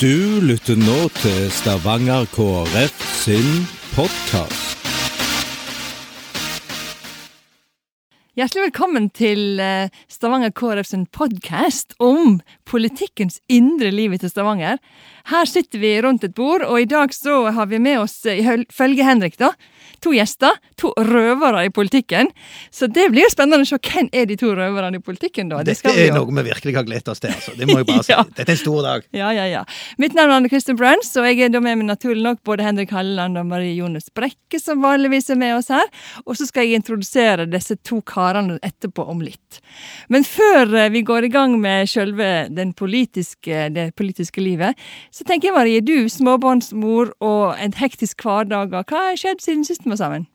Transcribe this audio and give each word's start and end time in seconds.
Du 0.00 0.40
lytter 0.40 0.78
nå 0.80 1.10
til 1.20 1.50
Stavanger 1.52 2.24
KrF 2.32 3.02
sin 3.20 3.48
podkast. 3.92 4.86
Hjertelig 8.32 8.62
velkommen 8.70 9.10
til 9.12 9.60
eh, 9.60 9.92
Stavanger 10.08 10.54
KrF 10.56 10.88
sin 10.88 11.04
podkast 11.12 11.92
om 12.00 12.38
politikkens 12.64 13.42
indre 13.52 13.90
liv 13.92 14.16
til 14.22 14.32
Stavanger. 14.32 14.80
Her 15.28 15.44
sitter 15.44 15.84
vi 15.84 15.92
rundt 16.00 16.24
et 16.24 16.32
bord, 16.32 16.64
og 16.64 16.80
i 16.80 16.88
dag 16.88 17.12
så 17.12 17.50
har 17.52 17.68
vi 17.68 17.82
med 17.84 18.00
oss, 18.06 18.22
eh, 18.24 18.40
ifølge 18.40 19.04
Henrik, 19.04 19.36
da, 19.36 19.52
to 20.02 20.12
gjester. 20.16 20.56
To 20.80 20.92
røvere 20.96 21.66
i 21.68 21.70
politikken. 21.74 22.30
Så 22.70 22.88
det 22.90 23.08
blir 23.12 23.26
jo 23.26 23.32
spennende 23.32 23.66
å 23.66 23.68
se 23.68 23.78
hvem 23.80 24.08
er 24.16 24.26
de 24.30 24.36
to 24.40 24.52
røverne 24.56 25.00
i 25.00 25.04
politikken, 25.04 25.50
da. 25.52 25.60
Det 25.64 25.76
Dette 25.80 25.94
det 25.96 26.08
er 26.08 26.16
noe 26.16 26.30
vi 26.40 26.46
virkelig 26.50 26.76
har 26.76 26.86
gledet 26.88 27.08
oss 27.12 27.20
til. 27.22 27.32
altså. 27.34 27.54
Det 27.58 27.68
må 27.68 27.78
jeg 27.80 27.88
bare 27.90 28.04
si. 28.08 28.12
Ja. 28.14 28.24
Dette 28.24 28.46
er 28.48 28.56
en 28.56 28.62
stor 28.62 28.80
dag. 28.86 29.06
Ja, 29.16 29.30
ja, 29.36 29.46
ja. 29.50 29.64
Mitt 30.00 30.16
navn 30.16 30.32
er 30.32 30.40
Anne 30.40 30.50
Kristin 30.52 30.78
Bruns, 30.80 31.12
og 31.20 31.28
jeg 31.28 31.40
er 31.46 31.52
da 31.52 31.60
med 31.62 31.80
meg 31.80 31.90
naturlig 31.90 32.24
nok 32.24 32.42
både 32.46 32.64
Henrik 32.66 32.94
Halleland 32.94 33.38
og 33.40 33.48
Marie 33.50 33.74
Jones 33.76 34.08
Brekke, 34.16 34.60
som 34.60 34.82
vanligvis 34.84 35.30
er 35.30 35.38
med 35.40 35.56
oss 35.58 35.70
her. 35.72 35.86
Og 36.26 36.38
så 36.38 36.46
skal 36.48 36.66
jeg 36.66 36.80
introdusere 36.80 37.46
disse 37.50 37.76
to 37.86 38.00
karene 38.06 38.58
etterpå 38.66 39.04
om 39.10 39.20
litt. 39.24 39.60
Men 40.12 40.24
før 40.26 40.74
eh, 40.74 40.90
vi 40.94 41.04
går 41.06 41.28
i 41.28 41.32
gang 41.32 41.56
med 41.60 41.90
den 42.56 42.72
politiske, 42.76 43.68
det 43.74 43.90
politiske 43.98 44.42
livet, 44.42 44.78
så 45.14 45.24
tenker 45.26 45.50
jeg 45.50 45.56
Marie, 45.56 45.80
du 45.84 46.08
småbarnsmor 46.12 47.12
og 47.24 47.58
en 47.60 47.74
hektisk 47.76 48.22
hverdag, 48.24 48.72
hva 48.72 48.84
har 49.10 49.18
skjedd 49.18 49.42
siden 49.44 49.64
sist 49.66 49.86
vi 49.90 49.98
var 49.98 50.04
sammen? 50.04 50.26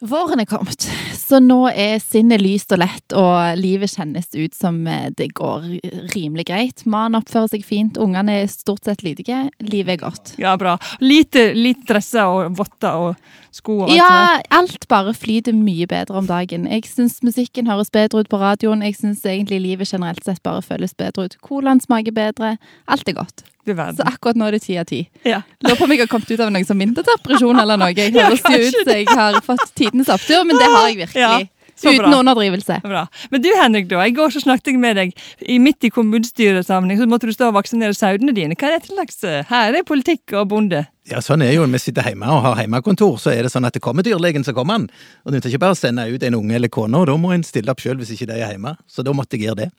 Våren 0.00 0.40
er 0.40 0.48
kommet, 0.48 0.86
så 1.20 1.38
nå 1.42 1.58
er 1.70 2.00
sinnet 2.02 2.42
lyst 2.42 2.72
og 2.74 2.80
lett, 2.82 3.14
og 3.16 3.58
livet 3.60 3.92
kjennes 3.92 4.28
ut 4.34 4.56
som 4.56 4.80
eh, 4.88 5.10
det 5.16 5.30
går 5.38 5.66
rimelig 6.14 6.46
greit. 6.50 6.84
Mannen 6.90 7.20
oppfører 7.20 7.52
seg 7.52 7.66
fint, 7.66 8.00
ungene 8.00 8.40
er 8.42 8.50
stort 8.50 8.88
sett 8.88 9.04
lydige. 9.06 9.44
Livet 9.62 9.98
er 9.98 10.00
godt. 10.04 10.34
Ja, 10.40 10.56
bra. 10.60 10.76
Lite, 11.04 11.50
lite 11.56 11.86
dresser 11.92 12.30
og 12.30 12.56
votter 12.58 13.10
og 13.10 13.30
sko 13.54 13.82
og 13.82 13.86
alt. 13.88 13.96
Ja, 13.98 14.40
alt 14.60 14.88
bare 14.90 15.14
flyter 15.16 15.56
mye 15.56 15.88
bedre 15.90 16.20
om 16.22 16.28
dagen. 16.30 16.66
Jeg 16.70 16.88
syns 16.90 17.20
musikken 17.26 17.70
høres 17.70 17.92
bedre 17.94 18.24
ut 18.24 18.32
på 18.32 18.40
radioen. 18.40 18.84
Jeg 18.86 18.98
syns 19.00 19.24
egentlig 19.26 19.60
livet 19.62 19.92
generelt 19.92 20.24
sett 20.26 20.42
bare 20.46 20.64
føles 20.64 20.96
bedre 20.98 21.28
ut. 21.28 21.38
Colaen 21.44 21.82
smaker 21.82 22.14
bedre. 22.16 22.56
Alt 22.90 23.08
er 23.08 23.18
godt. 23.20 23.44
Så 23.70 24.02
akkurat 24.06 24.38
nå 24.40 24.46
er 24.48 24.56
det 24.56 24.62
ti 24.64 24.76
av 24.80 24.86
ti. 24.88 25.02
Ja. 25.28 25.42
Lurer 25.62 25.76
på 25.76 25.84
om 25.84 25.92
jeg 25.92 26.00
har 26.00 26.08
kommet 26.10 26.30
ut 26.32 26.40
av 26.40 26.48
noe 26.52 26.64
som 26.66 26.80
vinterdepresjon 26.80 27.60
eller 27.60 27.78
noe. 27.78 27.92
Jeg 27.92 28.14
høres 28.16 28.40
jo 28.40 28.56
ut 28.56 28.78
som 28.78 28.92
jeg 28.94 29.06
har 29.06 29.36
fått 29.44 29.66
tidenes 29.78 30.08
opptur, 30.10 30.46
men 30.48 30.58
det 30.58 30.68
har 30.72 30.86
jeg 30.88 30.96
virkelig. 31.02 31.09
Ja. 31.18 31.38
Uten 31.80 32.12
underdrivelse. 32.12 32.80
Bra. 32.84 33.06
Men 33.30 33.42
du 33.42 33.48
Henrik, 33.56 33.88
da. 33.88 34.02
I 34.04 34.12
går 34.12 34.34
så 34.34 34.42
snakket 34.42 34.74
jeg 34.74 34.80
med 34.82 34.98
deg 34.98 35.14
i 35.40 35.56
midt 35.62 35.86
i 35.88 35.90
kommunestyresammenheng. 35.94 37.00
Så 37.00 37.08
måtte 37.08 37.30
du 37.30 37.32
stå 37.32 37.48
og 37.48 37.56
vaksinere 37.56 37.96
sauene 37.96 38.34
dine. 38.36 38.56
Hva 38.58 38.68
er 38.68 38.76
det 38.76 38.88
til 38.88 38.98
slags 38.98 39.22
eh, 39.24 39.46
Her 39.48 39.78
er 39.78 39.86
politikk 39.88 40.36
og 40.36 40.50
bonde. 40.52 40.84
Ja, 41.10 41.22
sånn 41.24 41.42
er 41.42 41.54
jo 41.54 41.64
når 41.64 41.78
vi 41.78 41.82
sitter 41.86 42.06
hjemme 42.06 42.28
og 42.30 42.44
har 42.44 42.60
hjemmekontor, 42.62 43.16
så 43.18 43.32
er 43.32 43.46
det 43.46 43.50
sånn 43.54 43.66
at 43.66 43.74
det 43.74 43.82
kommer 43.82 44.04
dyrlegen, 44.06 44.44
så 44.46 44.54
kommer 44.54 44.76
han. 44.76 44.88
Og 45.24 45.32
det 45.32 45.40
nytter 45.40 45.54
ikke 45.54 45.64
bare 45.64 45.74
å 45.74 45.80
sende 45.80 46.04
ut 46.06 46.22
en 46.26 46.36
unge 46.38 46.58
eller 46.60 46.70
kone, 46.70 47.00
og 47.00 47.08
da 47.08 47.16
må 47.18 47.32
en 47.34 47.46
stille 47.46 47.72
opp 47.72 47.82
sjøl 47.82 47.98
hvis 47.98 48.12
ikke 48.14 48.28
de 48.30 48.36
er 48.38 48.52
hjemme. 48.52 48.76
Så 48.86 49.02
da 49.06 49.16
måtte 49.16 49.40
jeg 49.40 49.48
gjøre 49.48 49.64
det. 49.64 49.70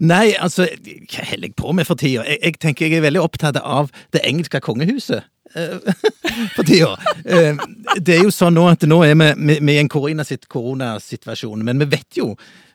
Nei, 0.00 0.32
altså, 0.42 0.66
hva 0.66 1.24
holder 1.28 1.46
jeg 1.48 1.54
på 1.56 1.72
med 1.72 1.86
for 1.86 1.94
tida? 2.00 2.24
Jeg, 2.26 2.40
jeg 2.42 2.58
tenker 2.58 2.88
jeg 2.88 2.98
er 2.98 3.04
veldig 3.06 3.22
opptatt 3.22 3.60
av 3.62 3.92
det 4.12 4.24
engelske 4.26 4.58
kongehuset. 4.60 5.22
eh, 5.54 5.78
for 6.56 6.64
tida. 6.66 6.96
Eh, 7.24 7.54
Det 8.02 8.16
er 8.18 8.22
jo 8.24 8.32
sånn 8.34 8.56
nå 8.58 8.66
at 8.72 8.82
nå 8.90 9.02
er 9.06 9.14
vi, 9.14 9.54
i 9.74 9.78
en 9.78 9.88
koronasituasjon, 9.88 11.62
men 11.64 11.78
vi 11.78 11.86
vet 11.94 12.18
jo 12.18 12.32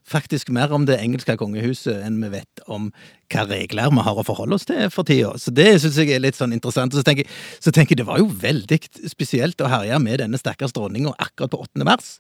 faktisk 0.10 0.50
mer 0.56 0.72
om 0.74 0.88
det 0.88 0.96
engelske 1.04 1.36
kongehuset 1.38 2.00
enn 2.08 2.16
vi 2.24 2.30
vet 2.34 2.62
om 2.72 2.88
hva 3.30 3.44
regler 3.46 3.92
vi 3.94 4.06
har 4.08 4.18
å 4.18 4.24
forholde 4.26 4.56
oss 4.58 4.66
til 4.66 4.88
for 4.90 5.06
tida. 5.06 5.36
Så 5.38 5.52
det 5.54 5.68
syns 5.84 6.00
jeg 6.02 6.16
er 6.16 6.24
litt 6.24 6.40
sånn 6.40 6.56
interessant. 6.56 6.96
Så 6.98 7.04
tenker, 7.06 7.28
jeg- 7.28 7.62
så 7.62 7.70
tenker 7.76 7.94
jeg 7.94 7.98
det 8.02 8.08
var 8.08 8.18
jo 8.18 8.26
veldig 8.32 8.80
spesielt 9.12 9.58
å 9.62 9.70
herje 9.70 10.00
med 10.02 10.20
denne 10.24 10.40
stakkars 10.40 10.74
dronninga 10.74 11.14
akkurat 11.20 11.52
på 11.52 11.62
8. 11.68 11.84
mars. 11.86 12.18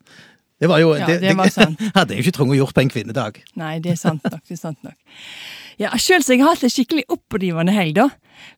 Det 0.59 0.69
var 0.69 0.81
jo 0.83 0.93
Ja, 0.97 1.07
det 1.07 1.35
var 1.39 1.51
sant. 1.53 1.79
hadde 1.97 2.15
jeg 2.15 2.23
jo 2.23 2.27
ikke 2.27 2.37
trengt 2.37 2.55
å 2.55 2.59
gjort 2.59 2.75
på 2.75 2.83
en 2.83 2.93
kvinnedag. 2.93 3.41
Nei, 3.59 3.77
det 3.83 3.95
er 3.95 3.99
sant 4.01 4.25
nok. 4.27 4.41
det 4.43 4.57
er 4.57 4.61
sant 4.61 4.81
nok. 4.83 4.97
Ja, 5.79 5.93
Sjøl 5.95 6.19
har 6.25 6.35
jeg 6.35 6.43
hatt 6.43 6.63
en 6.67 6.73
skikkelig 6.73 7.05
opprivende 7.15 7.71
helg, 7.71 7.95
da. 7.95 8.09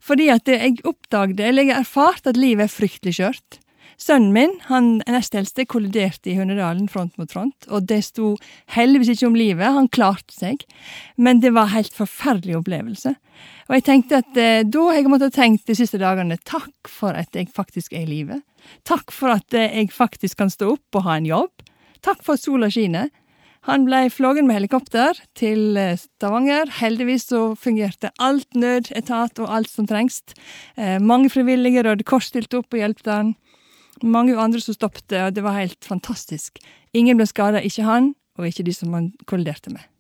Fordi 0.01 0.31
at 0.33 0.49
jeg 0.49 0.79
oppdagde, 0.87 1.45
eller 1.45 1.67
jeg 1.67 1.75
har 1.75 1.85
erfart 1.85 2.29
at 2.29 2.39
livet 2.39 2.65
er 2.65 2.73
fryktelig 2.73 3.19
skjørt. 3.19 3.61
Sønnen 4.01 4.31
min, 4.33 4.55
han 4.65 4.95
nest 5.05 5.35
eldste, 5.37 5.67
kolliderte 5.69 6.31
i 6.31 6.35
Hundedalen 6.39 6.87
front 6.89 7.19
mot 7.21 7.29
front, 7.29 7.67
og 7.69 7.85
det 7.91 7.99
sto 8.07 8.31
heldigvis 8.73 9.11
ikke 9.13 9.27
om 9.29 9.37
livet, 9.37 9.75
han 9.75 9.89
klarte 9.93 10.33
seg, 10.33 10.63
men 11.21 11.43
det 11.43 11.51
var 11.53 11.69
en 11.69 11.75
helt 11.75 11.93
forferdelig 11.93 12.57
opplevelse. 12.63 13.13
Og 13.69 13.75
jeg 13.77 13.85
tenkte 13.85 14.23
at 14.23 14.39
eh, 14.41 14.63
da 14.65 14.87
har 14.87 14.97
jeg 14.97 15.11
måttet 15.11 15.35
tenkt 15.37 15.69
de 15.69 15.77
siste 15.77 16.01
dagene, 16.01 16.39
takk 16.49 16.89
for 16.89 17.13
at 17.17 17.37
jeg 17.37 17.51
faktisk 17.53 17.93
er 17.93 18.07
i 18.07 18.09
live. 18.09 18.39
Takk 18.89 19.13
for 19.13 19.35
at 19.35 19.53
eh, 19.53 19.69
jeg 19.83 19.93
faktisk 19.93 20.41
kan 20.41 20.49
stå 20.49 20.73
opp 20.73 20.97
og 20.97 21.05
ha 21.05 21.19
en 21.19 21.29
jobb. 21.29 21.69
Takk 22.01 22.23
for 22.25 22.39
sola 22.39 22.69
skinner. 22.73 23.11
Han 23.69 23.83
ble 23.85 24.07
flågen 24.09 24.47
med 24.49 24.57
helikopter 24.57 25.19
til 25.37 25.77
eh, 25.77 25.93
Stavanger. 25.99 26.71
Heldigvis 26.79 27.27
så 27.29 27.41
fungerte 27.53 28.09
alt 28.17 28.57
nødetat 28.57 29.37
og 29.37 29.51
alt 29.53 29.69
som 29.69 29.85
trengs. 29.89 30.23
Eh, 30.81 30.97
mange 30.97 31.29
frivillige 31.29 31.83
Røde 31.85 32.07
Kors 32.07 32.31
stilte 32.31 32.57
opp 32.57 32.73
og 32.73 32.81
hjalp 32.81 33.05
han. 33.05 33.35
Mange 34.01 34.33
andre 34.33 34.63
som 34.63 34.73
stoppet, 34.73 35.13
og 35.13 35.35
det 35.37 35.45
var 35.45 35.59
helt 35.59 35.85
fantastisk. 35.85 36.57
Ingen 36.97 37.21
ble 37.21 37.29
skada, 37.29 37.61
ikke 37.61 37.85
han, 37.85 38.15
og 38.39 38.49
ikke 38.49 38.65
de 38.65 38.73
som 38.73 38.97
han 38.97 39.11
kolliderte 39.29 39.69
med. 39.69 39.90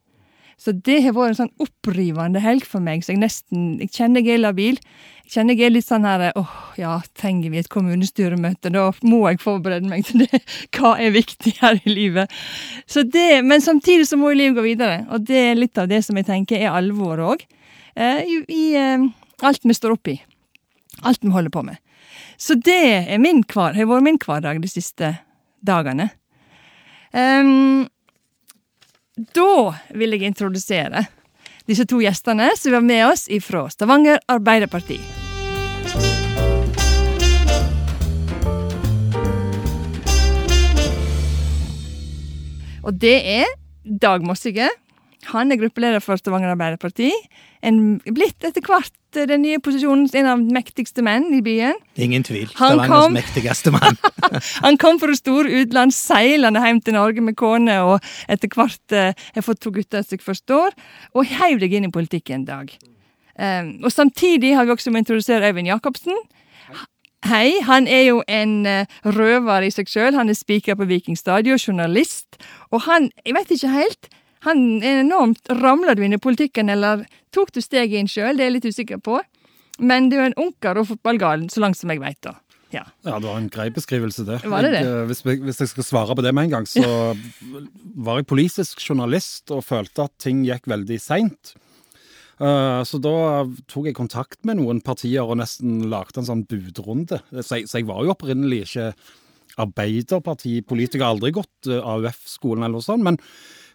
Så 0.61 0.75
det 0.77 0.99
har 1.01 1.15
vært 1.15 1.33
en 1.33 1.39
sånn 1.39 1.63
opprivende 1.63 2.41
helg 2.43 2.67
for 2.69 2.83
meg, 2.85 3.01
så 3.01 3.15
jeg 3.15 3.21
nesten 3.23 3.79
Jeg 3.81 3.89
kjenner 3.95 4.21
jeg 4.21 4.37
er 4.37 4.43
labil. 4.43 4.77
Jeg 5.25 5.33
kjenner 5.33 5.57
jeg 5.57 5.71
er 5.71 5.73
litt 5.73 5.87
sånn 5.87 6.05
her 6.05 6.27
åh, 6.37 6.51
ja, 6.77 6.99
trenger 7.17 7.49
vi 7.49 7.61
et 7.61 7.69
kommunestyremøte? 7.71 8.69
Da 8.73 8.83
må 9.01 9.23
jeg 9.25 9.41
forberede 9.41 9.89
meg 9.89 10.05
til 10.05 10.27
det. 10.27 10.41
Hva 10.75 10.93
er 11.01 11.15
viktig 11.15 11.55
her 11.63 11.81
i 11.81 11.95
livet? 11.95 12.29
Så 12.85 13.01
det, 13.07 13.41
men 13.47 13.63
samtidig 13.63 14.05
så 14.09 14.19
må 14.21 14.33
jo 14.33 14.41
livet 14.43 14.59
gå 14.59 14.67
videre, 14.67 15.05
og 15.09 15.25
det 15.25 15.41
er 15.47 15.57
litt 15.57 15.81
av 15.81 15.89
det 15.89 16.03
som 16.05 16.19
jeg 16.19 16.29
tenker 16.29 16.61
er 16.61 16.75
alvor 16.75 17.23
òg. 17.31 17.45
Eh, 17.95 18.21
i 18.45 18.65
eh, 18.77 19.07
alt 19.41 19.65
vi 19.65 19.77
står 19.77 19.95
oppi. 19.97 20.19
Alt 21.01 21.25
vi 21.25 21.33
holder 21.33 21.53
på 21.53 21.65
med. 21.65 21.81
Så 22.37 22.53
det 22.57 22.81
er 23.09 23.21
min 23.21 23.41
hver, 23.49 23.73
har 23.73 23.89
vært 23.89 24.05
min 24.05 24.21
hverdag 24.21 24.61
de 24.61 24.69
siste 24.69 25.15
dagene. 25.65 26.11
Ehm, 27.13 27.87
da 29.15 29.73
vil 29.91 30.15
jeg 30.15 30.29
introdusere 30.29 31.03
disse 31.67 31.83
to 31.89 31.99
gjestene 31.99 32.47
som 32.55 32.77
var 32.77 32.85
med 32.85 33.03
oss 33.09 33.27
fra 33.43 33.65
Stavanger 33.71 34.21
Arbeiderparti. 34.31 34.97
Og 42.81 42.95
det 42.97 43.17
er 43.19 43.51
Dag 43.83 44.23
Mossige. 44.25 44.69
Han 45.35 45.51
er 45.51 45.59
gruppeleder 45.59 46.01
for 46.01 46.17
Stavanger 46.17 46.55
Arbeiderparti. 46.55 47.11
En, 47.61 47.99
blitt 48.05 48.41
etter 48.47 48.63
hvert 48.65 49.17
eh, 49.17 49.27
den 49.29 49.43
nye 49.45 49.59
posisjonen 49.61 50.07
en 50.17 50.29
av 50.31 50.41
de 50.41 50.55
mektigste 50.55 51.03
menn 51.05 51.27
i 51.35 51.41
byen. 51.45 51.77
Ingen 52.01 52.25
tvil. 52.25 52.49
Han 52.57 52.79
Stavangers 52.79 53.15
mektigste 53.19 53.73
mann. 53.75 53.99
Han 54.65 54.79
kom 54.81 54.97
fra 55.01 55.13
store 55.17 55.61
utland 55.61 55.93
seilende 55.95 56.63
hjem 56.63 56.81
til 56.81 56.97
Norge 56.97 57.25
med 57.25 57.37
kone, 57.39 57.77
og 57.85 57.99
etter 58.31 58.49
hvert 58.55 58.97
eh, 58.97 59.13
har 59.35 59.45
fått 59.45 59.61
to 59.61 59.73
gutter 59.75 60.05
som 60.05 60.17
jeg 60.17 60.25
forstår, 60.25 60.73
og 61.13 61.35
heiv 61.41 61.61
deg 61.61 61.77
inn 61.77 61.89
i 61.89 61.93
politikken 61.93 62.41
en 62.41 62.49
dag. 62.49 62.73
Um, 63.41 63.77
og 63.83 63.91
samtidig 63.91 64.55
har 64.55 64.67
vi 64.67 64.73
også 64.73 64.91
med 64.91 65.01
å 65.01 65.03
introdusere 65.05 65.49
Øyvind 65.49 65.69
Jacobsen. 65.71 66.17
Hei, 67.25 67.61
han 67.61 67.87
er 67.87 68.03
jo 68.07 68.23
en 68.29 68.65
uh, 68.65 68.89
røver 69.05 69.67
i 69.67 69.71
seg 69.73 69.89
sjøl. 69.89 70.15
Han 70.17 70.29
er 70.29 70.37
spiker 70.37 70.77
på 70.77 70.87
Viking 70.89 71.17
Stadion, 71.17 71.61
journalist. 71.61 72.39
Og 72.73 72.83
han, 72.87 73.11
jeg 73.25 73.37
vet 73.37 73.53
ikke 73.55 73.71
helt, 73.75 74.09
han 74.45 74.81
er 74.81 75.01
enormt 75.03 75.49
Ramla 75.61 75.93
du 75.97 76.03
inn 76.05 76.15
i 76.17 76.21
politikken, 76.21 76.69
eller 76.73 77.05
tok 77.35 77.51
du 77.55 77.61
steget 77.61 77.99
inn 77.99 78.09
sjøl? 78.09 78.37
Det 78.37 78.45
er 78.45 78.49
jeg 78.51 78.55
litt 78.59 78.69
usikker 78.71 79.01
på. 79.03 79.19
Men 79.81 80.09
du 80.11 80.17
er 80.19 80.29
en 80.29 80.37
ungkar 80.41 80.77
og 80.81 80.87
fotballgal, 80.91 81.47
så 81.53 81.61
langt 81.63 81.77
som 81.79 81.89
jeg 81.93 82.01
veit, 82.01 82.19
da. 82.25 82.35
Ja. 82.71 82.85
Ja, 83.03 83.17
det 83.19 83.27
var 83.27 83.37
en 83.39 83.49
grei 83.51 83.65
beskrivelse, 83.73 84.23
det. 84.27 84.37
Var 84.47 84.63
det 84.63 84.71
det? 84.75 84.81
Jeg, 84.85 84.91
eh, 85.01 85.07
hvis, 85.09 85.23
jeg, 85.27 85.41
hvis 85.43 85.59
jeg 85.59 85.71
skal 85.73 85.83
svare 85.87 86.15
på 86.15 86.23
det 86.23 86.31
med 86.37 86.47
en 86.47 86.53
gang, 86.55 86.67
så 86.69 86.83
var 87.99 88.21
jeg 88.21 88.29
politisk 88.31 88.79
journalist 88.85 89.51
og 89.51 89.65
følte 89.67 90.05
at 90.07 90.13
ting 90.23 90.45
gikk 90.47 90.69
veldig 90.71 90.99
seint. 91.03 91.53
Eh, 92.39 92.81
Så 92.87 93.01
da 93.03 93.15
tok 93.67 93.89
jeg 93.89 93.97
kontakt 93.97 94.39
med 94.47 94.61
noen 94.61 94.79
partier 94.81 95.25
og 95.27 95.37
nesten 95.41 95.89
lagde 95.91 96.21
en 96.23 96.29
sånn 96.29 96.45
budrunde. 96.47 97.19
Så 97.41 97.59
jeg, 97.59 97.67
så 97.67 97.81
jeg 97.81 97.89
var 97.91 98.05
jo 98.07 98.15
opprinnelig 98.15 98.63
ikke 98.69 98.93
Arbeiderpartipolitiker, 99.61 101.03
aldri 101.05 101.33
gått 101.35 101.67
eh, 101.69 101.81
AUF-skolen 101.83 102.63
eller 102.63 102.79
noe 102.79 102.85
sånt. 102.85 103.03
Men 103.03 103.19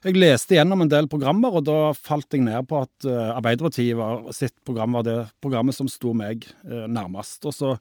jeg 0.09 0.21
leste 0.21 0.57
gjennom 0.57 0.85
en 0.85 0.91
del 0.91 1.09
programmer, 1.11 1.55
og 1.59 1.67
da 1.67 1.93
falt 1.95 2.35
jeg 2.35 2.45
ned 2.47 2.67
på 2.71 2.81
at 2.85 3.07
eh, 3.09 3.31
Arbeiderpartiet 3.37 3.97
var, 3.99 4.27
sitt 4.37 4.55
program 4.67 4.97
var 4.99 5.07
det 5.07 5.19
programmet 5.43 5.77
som 5.77 5.89
sto 5.91 6.15
meg 6.17 6.47
eh, 6.67 6.87
nærmest. 6.87 7.45
Og 7.49 7.55
så 7.55 7.77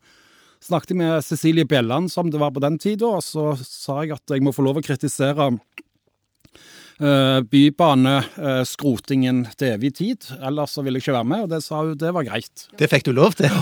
snakket 0.66 0.95
jeg 0.95 1.01
med 1.04 1.25
Cecilie 1.25 1.68
Bjelland, 1.69 2.12
som 2.13 2.31
det 2.31 2.42
var 2.42 2.54
på 2.56 2.63
den 2.63 2.80
tida, 2.81 3.07
og 3.18 3.24
så 3.25 3.54
sa 3.62 4.01
jeg 4.04 4.18
at 4.18 4.36
jeg 4.36 4.45
må 4.45 4.56
få 4.56 4.66
lov 4.66 4.81
å 4.81 4.86
kritisere 4.86 5.51
eh, 5.51 7.39
bybaneskrotingen 7.51 9.45
til 9.54 9.75
evig 9.75 9.95
tid. 10.01 10.31
Ellers 10.39 10.75
så 10.75 10.86
ville 10.86 11.00
jeg 11.00 11.07
ikke 11.07 11.19
være 11.19 11.31
med, 11.36 11.45
og 11.45 11.54
det 11.54 11.62
sa 11.66 11.83
hun 11.83 11.95
det 12.01 12.16
var 12.16 12.27
greit. 12.27 12.68
Det 12.80 12.89
fikk 12.92 13.10
du 13.10 13.16
lov 13.18 13.38
til. 13.39 13.54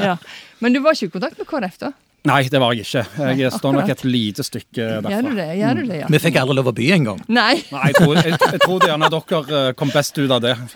Ja. 0.00 0.16
Men 0.60 0.76
du 0.76 0.82
var 0.84 0.96
ikke 0.96 1.10
i 1.10 1.16
kontakt 1.18 1.40
med 1.40 1.48
KrF, 1.48 1.76
da? 1.82 1.94
Nei, 2.28 2.42
det 2.52 2.60
var 2.60 2.74
jeg 2.76 2.84
ikke. 2.84 3.02
Jeg 3.40 3.52
står 3.54 3.76
nok 3.78 3.90
et 3.94 4.02
lite 4.04 4.44
stykke 4.44 4.86
derfra. 5.00 5.12
Gjør 5.14 5.28
du 5.30 5.38
det? 5.38 5.48
Gjør 5.56 5.78
du 5.78 5.82
det, 5.88 5.98
ja? 6.02 6.08
Vi 6.12 6.20
fikk 6.20 6.38
aldri 6.42 6.56
lov 6.58 6.68
å 6.68 6.74
by 6.76 6.88
engang. 6.98 7.22
Nei. 7.32 7.54
Nei, 7.72 7.84
jeg 7.88 7.96
tror, 7.96 8.18
jeg, 8.20 8.34
jeg 8.36 8.60
tror 8.66 8.84
gjerne 8.84 9.10
dere 9.14 9.60
eh, 9.60 9.68
kom 9.80 9.92
best 9.94 10.20
ut 10.20 10.30
av 10.36 10.42
det. 10.44 10.56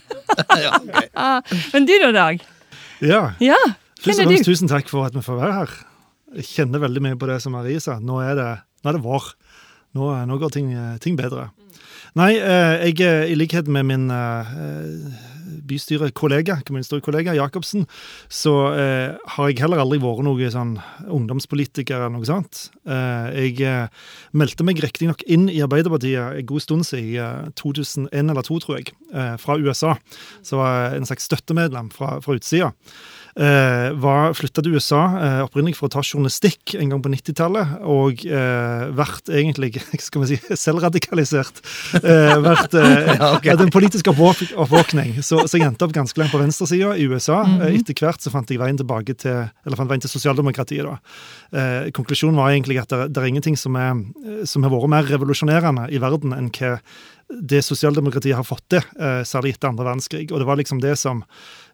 Ja, 0.65 0.71
ok. 0.81 1.11
Ah, 1.15 1.57
men 1.71 1.85
du 1.87 1.93
da, 2.03 2.09
Dag? 2.15 2.41
Ja. 3.05 3.21
Ja, 3.45 3.59
Først 4.03 4.25
og 4.25 4.27
fremst 4.29 4.49
tusen 4.49 4.71
takk 4.71 4.89
for 4.91 5.07
at 5.07 5.15
vi 5.15 5.23
får 5.23 5.37
være 5.39 5.59
her. 5.61 5.75
Jeg 6.41 6.49
kjenner 6.49 6.83
veldig 6.83 7.03
mye 7.05 7.19
på 7.21 7.29
det 7.31 7.37
som 7.45 7.55
Marie 7.55 7.79
sa. 7.83 8.01
Nå 8.03 8.19
er 8.25 8.35
det, 8.39 8.49
nå 8.83 8.91
er 8.91 8.97
det 8.99 9.05
vår. 9.05 9.29
Nå, 9.95 10.09
nå 10.27 10.39
går 10.43 10.57
ting, 10.57 10.73
ting 11.05 11.15
bedre. 11.19 11.53
Nei, 12.19 12.33
eh, 12.39 12.89
jeg 12.89 13.01
eh, 13.03 13.31
i 13.33 13.39
likhet 13.39 13.67
med 13.71 13.87
min 13.89 14.05
eh, 14.15 14.51
bystyrekollega, 15.69 16.59
kommunestyrekollega 16.67 17.37
Jacobsen, 17.39 17.87
så 18.33 18.55
eh, 18.73 19.15
har 19.37 19.51
jeg 19.51 19.61
heller 19.63 19.83
aldri 19.83 20.01
vært 20.03 20.25
noe 20.27 20.51
sånn 20.53 20.77
ungdomspolitiker 21.07 21.99
eller 21.99 22.15
noe 22.17 22.29
sånt. 22.29 22.69
Eh, 22.89 23.29
jeg 23.47 23.65
eh, 23.69 24.05
meldte 24.37 24.67
meg 24.67 24.83
riktignok 24.85 25.25
inn 25.29 25.49
i 25.53 25.63
Arbeiderpartiet 25.65 26.41
en 26.41 26.49
god 26.51 26.65
stund 26.65 26.89
siden, 26.89 26.93
i 27.05 27.19
eh, 27.21 27.51
2001 27.61 28.33
eller 28.33 28.47
2002, 28.47 28.65
tror 28.65 28.79
jeg, 28.79 28.95
eh, 29.13 29.35
fra 29.41 29.59
USA. 29.61 29.97
Så 30.43 30.61
var 30.61 30.75
jeg 30.75 31.01
en 31.01 31.09
slags 31.11 31.29
støttemedlem 31.29 31.91
fra, 31.95 32.19
fra 32.25 32.39
utsida. 32.39 32.73
Eh, 33.35 33.89
var 33.99 34.35
Flytta 34.39 34.63
til 34.63 34.77
USA 34.77 35.01
eh, 35.19 35.41
opprinnelig 35.43 35.75
for 35.81 35.89
å 35.89 35.93
ta 35.97 36.03
journalistikk 36.07 36.77
en 36.79 36.93
gang 36.93 37.01
på 37.03 37.11
90-tallet, 37.11 37.73
og 37.83 38.23
eh, 38.29 38.85
vært 38.95 39.31
egentlig 39.33 39.73
skal 40.07 40.23
vi 40.23 40.35
si, 40.35 40.39
selvradikalisert. 40.61 41.59
Eh, 41.99 42.35
vært 42.45 42.77
eh, 42.79 42.93
Ja, 43.15 43.33
okay. 43.37 43.57
en 43.59 43.73
politisk 43.75 44.13
oppvåkning. 44.13 45.17
Så, 45.23 45.41
så 45.51 45.59
jeg 45.59 45.67
endte 45.67 45.87
opp 45.87 45.95
ganske 45.97 46.19
langt 46.21 46.35
på 46.35 46.41
venstresida 46.41 46.95
i 46.95 47.09
USA. 47.11 47.43
Eh, 47.59 47.81
Etter 47.81 47.99
hvert 47.99 48.23
så 48.23 48.31
fant 48.35 48.51
jeg 48.51 48.63
veien 48.63 48.79
tilbake 48.79 49.17
til 49.19 49.33
eller 49.35 49.81
fant 49.81 49.91
veien 49.91 50.05
til 50.05 50.13
sosialdemokratiet. 50.13 50.87
da. 50.87 51.19
Eh, 51.55 51.91
konklusjonen 51.97 52.39
var 52.39 52.55
egentlig 52.55 52.79
at 52.83 52.95
det, 52.95 53.09
det 53.15 53.23
er 53.23 53.33
ingenting 53.33 53.59
som, 53.59 53.75
er, 53.75 53.99
som 54.47 54.63
har 54.63 54.73
vært 54.75 54.95
mer 54.95 55.11
revolusjonerende 55.11 55.89
i 55.91 56.01
verden 56.03 56.37
enn 56.37 56.53
hva 56.55 56.77
det 57.29 57.63
sosialdemokratiet 57.65 58.37
har 58.37 58.47
fått 58.47 58.65
til, 58.69 58.83
eh, 59.01 59.23
særlig 59.25 59.55
etter 59.55 59.69
andre 59.69 59.85
verdenskrig. 59.85 60.31
Og 60.33 60.39
det 60.39 60.47
var 60.47 60.57
liksom 60.57 60.81
det 60.81 60.99
som 60.99 61.25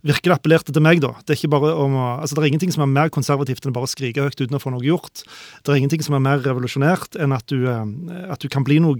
virkelig 0.04 0.32
appellerte 0.32 0.72
til 0.72 0.82
meg, 0.82 1.00
da. 1.00 1.12
Det 1.26 1.34
er 1.34 1.40
ikke 1.40 1.60
bare 1.60 1.74
om 1.76 1.92
å, 1.92 2.20
altså 2.20 2.34
det 2.34 2.44
er 2.44 2.50
ingenting 2.52 2.72
som 2.72 2.82
er 2.82 2.92
mer 2.92 3.10
konservativt 3.10 3.64
enn 3.64 3.72
å 3.72 3.78
bare 3.80 3.90
skrike 3.90 4.22
høyt 4.24 4.40
uten 4.40 4.56
å 4.56 4.62
få 4.62 4.72
noe 4.72 4.84
gjort. 4.84 5.24
Det 5.64 5.72
er 5.72 5.80
ingenting 5.80 6.02
som 6.02 6.14
er 6.14 6.24
mer 6.24 6.40
revolusjonært 6.40 7.20
enn 7.20 7.34
at 7.36 7.46
du, 7.46 7.66
eh, 7.68 8.30
at 8.30 8.40
du 8.40 8.48
kan 8.48 8.64
bli 8.64 8.78
noe 8.80 8.96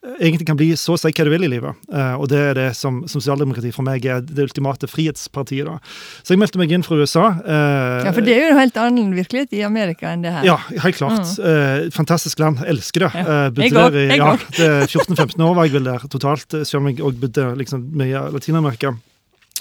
Egentlig 0.00 0.46
kan 0.48 0.56
bli 0.56 0.70
så 0.80 0.94
å 0.94 0.98
si 0.98 1.10
hva 1.12 1.24
du 1.26 1.30
vil 1.30 1.44
i 1.44 1.48
livet. 1.52 1.76
Eh, 1.92 2.14
Og 2.16 2.28
det 2.32 2.38
er 2.40 2.54
det 2.56 2.68
som 2.76 3.02
sosialdemokrati 3.04 3.68
for 3.74 3.82
meg 3.84 4.06
er 4.08 4.22
det 4.24 4.46
ultimate 4.46 4.88
frihetspartiet, 4.88 5.66
da. 5.68 5.74
Så 6.24 6.32
jeg 6.32 6.40
meldte 6.40 6.56
meg 6.56 6.72
inn 6.72 6.82
fra 6.82 6.96
USA. 6.96 7.26
eh, 7.44 8.06
Ja, 8.06 8.12
for 8.16 8.22
det 8.24 8.32
er 8.36 8.46
jo 8.46 8.54
en 8.54 8.60
helt 8.62 8.78
annen 8.80 9.12
virkelighet 9.14 9.52
i 9.52 9.60
Amerika 9.62 10.08
enn 10.08 10.22
det 10.22 10.32
her. 10.32 10.44
ja, 10.44 10.56
helt 10.56 10.96
klart. 10.96 11.36
Mm. 11.36 11.90
fantastisk 11.92 12.38
land. 12.40 12.64
Elsker 12.64 13.00
det. 13.00 13.12
Ja. 13.14 13.20
Eh, 13.20 13.50
Jeg 13.60 13.72
òg, 13.72 14.16
ja, 14.16 14.32
òg. 14.32 14.40
det- 14.56 14.88
14-15 14.90 15.40
år 15.44 15.54
var 15.54 15.64
jeg 15.66 15.72
vel 15.74 15.84
der 15.84 15.98
totalt, 16.08 16.54
eh, 16.54 16.64
selv 16.64 16.80
om 16.80 16.88
jeg 16.88 16.98
òg 17.04 17.20
bodde 17.20 17.56
liksom, 17.58 17.84
mye 17.92 18.16
i 18.16 18.32
Latin-Amerika. 18.32 18.96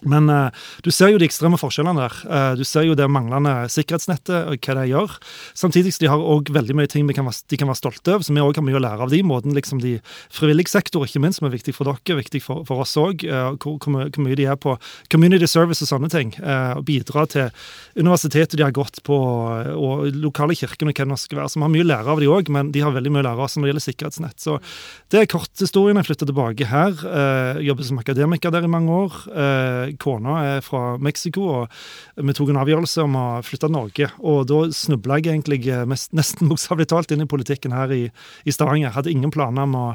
Men 0.08 0.30
uh, 0.32 0.50
du 0.86 0.92
ser 0.96 1.12
jo 1.12 1.20
de 1.20 1.28
ekstreme 1.28 1.58
forskjellene 1.60 2.00
der. 2.00 2.18
Uh, 2.30 2.54
du 2.60 2.64
ser 2.68 2.86
jo 2.88 2.96
det 2.96 3.10
manglende 3.12 3.68
sikkerhetsnettet 3.74 4.48
og 4.54 4.60
hva 4.64 4.76
det 4.80 4.88
gjør. 4.92 5.18
Samtidig 5.58 5.94
så 5.96 6.04
de 6.06 6.12
har 6.12 6.22
òg 6.24 6.52
veldig 6.56 6.76
mye 6.78 6.88
ting 6.92 7.08
kan 7.10 7.26
være, 7.26 7.42
de 7.50 7.58
kan 7.60 7.68
være 7.68 7.80
stolte 7.82 8.14
av, 8.16 8.24
så 8.24 8.34
vi 8.36 8.44
òg 8.44 8.56
har 8.60 8.64
mye 8.66 8.78
å 8.78 8.84
lære 8.84 9.06
av 9.06 9.12
de. 9.12 9.22
Måten 9.26 9.56
liksom 9.58 9.82
de 9.84 9.98
frivillig 10.32 10.68
sektor, 10.70 11.04
ikke 11.08 11.20
minst, 11.24 11.40
som 11.42 11.50
er 11.50 11.56
viktig 11.56 11.74
for 11.76 11.90
dere, 11.90 12.20
viktig 12.20 12.42
for, 12.46 12.64
for 12.70 12.84
oss 12.86 12.96
òg. 13.00 13.26
hvor, 13.26 13.78
hvor, 13.82 13.92
mye- 13.96 14.10
hvor 14.14 14.24
mye 14.26 14.38
de 14.40 14.46
er 14.46 14.60
på 14.60 14.76
community 15.12 15.48
service 15.50 15.82
og 15.84 15.90
sånne 15.92 16.10
ting. 16.14 16.34
eh, 16.40 16.74
og 16.78 16.86
bidra 16.88 17.26
til 17.30 17.50
universitetet 18.00 18.58
de 18.60 18.64
har 18.64 18.76
gått 18.76 19.02
på, 19.04 19.16
og 19.16 20.08
lokale 20.16 20.56
kirker 20.58 20.88
og 20.88 20.94
hva 20.96 21.08
det 21.10 21.20
skal 21.20 21.42
være. 21.42 21.50
Så 21.52 21.60
vi 21.60 21.66
har 21.66 21.74
mye 21.74 21.86
å 21.86 21.90
lære 21.90 22.14
av 22.14 22.22
de 22.22 22.30
òg, 22.32 22.50
men 22.54 22.72
de 22.72 22.84
har 22.86 22.94
veldig 22.96 23.12
mye 23.14 23.24
å 23.24 23.28
lære 23.28 23.40
av 23.40 23.46
oss 23.48 23.58
når 23.58 23.68
det 23.68 23.72
gjelder 23.74 23.88
sikkerhetsnett. 23.88 24.38
Så 24.40 24.58
det 25.12 25.22
er 25.24 25.30
korthistorien. 25.32 26.00
Jeg 26.00 26.10
flytta 26.10 26.30
tilbake 26.30 26.70
her. 26.70 26.94
Uh, 27.04 27.60
jobber 27.66 27.88
som 27.88 28.00
akademiker 28.02 28.54
der 28.54 28.68
i 28.68 28.72
mange 28.72 28.94
år. 29.06 29.20
Kona 30.02 30.40
er 30.56 30.66
fra 30.66 30.98
Mexico, 31.02 31.48
og 31.62 32.26
vi 32.26 32.36
tok 32.38 32.52
en 32.54 32.62
avgjørelse 32.62 33.06
om 33.06 33.18
å 33.20 33.28
flytte 33.46 33.68
til 33.68 33.76
Norge. 33.76 34.10
Og 34.20 34.44
da 34.50 34.64
snubla 34.76 35.20
jeg 35.20 35.34
egentlig 35.34 35.62
mest, 35.90 36.14
nesten 36.18 36.52
bokstavelig 36.52 36.90
talt 36.92 37.14
inn 37.16 37.26
i 37.26 37.30
politikken 37.30 37.76
her 37.76 37.94
i, 37.96 38.04
i 38.46 38.56
Stavanger. 38.56 38.94
Hadde 38.96 39.14
ingen 39.14 39.34
planer 39.34 39.68
om 39.68 39.78
å, 39.80 39.88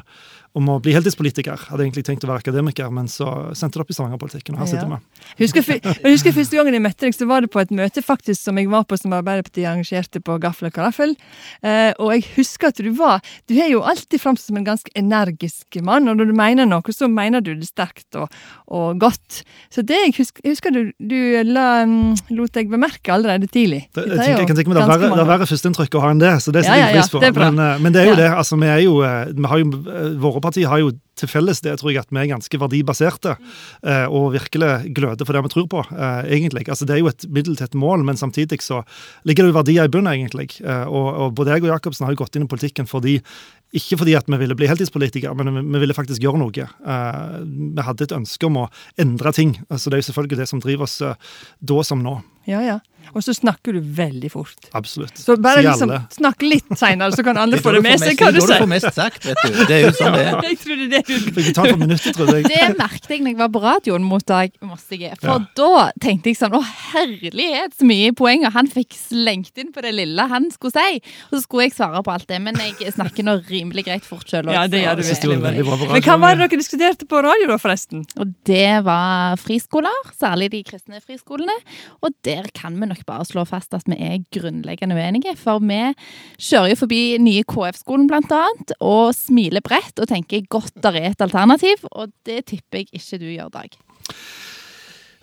om 0.55 0.69
å 0.71 0.77
bli 0.83 0.93
heltidspolitiker. 0.95 1.65
Hadde 1.71 1.83
egentlig 1.83 2.05
tenkt 2.07 2.23
å 2.25 2.29
være 2.31 2.43
akademiker, 2.45 2.91
men 2.95 3.09
så 3.11 3.27
sendte 3.59 3.79
det 3.81 3.85
opp 3.85 3.91
i 3.91 3.97
Stavanger-politikken, 3.97 4.55
og 4.55 4.61
her 4.63 4.67
sitter 4.71 4.87
Ja. 4.87 4.99
Husker, 5.41 5.63
jeg 5.67 6.13
husker 6.15 6.33
første 6.37 6.57
gangen 6.57 6.77
jeg 6.77 6.83
møtte 6.85 7.07
deg, 7.09 7.15
så 7.17 7.27
var 7.27 7.41
det 7.43 7.51
på 7.51 7.61
et 7.61 7.71
møte 7.75 8.03
faktisk 8.05 8.39
som 8.41 8.57
jeg 8.61 8.69
var 8.71 8.85
på 8.87 8.99
som 9.01 9.11
Arbeiderpartiet 9.17 9.67
arrangerte 9.67 10.21
på 10.23 10.37
Gaffel 10.41 10.69
og 10.69 10.75
Karaffel. 10.77 11.17
Eh, 11.65 11.93
og 11.99 12.13
jeg 12.15 12.25
husker 12.37 12.69
at 12.71 12.77
du 12.79 12.91
var 12.95 13.21
Du 13.49 13.55
har 13.59 13.69
jo 13.69 13.81
alltid 13.83 14.21
framstått 14.23 14.47
som 14.53 14.57
en 14.61 14.65
ganske 14.69 14.91
energisk 14.95 15.81
mann, 15.83 16.07
og 16.09 16.17
når 16.21 16.31
du 16.31 16.35
mener 16.39 16.67
noe, 16.71 16.95
så 16.95 17.09
mener 17.11 17.41
du 17.45 17.55
det 17.55 17.67
sterkt 17.67 18.15
og, 18.21 18.31
og 18.71 18.99
godt. 19.03 19.43
Så 19.75 19.83
det 19.83 19.97
jeg 20.05 20.15
husker, 20.19 20.41
jeg 20.45 20.55
husker 20.55 20.71
du, 20.75 20.93
du 21.01 21.19
la, 21.51 21.85
mm, 21.89 22.31
lot 22.37 22.53
deg 22.55 22.71
bemerke 22.71 23.13
allerede 23.15 23.49
tidlig. 23.51 23.89
Det, 23.95 24.07
jeg, 24.07 24.19
tenker, 24.19 24.39
jeg 24.45 24.49
kan 24.53 24.57
tenke 24.61 24.71
meg 24.71 24.79
Det 24.79 24.85
er 24.85 25.25
verre- 25.25 25.41
er 25.43 25.51
førsteinntrykk 25.51 25.99
å 25.99 26.05
ha 26.05 26.11
enn 26.15 26.23
det, 26.23 26.33
så 26.45 26.55
det 26.55 26.63
Ja, 26.65 26.71
setter 26.71 26.79
ja, 26.79 26.87
jeg 26.87 26.95
ja, 26.95 27.01
pris 27.03 27.11
på. 27.11 27.21
det 27.25 27.33
men, 27.37 27.59
eh, 27.59 27.79
men 27.83 27.93
det 27.97 28.03
er 28.05 28.07
jo 28.11 28.15
Ja. 28.15 28.21
det. 28.23 28.31
altså 28.45 28.61
vi 28.61 28.67
er 28.71 28.81
jo, 28.85 28.95
eh, 29.03 29.33
vi 29.35 29.51
har 29.51 29.59
jo 29.59 29.67
eh, 29.73 30.11
Partier 30.45 30.69
har 30.71 30.83
jo 30.83 30.93
til 31.15 31.31
felles 31.31 31.61
det, 31.63 31.77
tror 31.79 31.93
jeg, 31.93 32.03
at 32.03 32.11
vi 32.11 32.19
er 32.25 32.31
ganske 32.33 32.59
verdibaserte. 32.59 33.37
eh, 33.87 34.07
Og 34.11 34.33
virkelig 34.35 34.93
gløder 34.97 35.25
for 35.25 35.33
det 35.37 35.43
vi 35.47 35.53
tror 35.53 35.69
på, 35.71 35.83
eh, 35.95 36.23
egentlig. 36.37 36.67
Altså 36.69 36.85
Det 36.87 36.97
er 36.97 37.03
jo 37.03 37.11
et 37.13 37.27
middel 37.31 37.57
til 37.57 37.65
et 37.69 37.75
mål, 37.79 38.05
men 38.05 38.17
samtidig 38.19 38.61
så 38.63 38.83
ligger 39.25 39.45
det 39.47 39.53
jo 39.55 39.59
verdier 39.61 39.85
i 39.89 39.93
bunnen, 39.95 40.13
egentlig. 40.13 40.61
Eh, 40.61 40.85
Og, 40.91 41.09
og 41.15 41.35
både 41.39 41.55
jeg 41.55 41.63
og 41.65 41.71
Jacobsen 41.73 42.05
har 42.07 42.13
jo 42.15 42.23
gått 42.25 42.37
inn 42.37 42.45
i 42.45 42.51
politikken 42.51 42.87
fordi 42.91 43.21
ikke 43.75 43.99
fordi 43.99 44.13
at 44.15 44.29
vi 44.31 44.37
ville 44.39 44.55
bli 44.55 44.69
heltidspolitikere, 44.71 45.35
men 45.35 45.51
vi, 45.51 45.63
vi 45.75 45.79
ville 45.83 45.95
faktisk 45.97 46.23
gjøre 46.23 46.39
noe. 46.39 46.53
Vi 47.75 47.83
hadde 47.83 48.05
et 48.07 48.15
ønske 48.15 48.47
om 48.47 48.61
å 48.61 48.69
endre 49.03 49.33
ting. 49.35 49.57
Altså 49.69 49.91
Det 49.91 49.97
er 49.99 50.03
jo 50.05 50.13
selvfølgelig 50.13 50.39
det 50.39 50.49
som 50.49 50.61
driver 50.63 50.87
oss 50.87 51.01
da 51.03 51.83
som 51.83 52.03
nå. 52.05 52.21
Ja, 52.47 52.61
ja. 52.63 52.79
Og 53.13 53.23
så 53.25 53.35
snakker 53.37 53.77
du 53.77 53.81
veldig 53.99 54.31
fort. 54.33 54.69
Absolutt. 54.75 55.19
Så 55.21 55.37
bare 55.43 55.63
liksom 55.65 55.93
snakk 56.15 56.43
litt 56.45 56.73
seinere, 56.79 57.15
så 57.15 57.25
kan 57.27 57.39
alle 57.41 57.61
få 57.63 57.75
det 57.77 57.83
med 57.85 58.01
seg 58.03 58.19
hva 58.19 58.31
du 58.33 58.39
det 58.39 58.45
er 58.45 58.49
sier. 58.49 58.63
får 58.65 58.71
mest 58.73 58.91
sagt, 58.97 59.27
vet 59.29 59.43
du. 59.45 59.61
Det 59.65 59.77
er 59.77 59.83
jo 59.85 59.93
sånn 59.99 60.17
det 60.17 60.25
er. 60.25 60.39
Jeg 60.49 60.59
trodde 60.63 60.89
det 60.91 61.01
er 61.01 61.09
det 61.09 61.19
du 61.25 61.31
Fikk 61.35 61.51
ta 61.57 61.67
for 61.67 61.81
minuttet, 61.81 62.17
trodde 62.17 62.37
jeg. 62.39 62.49
Det 62.51 62.79
merket 62.79 63.11
jeg 63.15 63.23
når 63.25 63.33
jeg 63.33 63.39
var 63.41 63.51
på 63.55 63.63
radioen 63.65 64.05
mot 64.07 64.25
Dag 64.29 64.53
Mossige. 64.65 65.13
For 65.23 65.47
da 65.59 65.87
tenkte 66.03 66.31
jeg 66.31 66.39
sånn 66.39 66.55
Å, 66.55 66.61
herlighet, 66.95 67.75
så 67.79 67.89
mye 67.89 68.13
poeng. 68.17 68.45
Og 68.49 68.55
han 68.55 68.71
fikk 68.71 68.97
slengt 68.99 69.59
inn 69.61 69.73
på 69.75 69.83
det 69.85 69.95
lille 69.97 70.29
han 70.31 70.49
skulle 70.55 70.75
si. 70.75 71.01
Og 71.31 71.37
så 71.37 71.43
skulle 71.45 71.69
jeg 71.69 71.75
svare 71.77 72.03
på 72.07 72.13
alt 72.15 72.29
det, 72.31 72.41
men 72.45 72.59
jeg 72.61 72.95
snakker 72.95 73.27
nå 73.27 73.39
rimelig 73.49 73.87
greit 73.89 74.07
fort 74.07 74.29
sjøl. 74.31 74.51
Ja, 74.55 74.67
det 74.71 74.85
gjør 74.85 75.01
du 75.01 75.05
det 75.05 75.31
var 75.31 75.43
veldig 75.49 75.65
bra 75.67 75.79
på 75.81 75.91
Men 75.95 76.05
hva 76.05 76.17
var 76.21 76.37
det 76.37 76.45
dere 76.45 76.61
diskuterte 76.61 77.09
på 77.09 77.23
radio, 77.25 77.49
da, 77.51 77.59
forresten? 77.61 78.05
Og 78.21 78.35
det 78.49 78.85
var 78.87 79.39
friskoler, 79.41 79.97
særlig 80.19 80.51
de 80.55 80.63
kristne 80.67 81.01
friskolene. 81.03 81.57
Og 82.05 82.15
der 82.27 82.49
kan 82.55 82.77
vi 82.79 82.89
nok 82.91 82.94
bare 83.07 83.27
slå 83.27 83.45
fast 83.49 83.75
at 83.75 83.89
vi 83.91 83.99
er 83.99 84.23
grunnleggende 84.35 84.95
uenige. 84.95 85.35
For 85.41 85.59
vi 85.65 85.81
kjører 86.39 86.71
jo 86.73 86.81
forbi 86.85 87.03
nye 87.19 87.45
KF-skolen 87.51 88.07
annet, 88.13 88.77
og 88.81 89.15
smiler 89.17 89.65
bredt 89.65 89.99
og 89.99 90.09
tenker 90.09 90.47
godt 90.49 90.79
der 90.85 91.01
er 91.01 91.11
et 91.11 91.25
alternativ. 91.25 91.83
Og 91.91 92.13
det 92.27 92.45
tipper 92.47 92.85
jeg 92.85 92.93
ikke 92.93 93.19
du 93.19 93.29
gjør, 93.33 93.49
Dag. 93.55 93.75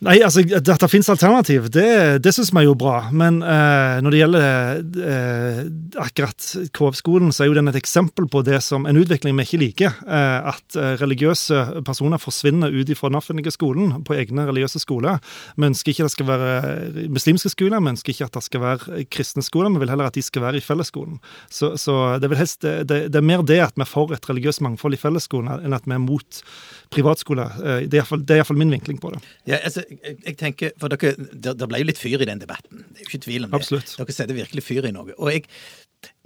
Nei, 0.02 0.16
altså, 0.26 0.42
At 0.58 0.66
det 0.66 0.88
finnes 0.90 1.10
alternativ, 1.14 1.68
det, 1.70 2.24
det 2.26 2.32
syns 2.34 2.50
vi 2.50 2.64
er 2.64 2.66
jo 2.66 2.78
bra. 2.78 3.12
Men 3.14 3.36
eh, 3.46 4.00
når 4.02 4.14
det 4.14 4.22
gjelder 4.22 4.80
eh, 5.06 5.60
akkurat 6.02 6.48
KF-skolen, 6.74 7.30
så 7.30 7.44
er 7.44 7.52
jo 7.52 7.58
den 7.60 7.70
et 7.70 7.78
eksempel 7.78 8.26
på 8.32 8.42
det 8.48 8.64
som 8.66 8.88
en 8.90 8.98
utvikling 8.98 9.38
vi 9.38 9.46
ikke 9.46 9.60
liker. 9.62 10.00
Eh, 10.02 10.50
at 10.50 10.78
eh, 10.80 10.96
religiøse 11.04 11.84
personer 11.86 12.22
forsvinner 12.22 12.74
ut 12.74 12.90
fra 12.98 13.12
den 13.14 13.20
offentlige 13.22 13.54
skolen 13.54 14.02
på 14.08 14.18
egne 14.18 14.48
religiøse 14.50 14.82
skoler. 14.82 15.22
Vi 15.54 15.70
ønsker 15.70 15.94
ikke 15.94 16.08
at 16.08 16.10
det 16.10 16.18
skal 16.18 16.32
være 16.32 17.08
muslimske 17.14 17.54
skoler, 17.54 17.86
vi 17.86 17.94
ønsker 17.94 18.16
ikke 18.16 18.32
at 18.32 18.42
det 18.42 18.46
skal 18.48 18.66
være 18.66 19.06
kristne 19.14 19.46
skoler. 19.46 19.70
Vi 19.78 19.86
vil 19.86 19.94
heller 19.94 20.10
at 20.10 20.18
de 20.18 20.26
skal 20.26 20.48
være 20.48 20.64
i 20.64 20.66
fellesskolen. 20.66 21.22
Så, 21.46 21.76
så 21.78 22.02
det, 22.18 22.32
er 22.32 22.42
helst, 22.42 22.66
det, 22.66 23.04
det 23.14 23.22
er 23.22 23.30
mer 23.30 23.46
det 23.46 23.62
at 23.70 23.78
vi 23.78 23.86
er 23.86 23.94
for 23.94 24.18
et 24.18 24.30
religiøst 24.34 24.66
mangfold 24.66 24.98
i 24.98 25.04
fellesskolen, 25.06 25.62
enn 25.62 25.78
at 25.78 25.86
vi 25.86 25.94
er 25.94 26.02
mot 26.10 26.46
privatskoler. 26.92 27.56
Eh, 27.64 27.84
er 27.86 27.88
det 27.88 28.02
er 28.02 28.42
iallfall 28.42 28.60
min 28.60 28.74
vinkling 28.74 29.00
på 29.02 29.12
det. 29.14 29.22
Ja, 29.50 29.62
altså, 29.64 29.84
jeg, 30.00 30.18
jeg 30.26 30.38
tenker, 30.40 30.72
for 30.82 30.92
dere, 30.94 31.14
det, 31.20 31.56
der, 31.60 31.68
ble 31.70 31.82
jo 31.82 31.88
litt 31.90 32.00
fyr 32.02 32.22
i 32.24 32.28
den 32.30 32.42
debatten. 32.42 32.84
Det 32.92 33.02
er 33.02 33.06
jo 33.06 33.10
ikke 33.12 33.24
tvil 33.28 33.46
om 33.48 33.52
det. 33.52 33.60
Absolutt. 33.62 33.96
Dere 34.00 34.16
setter 34.16 34.38
virkelig 34.38 34.64
fyr 34.64 34.88
i 34.88 34.92
noe. 34.96 35.16
Og 35.18 35.32
jeg, 35.34 35.46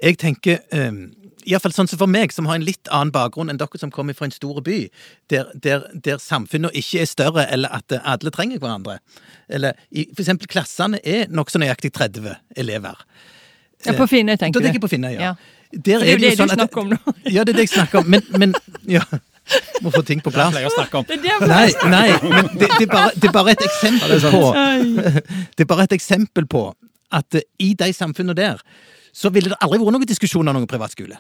jeg 0.04 0.18
tenker 0.22 0.62
um, 0.76 1.00
Iallfall 1.46 1.74
sånn 1.76 1.90
som 1.92 2.00
for 2.02 2.10
meg, 2.10 2.32
som 2.34 2.48
har 2.50 2.58
en 2.58 2.66
litt 2.66 2.90
annen 2.94 3.12
bakgrunn 3.14 3.52
enn 3.54 3.60
dere 3.62 3.78
som 3.82 3.92
kommer 3.94 4.16
fra 4.18 4.26
en 4.30 4.34
stor 4.34 4.62
by, 4.66 4.78
der, 5.34 5.52
der, 5.62 5.84
der 6.08 6.22
samfunnet 6.24 6.74
ikke 6.78 7.04
er 7.04 7.10
større, 7.12 7.46
eller 7.54 7.74
at 7.76 7.94
alle 8.02 8.32
trenger 8.34 8.62
hverandre. 8.64 8.98
Eller 9.50 9.78
i, 9.92 10.08
for 10.14 10.24
eksempel 10.26 10.50
klassene 10.50 11.02
er 11.06 11.28
nokså 11.30 11.62
nøyaktig 11.62 11.94
30 11.98 12.32
elever. 12.58 12.98
Ja, 13.86 13.94
på 13.94 14.08
Finne, 14.10 14.34
Da 14.34 14.46
tenker 14.46 14.62
tenker 14.64 14.74
jeg 14.74 14.82
du. 14.82 14.86
på 14.88 14.94
Finnøy, 14.96 15.14
ja. 15.14 15.34
Ja. 15.34 15.36
Der 15.76 16.00
det 16.02 16.08
er 16.08 16.12
jo 16.16 16.20
det 16.24 16.30
du 16.32 16.40
sånn 16.40 16.54
at- 16.54 16.60
snakker 16.62 16.82
om 16.82 16.94
nå. 16.96 16.98
Ja, 17.30 17.44
det 17.44 17.54
er 17.54 17.58
det 17.60 17.66
jeg 17.68 17.74
snakker 17.76 18.00
om. 18.02 18.10
Men, 18.10 18.24
men 18.40 18.56
ja. 18.90 19.04
Må 19.86 19.92
få 19.94 20.02
ting 20.08 20.22
på 20.24 20.32
Det 20.32 20.38
plass. 20.38 20.56
pleier 20.56 20.66
jeg 20.66 20.72
å 20.74 21.00
om. 21.00 21.06
Det 21.10 21.20
er 21.20 21.46
Nei, 21.50 21.68
nei, 21.92 22.08
men 22.24 22.50
det, 22.56 22.70
det, 22.80 22.88
er 22.88 22.92
bare, 22.92 23.12
det 23.14 23.30
er 23.30 23.36
bare 23.36 23.54
et 23.54 23.64
eksempel 23.68 24.18
på 24.26 24.42
Det 25.56 25.66
er 25.66 25.70
bare 25.70 25.86
et 25.86 25.96
eksempel 25.98 26.48
på 26.50 26.66
at 27.14 27.38
eh, 27.38 27.46
i 27.62 27.74
de 27.78 27.92
samfunnene 27.94 28.36
der, 28.38 28.62
så 29.16 29.32
ville 29.34 29.54
det 29.54 29.60
aldri 29.64 29.80
vært 29.82 29.96
noen 29.96 30.10
diskusjon 30.10 30.48
om 30.48 30.58
noen 30.58 30.70
privatskole. 30.70 31.20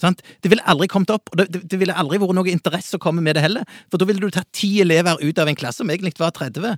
Sant? 0.00 0.22
Det 0.40 0.50
ville 0.52 0.64
aldri 0.68 0.88
kommet 0.88 1.12
opp, 1.12 1.32
og 1.32 1.40
det, 1.40 1.48
det, 1.52 1.62
det 1.68 1.80
ville 1.80 1.96
aldri 1.96 2.20
vært 2.20 2.36
noe 2.36 2.52
interesse 2.52 2.96
å 2.96 3.02
komme 3.02 3.24
med 3.24 3.36
det 3.36 3.44
heller. 3.44 3.64
For 3.92 4.00
da 4.00 4.08
ville 4.08 4.22
du 4.22 4.32
tatt 4.32 4.48
ti 4.56 4.76
elever 4.84 5.20
ut 5.20 5.40
av 5.40 5.50
en 5.50 5.58
klasse 5.58 5.82
som 5.82 5.90
egentlig 5.92 6.14
var 6.20 6.32
30, 6.36 6.76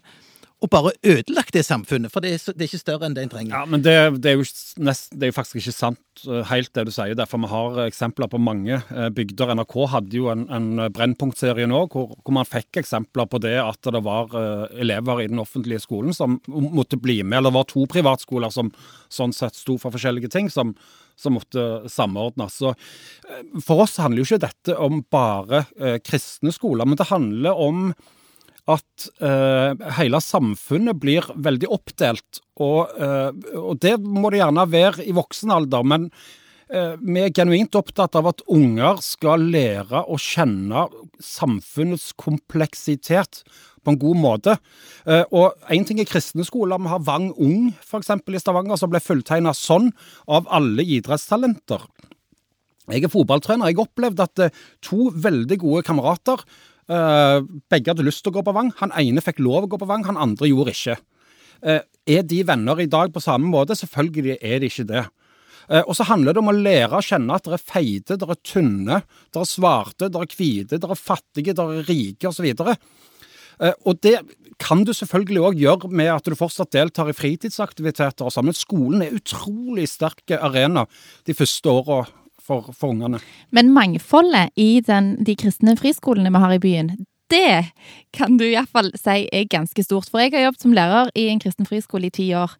og 0.62 0.70
bare 0.70 0.92
ødelagt 1.02 1.54
det 1.56 1.64
samfunnet. 1.66 2.12
For 2.12 2.24
det 2.24 2.34
er, 2.34 2.40
så, 2.40 2.54
det 2.54 2.64
er 2.64 2.70
ikke 2.70 2.80
større 2.80 3.08
enn 3.08 3.16
det 3.16 3.24
en 3.26 3.32
trenger. 3.32 3.54
Ja, 3.56 3.62
men 3.68 3.82
det, 3.82 3.96
det, 4.22 4.32
er 4.32 4.38
jo 4.38 4.46
nest, 4.86 5.10
det 5.10 5.26
er 5.26 5.32
jo 5.32 5.36
faktisk 5.36 5.58
ikke 5.58 5.74
sant 5.74 6.24
eh, 6.28 6.42
helt 6.52 6.70
det 6.76 6.86
du 6.86 6.92
sier. 6.94 7.16
Derfor 7.18 7.42
vi 7.42 7.50
har 7.50 7.80
eksempler 7.88 8.30
på 8.30 8.40
mange 8.42 8.78
eh, 8.78 9.08
bygder. 9.14 9.54
NRK 9.58 9.76
hadde 9.96 10.18
jo 10.20 10.30
en, 10.32 10.46
en 10.54 10.86
Brennpunkt-serie 10.94 11.66
nå 11.70 11.84
hvor, 11.92 12.14
hvor 12.14 12.36
man 12.38 12.48
fikk 12.48 12.82
eksempler 12.84 13.26
på 13.30 13.42
det 13.42 13.56
at 13.62 13.92
det 13.92 14.04
var 14.06 14.34
eh, 14.38 14.80
elever 14.86 15.24
i 15.24 15.30
den 15.32 15.42
offentlige 15.42 15.82
skolen 15.82 16.14
som 16.16 16.38
måtte 16.46 17.00
bli 17.00 17.20
med. 17.22 17.40
Eller 17.40 17.50
det 17.50 17.58
var 17.58 17.70
to 17.72 17.86
privatskoler 17.90 18.54
som 18.54 18.70
sånn 19.12 19.34
sett 19.36 19.58
sto 19.58 19.78
for 19.82 19.94
forskjellige 19.94 20.30
ting. 20.32 20.50
som 20.52 20.76
som 21.16 21.36
måtte 21.36 21.88
samordnes. 21.92 22.56
Så 22.56 22.72
eh, 22.72 23.44
For 23.64 23.84
oss 23.84 23.98
handler 24.02 24.22
jo 24.22 24.30
ikke 24.30 24.46
dette 24.46 24.76
om 24.80 25.02
bare 25.12 25.64
eh, 25.78 25.98
kristne 26.04 26.52
skoler, 26.54 26.88
men 26.88 26.98
det 26.98 27.10
handler 27.12 27.58
om 27.58 27.92
at 28.74 29.08
uh, 29.22 29.72
hele 29.98 30.20
samfunnet 30.22 30.98
blir 31.00 31.26
veldig 31.34 31.70
oppdelt. 31.72 32.42
Og, 32.62 32.92
uh, 32.98 33.30
og 33.58 33.80
det 33.82 33.96
må 34.02 34.32
det 34.32 34.42
gjerne 34.42 34.68
være 34.70 35.06
i 35.06 35.14
voksen 35.16 35.52
alder, 35.54 35.86
men 35.86 36.08
uh, 36.72 36.94
vi 37.00 37.24
er 37.24 37.34
genuint 37.34 37.78
opptatt 37.78 38.18
av 38.18 38.30
at 38.32 38.44
unger 38.52 39.02
skal 39.04 39.44
lære 39.54 40.04
å 40.04 40.18
kjenne 40.20 40.86
samfunnets 41.22 42.10
kompleksitet 42.20 43.42
på 43.82 43.90
en 43.90 43.98
god 43.98 44.18
måte. 44.22 44.52
Og 45.34 45.56
én 45.74 45.82
ting 45.82 45.98
er 45.98 46.06
kristne 46.06 46.44
skoler. 46.46 46.78
Vi 46.78 46.90
har 46.92 47.00
Vang 47.02 47.32
Ung 47.34 47.72
f.eks. 47.82 48.12
i 48.14 48.38
Stavanger, 48.38 48.78
som 48.78 48.92
ble 48.92 49.00
fulltegna 49.02 49.50
sånn 49.58 49.88
av 50.30 50.46
alle 50.54 50.84
idrettstalenter. 50.86 51.88
Jeg 52.92 53.02
er 53.02 53.10
fotballtrener. 53.10 53.72
Jeg 53.72 53.82
opplevde 53.82 54.28
at 54.28 54.60
to 54.86 55.08
veldig 55.24 55.58
gode 55.64 55.82
kamerater 55.88 56.46
Begge 56.88 57.92
hadde 57.92 58.04
lyst 58.04 58.24
til 58.24 58.32
å 58.32 58.36
gå 58.38 58.44
på 58.44 58.54
Vang. 58.56 58.72
Han 58.80 58.92
ene 58.98 59.22
fikk 59.24 59.38
lov 59.38 59.66
å 59.66 59.70
gå 59.70 59.78
på 59.78 59.88
Vang, 59.88 60.04
han 60.08 60.20
andre 60.20 60.50
gjorde 60.50 60.74
ikke. 60.74 60.96
Eh, 61.62 61.82
er 62.10 62.22
de 62.26 62.42
venner 62.46 62.80
i 62.82 62.90
dag 62.90 63.12
på 63.14 63.22
samme 63.22 63.46
måte? 63.46 63.76
Selvfølgelig 63.78 64.38
er 64.42 64.62
de 64.62 64.70
ikke 64.70 64.86
det. 64.88 65.04
Eh, 65.70 65.82
Og 65.86 65.94
så 65.94 66.04
handler 66.04 66.34
det 66.34 66.42
om 66.42 66.50
å 66.50 66.56
lære 66.56 66.98
å 66.98 67.04
kjenne 67.04 67.34
at 67.34 67.44
dere 67.44 67.54
er 67.54 67.62
feite, 67.62 68.18
dere 68.18 68.34
er 68.34 68.42
tynne, 68.42 69.02
dere 69.32 69.44
er 69.46 69.50
svarte, 69.50 70.10
dere 70.10 70.26
er 70.26 70.34
hvite, 70.34 70.78
dere 70.78 70.96
er 70.96 70.98
fattige, 70.98 71.54
dere 71.54 71.78
er 71.78 71.86
rike 71.86 72.26
osv. 72.26 72.50
Eh, 73.60 73.72
Og 73.86 74.00
det 74.00 74.18
kan 74.58 74.82
du 74.84 74.92
selvfølgelig 74.92 75.42
òg 75.42 75.54
gjøre 75.58 75.90
med 75.90 76.10
at 76.10 76.24
du 76.24 76.34
fortsatt 76.34 76.72
deltar 76.72 77.08
i 77.08 77.14
fritidsaktiviteter 77.14 78.26
og 78.26 78.32
sånn, 78.32 78.46
men 78.46 78.54
skolen 78.54 79.02
er 79.02 79.14
utrolig 79.14 79.88
sterk 79.88 80.30
arena 80.30 80.86
de 81.24 81.34
første 81.34 81.66
åra 81.70 82.06
for, 82.42 82.72
for 82.76 82.92
ungene. 82.94 83.22
Men 83.50 83.72
mangfoldet 83.74 84.52
i 84.60 84.82
den, 84.84 85.14
de 85.24 85.36
kristne 85.38 85.76
friskolene 85.78 86.32
vi 86.32 86.42
har 86.44 86.56
i 86.56 86.62
byen, 86.62 86.92
det 87.32 87.72
kan 88.12 88.36
du 88.36 88.44
iallfall 88.44 88.90
si 88.98 89.22
er 89.32 89.48
ganske 89.50 89.84
stort. 89.84 90.10
For 90.10 90.20
jeg 90.20 90.34
har 90.34 90.48
jobbet 90.48 90.66
som 90.66 90.74
lærer 90.76 91.12
i 91.16 91.28
en 91.32 91.40
kristen 91.40 91.68
friskole 91.68 92.10
i 92.10 92.14
ti 92.14 92.28
år. 92.36 92.52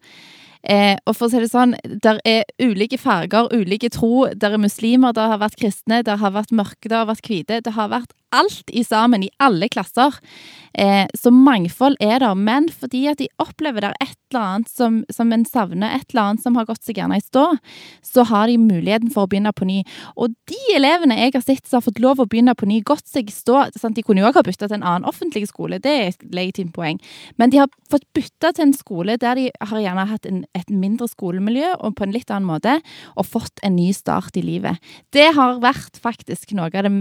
Eh, 0.63 0.95
og 1.03 1.17
for 1.17 1.27
å 1.27 1.31
si 1.31 1.41
det 1.43 1.51
sånn, 1.51 1.75
der 1.83 2.21
er 2.27 2.45
ulike 2.63 2.97
farger, 3.01 3.51
ulike 3.51 3.91
tro. 3.93 4.29
Der 4.31 4.55
er 4.55 4.61
muslimer, 4.63 5.13
der 5.15 5.33
har 5.33 5.41
vært 5.41 5.59
kristne, 5.59 6.01
der 6.07 6.21
har 6.21 6.33
vært 6.35 6.55
mørke, 6.55 6.87
der 6.87 7.03
har 7.03 7.09
vært 7.11 7.27
hvite. 7.27 7.59
Det 7.65 7.75
har 7.75 7.91
vært 7.91 8.15
alt 8.33 8.73
i 8.73 8.83
sammen, 8.87 9.23
i 9.23 9.31
alle 9.43 9.69
klasser. 9.71 10.19
Eh, 10.73 11.05
så 11.13 11.29
mangfold 11.29 11.99
er 12.01 12.19
der. 12.23 12.33
Men 12.33 12.69
fordi 12.73 13.05
at 13.11 13.19
de 13.21 13.29
opplever 13.41 13.83
det 13.83 13.91
er 13.91 14.07
et 14.07 14.17
eller 14.33 14.41
annet 14.41 14.69
som, 14.71 15.01
som 15.13 15.31
en 15.33 15.45
savner, 15.45 15.93
et 15.93 16.09
eller 16.09 16.23
annet 16.23 16.41
som 16.41 16.57
har 16.57 16.65
gått 16.65 16.81
seg 16.85 16.97
gjerne 16.97 17.19
i 17.19 17.23
stå, 17.23 17.45
så 18.01 18.25
har 18.25 18.49
de 18.49 18.57
muligheten 18.57 19.11
for 19.13 19.27
å 19.27 19.29
begynne 19.29 19.53
på 19.53 19.67
ny. 19.69 19.83
Og 20.17 20.33
de 20.49 20.59
elevene 20.73 21.19
jeg 21.19 21.35
har 21.35 21.45
sett 21.45 21.69
som 21.69 21.77
har 21.77 21.85
fått 21.85 22.01
lov 22.01 22.23
å 22.23 22.27
begynne 22.29 22.55
på 22.57 22.69
ny, 22.69 22.79
gått 22.81 23.05
seg 23.09 23.29
i 23.29 23.35
stå 23.35 23.67
sant? 23.77 23.93
De 23.93 24.05
kunne 24.05 24.23
jo 24.23 24.29
òg 24.31 24.39
ha 24.39 24.45
bytta 24.45 24.69
til 24.69 24.79
en 24.79 24.87
annen 24.87 25.09
offentlig 25.09 25.45
skole, 25.51 25.77
det 25.83 25.93
er 25.93 26.09
et 26.09 26.25
legitimt 26.33 26.73
poeng. 26.73 26.97
Men 27.37 27.53
de 27.53 27.61
har 27.61 27.69
fått 27.91 28.07
bytta 28.17 28.55
til 28.55 28.67
en 28.67 28.75
skole 28.77 29.19
der 29.21 29.37
de 29.37 29.47
har 29.53 29.83
gjerne 29.83 30.07
hatt 30.09 30.25
en, 30.29 30.41
et 30.57 30.73
mindre 30.73 31.05
skolemiljø 31.11 31.75
og 31.77 31.97
på 31.99 32.07
en 32.07 32.15
litt 32.15 32.33
annen 32.33 32.49
måte, 32.49 32.79
og 33.13 33.29
fått 33.29 33.61
en 33.61 33.77
ny 33.77 33.91
start 33.93 34.39
i 34.41 34.45
livet. 34.45 34.81
Det 35.13 35.29
har 35.37 35.61
vært 35.61 36.01
faktisk 36.01 36.55
noe 36.57 36.71
av 36.73 36.87
det 36.87 36.93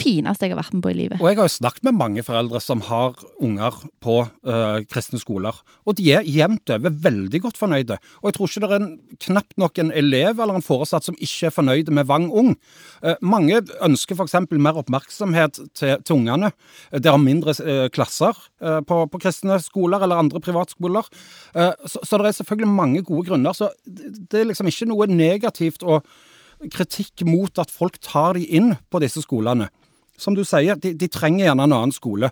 fineste 0.00 0.48
jeg 0.48 0.54
har 0.54 0.61
vært 0.61 0.61
med 0.72 0.84
på 0.84 0.92
i 0.92 0.96
livet. 0.98 1.20
Og 1.20 1.28
jeg 1.30 1.40
har 1.40 1.48
jo 1.48 1.54
snakket 1.56 1.88
med 1.88 1.98
mange 1.98 2.24
foreldre 2.26 2.60
som 2.62 2.84
har 2.86 3.18
unger 3.42 3.80
på 4.04 4.18
uh, 4.28 4.78
kristne 4.90 5.20
skoler, 5.22 5.58
og 5.86 5.98
de 5.98 6.12
er 6.14 6.28
jevnt 6.28 6.70
over 6.70 6.94
veldig 7.08 7.42
godt 7.48 7.58
fornøyde. 7.60 7.98
Og 8.22 8.30
jeg 8.30 8.38
tror 8.38 8.50
ikke 8.50 8.62
det 8.62 8.70
er 8.70 8.78
en, 8.78 8.92
knapt 9.26 9.58
nok 9.60 9.82
en 9.82 9.92
elev 10.02 10.38
eller 10.38 10.60
en 10.60 10.66
foresatt 10.66 11.08
som 11.08 11.18
ikke 11.18 11.50
er 11.50 11.56
fornøyd 11.56 11.90
med 11.90 12.06
Vang 12.10 12.30
Ung. 12.30 12.54
Uh, 13.02 13.16
mange 13.24 13.62
ønsker 13.82 14.18
f.eks. 14.18 14.38
mer 14.52 14.78
oppmerksomhet 14.78 15.58
til, 15.74 15.98
til 16.02 16.18
ungene. 16.20 16.52
Det 16.92 17.08
er 17.10 17.20
mindre 17.20 17.54
eh, 17.56 17.86
klasser 17.92 18.36
eh, 18.62 18.80
på, 18.86 18.98
på 19.10 19.20
kristne 19.22 19.58
skoler 19.62 20.02
eller 20.04 20.20
andre 20.22 20.40
privatskoler. 20.42 21.08
Eh, 21.54 21.72
så, 21.86 22.02
så 22.04 22.20
det 22.20 22.30
er 22.30 22.38
selvfølgelig 22.40 22.70
mange 22.70 23.04
gode 23.06 23.28
grunner. 23.30 23.56
Så 23.56 23.70
det, 23.86 24.12
det 24.30 24.42
er 24.42 24.50
liksom 24.50 24.70
ikke 24.70 24.90
noe 24.90 25.08
negativt 25.10 25.86
og 25.86 26.06
kritikk 26.72 27.24
mot 27.26 27.58
at 27.58 27.72
folk 27.74 27.98
tar 28.04 28.38
de 28.38 28.46
inn 28.54 28.74
på 28.92 29.02
disse 29.02 29.24
skolene. 29.24 29.70
Som 30.22 30.38
du 30.38 30.44
sier, 30.46 30.78
de, 30.78 30.94
de 30.94 31.08
trenger 31.10 31.48
gjerne 31.50 31.66
en 31.66 31.74
annen 31.80 31.94
skole. 31.96 32.30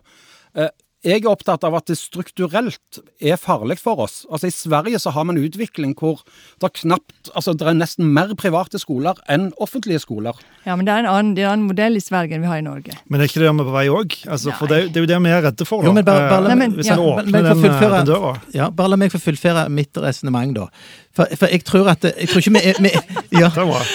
Eh, 0.55 0.71
jeg 1.01 1.23
er 1.25 1.31
opptatt 1.31 1.63
av 1.65 1.73
at 1.79 1.87
det 1.89 1.95
strukturelt 1.97 2.99
er 3.25 3.39
farlig 3.41 3.79
for 3.81 4.03
oss. 4.05 4.27
Altså 4.29 4.51
I 4.51 4.53
Sverige 4.53 4.99
så 5.01 5.09
har 5.15 5.25
man 5.25 5.39
en 5.41 5.47
utvikling 5.47 5.95
hvor 5.97 6.19
det 6.61 6.67
er 6.69 6.75
knapt 6.83 7.31
Altså 7.33 7.55
det 7.57 7.65
er 7.71 7.77
nesten 7.79 8.11
mer 8.13 8.35
private 8.37 8.77
skoler 8.83 9.17
enn 9.33 9.47
offentlige 9.65 10.03
skoler. 10.05 10.37
Ja, 10.67 10.75
men 10.77 10.85
det 10.85 10.93
er 10.93 11.01
en 11.07 11.09
annen, 11.09 11.31
det 11.39 11.47
er 11.47 11.49
en 11.49 11.55
annen 11.55 11.71
modell 11.71 11.97
i 11.97 12.03
Sverige 12.05 12.37
enn 12.37 12.45
vi 12.45 12.51
har 12.51 12.61
i 12.61 12.67
Norge. 12.67 12.99
Men 13.09 13.23
er 13.25 13.31
ikke 13.31 13.41
det 13.41 13.49
vi 13.49 13.65
er 13.65 13.71
på 13.71 13.75
vei 13.79 13.87
òg? 13.95 14.19
Altså, 14.29 14.53
for 14.61 14.69
det, 14.75 14.83
det 14.93 15.01
er 15.01 15.07
jo 15.07 15.11
det 15.15 15.21
vi 15.25 15.33
er 15.39 15.43
redde 15.49 15.69
for. 15.73 15.81
da. 15.81 15.89
Jo, 15.89 15.97
men 15.97 16.05
bare- 16.11 16.29
bare 16.35 16.53
Eh, 16.53 16.61
meg- 16.67 16.77
Hvis 16.77 16.93
ja, 16.93 16.99
en 17.01 17.05
åpner 17.07 17.33
men 17.33 17.45
den, 17.49 17.57
eh, 17.57 17.65
fullføre- 17.65 17.97
den 18.05 18.13
døra. 18.13 18.35
Ja, 18.61 18.69
bare 18.71 18.89
la 18.93 18.97
meg 19.01 19.11
få 19.17 19.23
fullføre 19.25 19.67
mitt 19.71 19.97
resonnement, 19.97 20.55
da. 20.61 20.69
For, 21.17 21.25
for 21.37 21.47
jeg 21.49 21.65
tror 21.65 21.89
at 21.97 22.03
Jeg 22.13 22.29
tror 22.29 22.45
ikke 22.45 22.53
vi 22.61 22.67
er 22.69 22.75
vi, 22.79 22.93
ja, 23.41 23.49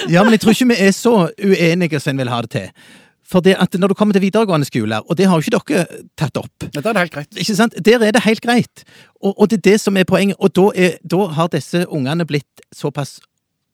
ja, 0.10 0.24
men 0.24 0.32
jeg 0.34 0.42
tror 0.42 0.58
ikke 0.58 0.72
vi 0.74 0.82
er 0.88 0.92
så 0.92 1.30
uenige 1.38 2.02
som 2.02 2.16
en 2.18 2.18
vil 2.26 2.30
ha 2.34 2.42
det 2.42 2.50
til. 2.50 2.70
For 3.26 3.42
det 3.42 3.56
at 3.60 3.74
når 3.74 3.92
du 3.92 3.98
kommer 3.98 4.14
til 4.14 4.22
videregående 4.22 4.68
skoler, 4.68 5.02
og 5.10 5.18
det 5.18 5.26
har 5.26 5.40
jo 5.40 5.46
ikke 5.46 5.58
dere 5.74 6.02
tatt 6.18 6.38
opp 6.38 6.68
Der 6.74 6.82
er 6.82 6.94
det 6.94 7.06
helt 7.06 7.16
greit. 7.16 7.38
ikke 7.38 7.56
sant? 7.58 7.78
Der 7.86 8.04
er 8.04 8.14
det 8.14 8.22
helt 8.26 8.42
greit. 8.42 8.84
Og, 9.22 9.34
og 9.34 9.50
det 9.50 9.58
er 9.58 9.72
det 9.72 9.80
som 9.82 9.98
er 9.98 10.06
poenget. 10.06 10.38
Og 10.40 10.54
da, 10.56 10.70
er, 10.76 10.98
da 11.02 11.26
har 11.34 11.50
disse 11.50 11.86
ungene 11.90 12.28
blitt 12.30 12.66
såpass 12.76 13.18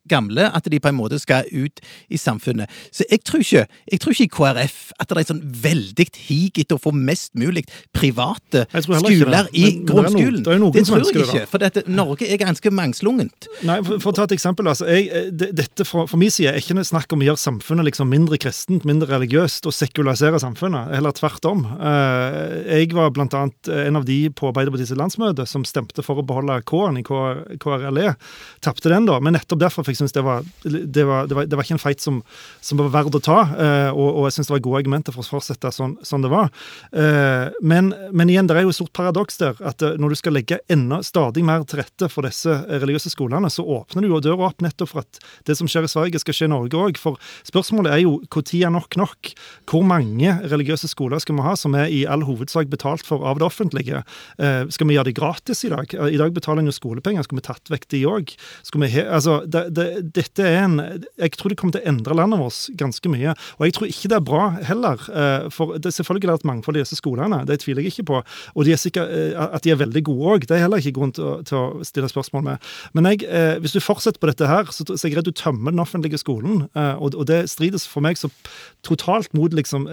gamle 0.10 0.48
at 0.55 0.65
de 0.72 0.79
på 0.81 0.89
en 0.89 0.98
måte 0.98 1.20
skal 1.22 1.46
ut 1.51 1.81
i 2.10 2.17
samfunnet. 2.17 2.70
Så 2.91 3.05
jeg 3.12 3.22
tror 3.27 3.43
ikke, 3.43 3.65
jeg 3.91 4.00
tror 4.01 4.15
ikke 4.15 4.27
i 4.27 4.31
KrF 4.38 4.77
at 5.00 5.10
det 5.12 5.17
er 5.22 5.27
sånn 5.29 5.43
veldig 5.63 6.08
hig 6.27 6.58
etter 6.63 6.77
å 6.77 6.81
få 6.81 6.93
mest 6.96 7.34
mulig 7.39 7.65
private 7.93 8.65
skoler 8.81 9.50
i 9.53 9.65
Men 9.77 9.86
grunnskolen. 9.86 10.43
det 10.43 10.58
noen 10.60 10.74
det 10.74 10.86
tror 10.88 11.03
jeg 11.05 11.25
ikke. 11.27 11.46
For 11.51 11.62
dette, 11.62 11.84
Norge 11.91 12.27
er 12.27 12.39
ganske 12.41 12.72
mangslungent. 12.74 13.48
Nei, 13.67 13.79
for, 13.86 14.00
for 14.01 14.12
å 14.13 14.17
ta 14.22 14.25
et 14.29 14.36
eksempel. 14.38 14.67
altså, 14.72 14.88
jeg, 14.89 15.10
eh, 15.12 15.29
det, 15.31 15.51
Dette 15.62 15.86
fra, 15.88 16.05
fra 16.10 16.17
min 16.20 16.31
side 16.34 16.50
er 16.53 16.60
ikke 16.62 16.81
snakk 16.88 17.13
om 17.13 17.22
å 17.22 17.27
gjøre 17.29 17.41
samfunnet 17.41 17.86
liksom 17.91 18.10
mindre 18.12 18.39
kristent, 18.41 18.86
mindre 18.88 19.10
religiøst 19.13 19.67
og 19.70 19.75
sekularisere 19.75 20.39
samfunnet. 20.41 20.91
Heller 20.96 21.15
tvert 21.17 21.46
om. 21.50 21.65
Eh, 21.77 22.79
Jeg 22.81 22.93
var 22.98 23.12
blant 23.13 23.34
annet 23.38 23.70
en 23.88 24.00
av 24.00 24.05
de 24.08 24.29
på 24.34 24.50
Arbeiderpartiets 24.50 24.96
landsmøte 24.98 25.46
som 25.50 25.65
stemte 25.67 26.03
for 26.05 26.22
å 26.22 26.25
beholde 26.25 26.60
K-en 26.67 26.98
i 27.00 27.03
KRLE. 27.05 28.15
Tapte 28.63 28.89
den, 28.91 29.05
da, 29.10 29.20
men 29.24 29.36
nettopp 29.38 29.62
derfor 29.62 29.88
for 29.91 29.98
jeg 29.98 30.01
synes 30.01 30.15
det 30.15 30.24
det 30.88 31.05
det 31.27 31.55
var, 31.57 31.63
ikke 31.63 31.75
en 31.75 31.81
fight 31.81 32.01
som, 32.03 32.21
som 32.63 32.79
var 32.79 32.91
verd 32.93 33.15
å 33.17 33.21
ta, 33.24 33.39
eh, 33.55 33.89
og, 33.91 34.07
og 34.21 34.27
jeg 34.27 34.38
syns 34.38 34.50
det 34.50 34.55
var 34.55 34.63
gode 34.65 34.81
argumenter 34.81 35.15
for 35.15 35.24
å 35.24 35.38
fortsette 35.38 35.71
sånn, 35.75 35.98
sånn 36.05 36.25
det 36.25 36.31
var. 36.31 36.51
Eh, 36.95 37.48
men, 37.65 37.91
men 38.15 38.31
igjen, 38.31 38.50
det 38.50 38.57
er 38.57 38.65
jo 38.65 38.74
et 38.74 38.77
stort 38.77 38.93
paradoks 38.98 39.39
der, 39.41 39.57
at 39.67 39.83
eh, 39.86 39.98
når 40.01 40.13
du 40.13 40.19
skal 40.19 40.36
legge 40.38 40.62
enda 40.71 41.01
stadig 41.05 41.43
mer 41.48 41.65
til 41.69 41.81
rette 41.81 42.10
for 42.12 42.27
disse 42.27 42.57
religiøse 42.69 43.13
skolene, 43.13 43.51
så 43.51 43.65
åpner 43.65 44.05
du 44.05 44.12
jo 44.12 44.21
døra 44.24 44.50
opp 44.50 44.63
nettopp 44.63 44.93
for 44.93 45.03
at 45.03 45.21
det 45.48 45.57
som 45.60 45.69
skjer 45.71 45.88
i 45.88 45.91
Sverige, 45.91 46.21
skal 46.24 46.38
skje 46.38 46.50
i 46.50 46.53
Norge 46.53 46.79
òg. 46.79 47.00
For 47.01 47.19
spørsmålet 47.48 47.95
er 47.95 48.03
jo 48.05 48.17
når 48.31 48.63
er 48.67 48.74
nok 48.74 48.98
nok? 49.00 49.33
Hvor 49.69 49.86
mange 49.88 50.36
religiøse 50.51 50.89
skoler 50.91 51.21
skal 51.24 51.38
vi 51.38 51.45
ha 51.45 51.55
som 51.60 51.75
er 51.77 51.91
i 51.91 52.03
all 52.10 52.25
hovedsak 52.27 52.69
betalt 52.71 53.05
for 53.07 53.25
av 53.27 53.39
det 53.41 53.48
offentlige? 53.48 54.03
Skal 54.38 54.89
vi 54.89 54.95
gjøre 54.95 55.10
det 55.10 55.17
gratis 55.17 55.63
i 55.67 55.71
dag? 55.71 55.93
I 55.93 56.19
dag 56.19 56.33
betaler 56.36 56.63
en 56.63 56.71
jo 56.71 56.75
skolepenger, 56.75 57.25
skal 57.25 57.39
vi 57.39 57.45
tatt 57.45 57.71
vekk 57.71 57.88
de 57.93 58.03
òg? 58.10 58.33
Altså, 59.01 59.41
det, 59.45 59.63
det, 59.75 59.80
det, 59.81 60.13
dette 60.15 60.45
er 60.45 60.61
en 60.63 60.77
Jeg 61.19 61.33
tror 61.38 61.51
det 61.51 61.57
kommer 61.59 61.75
til 61.75 61.83
å 61.83 61.89
endre 61.91 62.15
landet 62.17 62.39
vårt 62.41 62.59
ganske 62.79 63.11
mye. 63.11 63.33
Og 63.57 63.65
jeg 63.67 63.75
tror 63.77 63.89
ikke 63.89 64.11
det 64.11 64.17
er 64.19 64.25
bra 64.31 64.43
heller. 64.69 65.01
eh, 65.09 65.47
For 65.53 65.75
det 65.77 65.89
er 65.89 65.97
selvfølgelig 65.97 66.35
et 66.38 66.47
mangfold 66.47 66.77
i 66.79 66.83
disse 66.83 67.00
skolene, 67.00 67.41
det 67.50 67.59
tviler 67.63 67.83
jeg 67.83 67.95
ikke 67.95 68.07
på. 68.11 68.21
Og 68.55 68.67
de 68.67 68.75
er 68.75 68.81
sikkert, 68.81 69.11
eh, 69.11 69.35
at 69.41 69.65
de 69.65 69.73
er 69.73 69.81
veldig 69.81 70.03
gode 70.07 70.35
òg, 70.35 70.47
det 70.47 70.57
er 70.57 70.63
heller 70.65 70.81
ikke 70.81 70.95
grunn 71.00 71.13
til 71.17 71.27
å, 71.27 71.33
til 71.47 71.57
å 71.59 71.85
stille 71.88 72.09
spørsmål 72.11 72.45
med. 72.47 72.69
Men 72.97 73.09
jeg, 73.11 73.25
eh, 73.27 73.57
hvis 73.63 73.75
du 73.75 73.81
fortsetter 73.83 74.21
på 74.21 74.29
dette 74.31 74.47
her, 74.50 74.69
så, 74.71 74.85
så 74.88 75.00
er 75.00 75.09
jeg 75.09 75.19
redd 75.19 75.29
du 75.29 75.35
tømmer 75.35 75.73
den 75.73 75.81
offentlige 75.83 76.19
skolen. 76.21 76.67
Og, 76.75 77.15
og 77.15 77.25
det 77.29 77.43
strides 77.51 77.88
for 77.89 78.03
meg 78.05 78.19
så 78.19 78.29
totalt 78.85 79.33
mot 79.38 79.53
liksom 79.53 79.88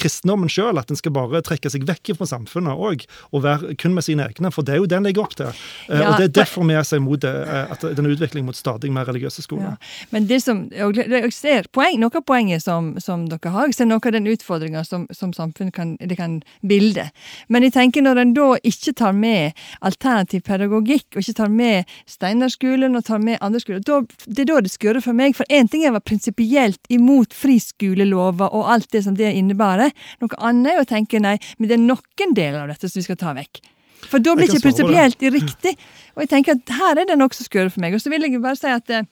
kristendommen 0.00 0.50
sjøl, 0.52 0.78
at 0.80 0.90
en 0.90 0.98
skal 0.98 1.14
bare 1.14 1.42
trekke 1.44 1.70
seg 1.72 1.86
vekk 1.88 2.14
fra 2.18 2.28
samfunnet 2.28 2.78
òg, 2.78 3.04
og 3.32 3.44
være 3.44 3.74
kun 3.80 3.94
med 3.96 4.06
sine 4.06 4.26
egne. 4.28 4.52
For 4.54 4.66
det 4.66 4.76
er 4.76 4.82
jo 4.82 4.88
det 4.90 4.98
en 4.98 5.06
legger 5.08 5.24
opp 5.26 5.36
til. 5.38 5.50
Ja, 5.88 6.10
og 6.10 6.18
det 6.20 6.28
er 6.30 6.34
derfor 6.42 6.66
vi 6.68 6.76
er 6.78 6.86
så 6.86 6.98
imot 7.00 7.24
det, 7.24 7.32
at 7.74 7.84
denne 7.96 8.12
utviklingen 8.14 8.48
mot 8.48 8.53
stadig 8.56 8.90
mer 8.94 9.08
religiøse 9.08 9.44
skoler. 9.44 9.74
Ja. 9.74 10.08
Men 10.14 10.28
det 10.30 10.40
som, 10.44 10.64
jeg 10.72 11.32
ser 11.34 11.68
poeng, 11.74 11.98
noe 12.00 12.14
av 12.14 12.24
poenget 12.26 12.64
som, 12.64 12.94
som 13.02 13.26
dere 13.30 13.52
har, 13.54 13.68
jeg 13.70 13.78
ser 13.78 13.90
noe 13.90 14.02
av 14.02 14.14
den 14.14 14.28
utfordringa 14.30 14.84
som, 14.86 15.06
som 15.14 15.34
samfunnet 15.36 15.74
kan, 15.76 15.94
det 16.00 16.18
kan 16.18 16.38
bilde. 16.66 17.08
Men 17.48 17.66
jeg 17.66 17.74
tenker 17.76 18.04
når 18.04 18.22
en 18.22 18.34
da 18.36 18.48
ikke 18.62 18.94
tar 19.00 19.16
med 19.16 19.58
alternativ 19.84 20.44
pedagogikk, 20.46 21.06
og 21.14 21.22
ikke 21.22 21.38
tar 21.42 21.52
med 21.52 21.94
Steinerskolen 22.10 22.96
og 22.98 23.06
tar 23.08 23.22
med 23.22 23.40
andre 23.44 23.62
skoler, 23.62 23.84
da, 23.84 24.00
det 24.26 24.46
er 24.46 24.50
da 24.52 24.62
det 24.64 24.72
skurrer 24.74 25.04
for 25.04 25.16
meg. 25.16 25.36
For 25.38 25.48
én 25.52 25.70
ting 25.70 25.84
er 25.84 25.92
å 25.92 25.98
være 25.98 26.08
prinsipielt 26.12 26.92
imot 26.92 27.36
friskolelova 27.36 28.50
og 28.54 28.72
alt 28.76 28.90
det 28.94 29.04
som 29.06 29.18
det 29.18 29.34
innebærer. 29.34 29.94
Noe 30.22 30.42
annet 30.44 30.74
er 30.74 30.82
å 30.82 30.88
tenke 30.88 31.22
nei, 31.22 31.36
men 31.58 31.70
det 31.70 31.78
er 31.78 31.86
noen 31.86 32.36
deler 32.36 32.64
av 32.64 32.74
dette 32.74 32.90
som 32.90 33.00
vi 33.00 33.08
skal 33.08 33.20
ta 33.20 33.36
vekk. 33.36 33.62
For 34.10 34.22
da 34.22 34.34
blir 34.34 34.48
Jeg 34.48 34.54
ikke 34.54 34.62
det. 34.62 34.66
prinsipielt 34.68 35.28
riktig. 35.34 35.76
Og 36.14 36.24
jeg 36.24 36.30
tenker 36.30 36.58
at 36.58 36.76
her 36.78 37.00
er 37.02 37.08
det 37.08 37.18
noe 37.18 37.32
som 37.34 37.46
skurrer 37.46 37.72
for 37.72 37.84
meg. 37.84 37.96
Og 37.96 38.02
så 38.02 38.12
vil 38.12 38.26
jeg 38.26 38.42
bare 38.42 38.58
si 38.58 38.70
at 38.70 38.90
eh, 38.90 39.06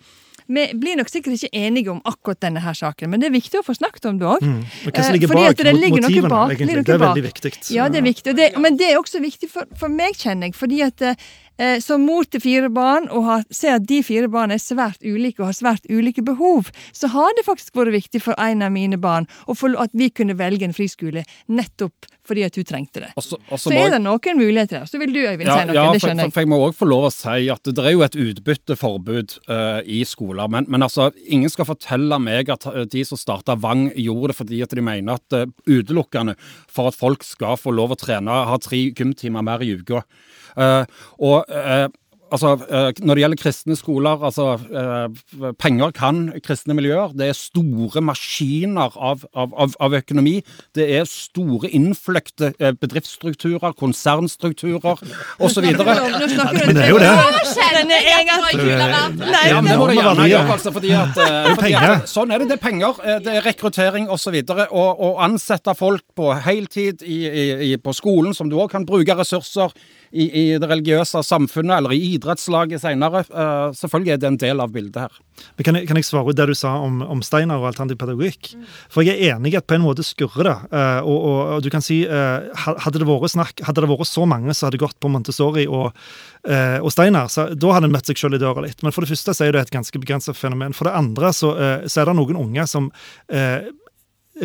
vi 0.52 0.64
blir 0.78 0.98
nok 0.98 1.10
sikkert 1.10 1.38
ikke 1.38 1.50
enige 1.54 1.90
om 1.92 2.00
akkurat 2.08 2.40
denne 2.42 2.60
her 2.60 2.74
saken, 2.76 3.10
men 3.10 3.22
det 3.22 3.28
er 3.30 3.34
viktig 3.34 3.60
å 3.60 3.64
få 3.66 3.76
snakket 3.76 4.08
om 4.10 4.18
det 4.20 4.26
òg. 4.28 4.42
Mm. 4.42 4.58
Hva 4.88 5.04
som 5.06 5.14
ligger 5.16 5.32
bak 5.32 5.56
det 5.58 5.74
ligger 5.76 6.02
motivene, 6.02 6.32
bak, 6.32 6.54
egentlig, 6.56 6.84
det 6.86 6.94
er 6.96 7.02
veldig 7.04 7.24
viktig. 7.28 7.52
Ja, 7.74 7.88
det 7.92 8.02
er 8.02 8.06
viktig. 8.06 8.34
Det, 8.36 8.48
men 8.62 8.76
det 8.80 8.90
er 8.90 8.98
også 9.00 9.22
viktig 9.22 9.50
for, 9.52 9.70
for 9.78 9.92
meg, 9.92 10.18
kjenner 10.18 10.50
jeg. 10.50 10.58
fordi 10.58 10.82
at 10.84 11.06
eh, 11.06 11.30
som 11.80 12.02
mor 12.06 12.24
til 12.24 12.40
fire 12.40 12.68
barn, 12.72 13.08
og 13.10 13.24
har, 13.24 13.44
ser 13.50 13.76
at 13.76 13.86
de 13.86 14.00
fire 14.02 14.28
barna 14.32 14.54
er 14.54 14.62
svært 14.62 15.02
ulike 15.04 15.40
og 15.40 15.50
har 15.50 15.58
svært 15.58 15.84
ulike 15.90 16.24
behov, 16.24 16.70
så 16.92 17.10
har 17.12 17.30
det 17.36 17.44
faktisk 17.46 17.76
vært 17.76 17.92
viktig 17.92 18.22
for 18.22 18.34
en 18.40 18.62
av 18.62 18.72
mine 18.72 18.98
barn 18.98 19.28
at 19.46 19.90
vi 19.92 20.08
kunne 20.10 20.34
velge 20.38 20.64
en 20.64 20.72
friskole 20.74 21.24
nettopp 21.48 22.08
fordi 22.26 22.44
at 22.46 22.54
hun 22.54 22.64
trengte 22.64 23.00
det. 23.02 23.08
Og 23.16 23.22
så- 23.24 23.38
så 23.58 23.70
er 23.72 23.74
jeg- 23.74 23.90
det 23.90 24.02
noen 24.02 24.38
muligheter 24.38 24.78
der. 24.78 24.86
Så 24.86 24.98
vil 24.98 25.12
du, 25.12 25.18
Øyvind, 25.18 25.44
Ja, 25.44 25.58
si 25.58 25.66
noe. 25.66 25.74
ja 25.74 25.92
det 25.92 26.00
for, 26.00 26.08
skjønner 26.08 26.22
for, 26.22 26.26
jeg. 26.26 26.32
for 26.32 26.40
jeg 26.40 26.48
må 26.48 26.58
òg 26.68 26.74
få 26.76 26.88
lov 26.88 27.04
å 27.04 27.12
si 27.12 27.48
at 27.50 27.62
det 27.64 27.78
er 27.78 27.90
jo 27.90 28.02
et 28.02 28.12
utbytteforbud 28.14 29.38
uh, 29.48 29.80
i 29.84 30.04
skoler. 30.04 30.48
Men, 30.48 30.66
men 30.68 30.82
altså, 30.82 31.12
ingen 31.26 31.50
skal 31.50 31.64
fortelle 31.64 32.20
meg 32.20 32.48
at 32.48 32.66
eh, 32.66 32.84
de 32.84 33.04
som 33.04 33.18
starta 33.18 33.58
Vang, 33.58 33.90
gjorde 33.96 34.28
det 34.28 34.36
fordi 34.36 34.62
at 34.62 34.70
de 34.70 34.80
mener 34.80 35.14
at 35.14 35.32
uh, 35.32 35.46
utelukkende 35.66 36.36
for 36.68 36.86
at 36.88 36.94
folk 36.94 37.22
skal 37.24 37.56
få 37.56 37.74
lov 37.74 37.90
å 37.90 37.98
trene, 37.98 38.28
ha 38.30 38.56
tre 38.58 38.92
gymtimer 38.92 39.42
mer 39.42 39.58
i 39.58 39.74
uka. 39.76 40.04
Eh, 40.58 40.84
og 41.18 41.44
eh, 41.48 41.88
Altså, 42.32 42.52
eh, 42.64 43.04
Når 43.04 43.14
det 43.14 43.20
gjelder 43.20 43.36
kristne 43.36 43.74
skoler, 43.76 44.22
altså 44.24 44.56
Penger 45.60 45.90
kan 45.92 46.32
kristne 46.40 46.72
miljøer. 46.72 47.12
Det 47.12 47.26
er 47.28 47.36
store 47.36 48.00
maskiner 48.00 48.96
av, 48.96 49.26
av, 49.36 49.52
av, 49.52 49.74
av 49.76 49.96
økonomi. 49.98 50.38
Det 50.72 50.86
er 50.96 51.04
store 51.04 51.68
innfløkte 51.76 52.54
bedriftsstrukturer, 52.80 53.76
konsernstrukturer 53.76 54.96
osv. 55.44 55.68
Men 55.68 56.72
det 56.72 56.86
er 56.86 56.88
jo 56.88 57.02
det. 57.04 57.12
Er 57.12 57.76
Ja, 59.52 59.60
men 59.60 59.68
det 59.68 59.76
må 59.76 59.92
du 59.92 59.96
gjerne 60.00 60.28
gjøre, 60.32 60.52
altså, 60.56 60.72
fordi 60.72 60.96
at, 60.96 61.20
fordi 61.52 61.76
at 61.76 62.08
Sånn 62.08 62.32
er 62.32 62.40
det. 62.40 62.48
Det 62.48 62.56
er 62.56 62.64
penger, 62.64 63.02
det 63.28 63.36
er 63.42 63.44
rekruttering 63.44 64.08
osv. 64.08 64.40
Å 64.72 65.12
ansette 65.28 65.76
folk 65.76 66.08
på 66.16 66.32
heltid 66.48 67.04
i, 67.04 67.26
i, 67.28 67.48
i, 67.74 67.74
på 67.76 67.92
skolen, 67.92 68.32
som 68.32 68.48
du 68.48 68.56
òg 68.56 68.72
kan 68.72 68.88
bruke 68.88 69.20
ressurser 69.20 69.76
i, 70.12 70.26
i 70.28 70.44
det 70.60 70.68
religiøse 70.68 71.22
samfunnet 71.24 71.78
eller 71.78 71.94
i 71.96 72.00
idrettslaget 72.14 72.82
senere. 72.84 73.24
Eh, 73.24 73.68
selvfølgelig 73.78 74.14
er 74.14 74.20
det 74.22 74.28
en 74.28 74.40
del 74.40 74.62
av 74.62 74.72
bildet 74.74 75.00
her. 75.06 75.20
Men 75.56 75.66
kan, 75.66 75.78
jeg, 75.78 75.88
kan 75.88 75.98
jeg 75.98 76.06
svare 76.06 76.32
ut 76.32 76.38
det 76.38 76.46
du 76.50 76.54
sa 76.58 76.74
om, 76.84 77.00
om 77.02 77.22
Steinar 77.24 77.62
og 77.62 77.70
alternativ 77.70 78.00
pedagogikk? 78.02 78.52
For 78.92 79.06
jeg 79.06 79.16
er 79.16 79.36
enig 79.36 79.54
i 79.54 79.58
at 79.58 79.66
på 79.68 79.78
en 79.78 79.84
måte 79.84 80.04
skurrer 80.06 80.48
det. 80.50 80.56
eh, 80.76 81.00
og, 81.00 81.18
og, 81.18 81.40
og 81.56 81.64
du 81.64 81.70
kan 81.72 81.84
si, 81.84 82.02
eh, 82.04 82.64
hadde 82.84 83.02
det 83.02 83.08
vært 83.08 83.34
snakk, 83.34 83.64
hadde 83.66 83.84
det 83.84 83.90
vært 83.90 84.10
så 84.10 84.26
mange 84.28 84.54
som 84.56 84.68
hadde 84.68 84.82
gått 84.82 84.98
på 85.02 85.10
Montessori 85.12 85.66
og, 85.66 85.90
eh, 86.44 86.78
og 86.80 86.92
Steinar, 86.92 87.32
så 87.32 87.48
da 87.56 87.76
hadde 87.76 87.88
en 87.90 87.96
møtt 87.96 88.10
seg 88.10 88.20
selv 88.20 88.38
i 88.38 88.42
døra 88.42 88.64
litt. 88.66 88.84
Men 88.84 88.94
for 88.94 89.04
det 89.04 89.14
første 89.14 89.36
så 89.36 89.46
er 89.46 89.56
det 89.56 89.66
et 89.66 89.74
ganske 89.74 90.02
begrenset 90.02 90.38
fenomen. 90.38 90.76
For 90.76 90.88
det 90.88 90.96
andre 90.98 91.32
så, 91.36 91.54
så 91.88 92.02
er 92.02 92.10
det 92.10 92.18
noen 92.18 92.44
unge 92.44 92.68
som 92.68 92.92
eh, 93.32 93.70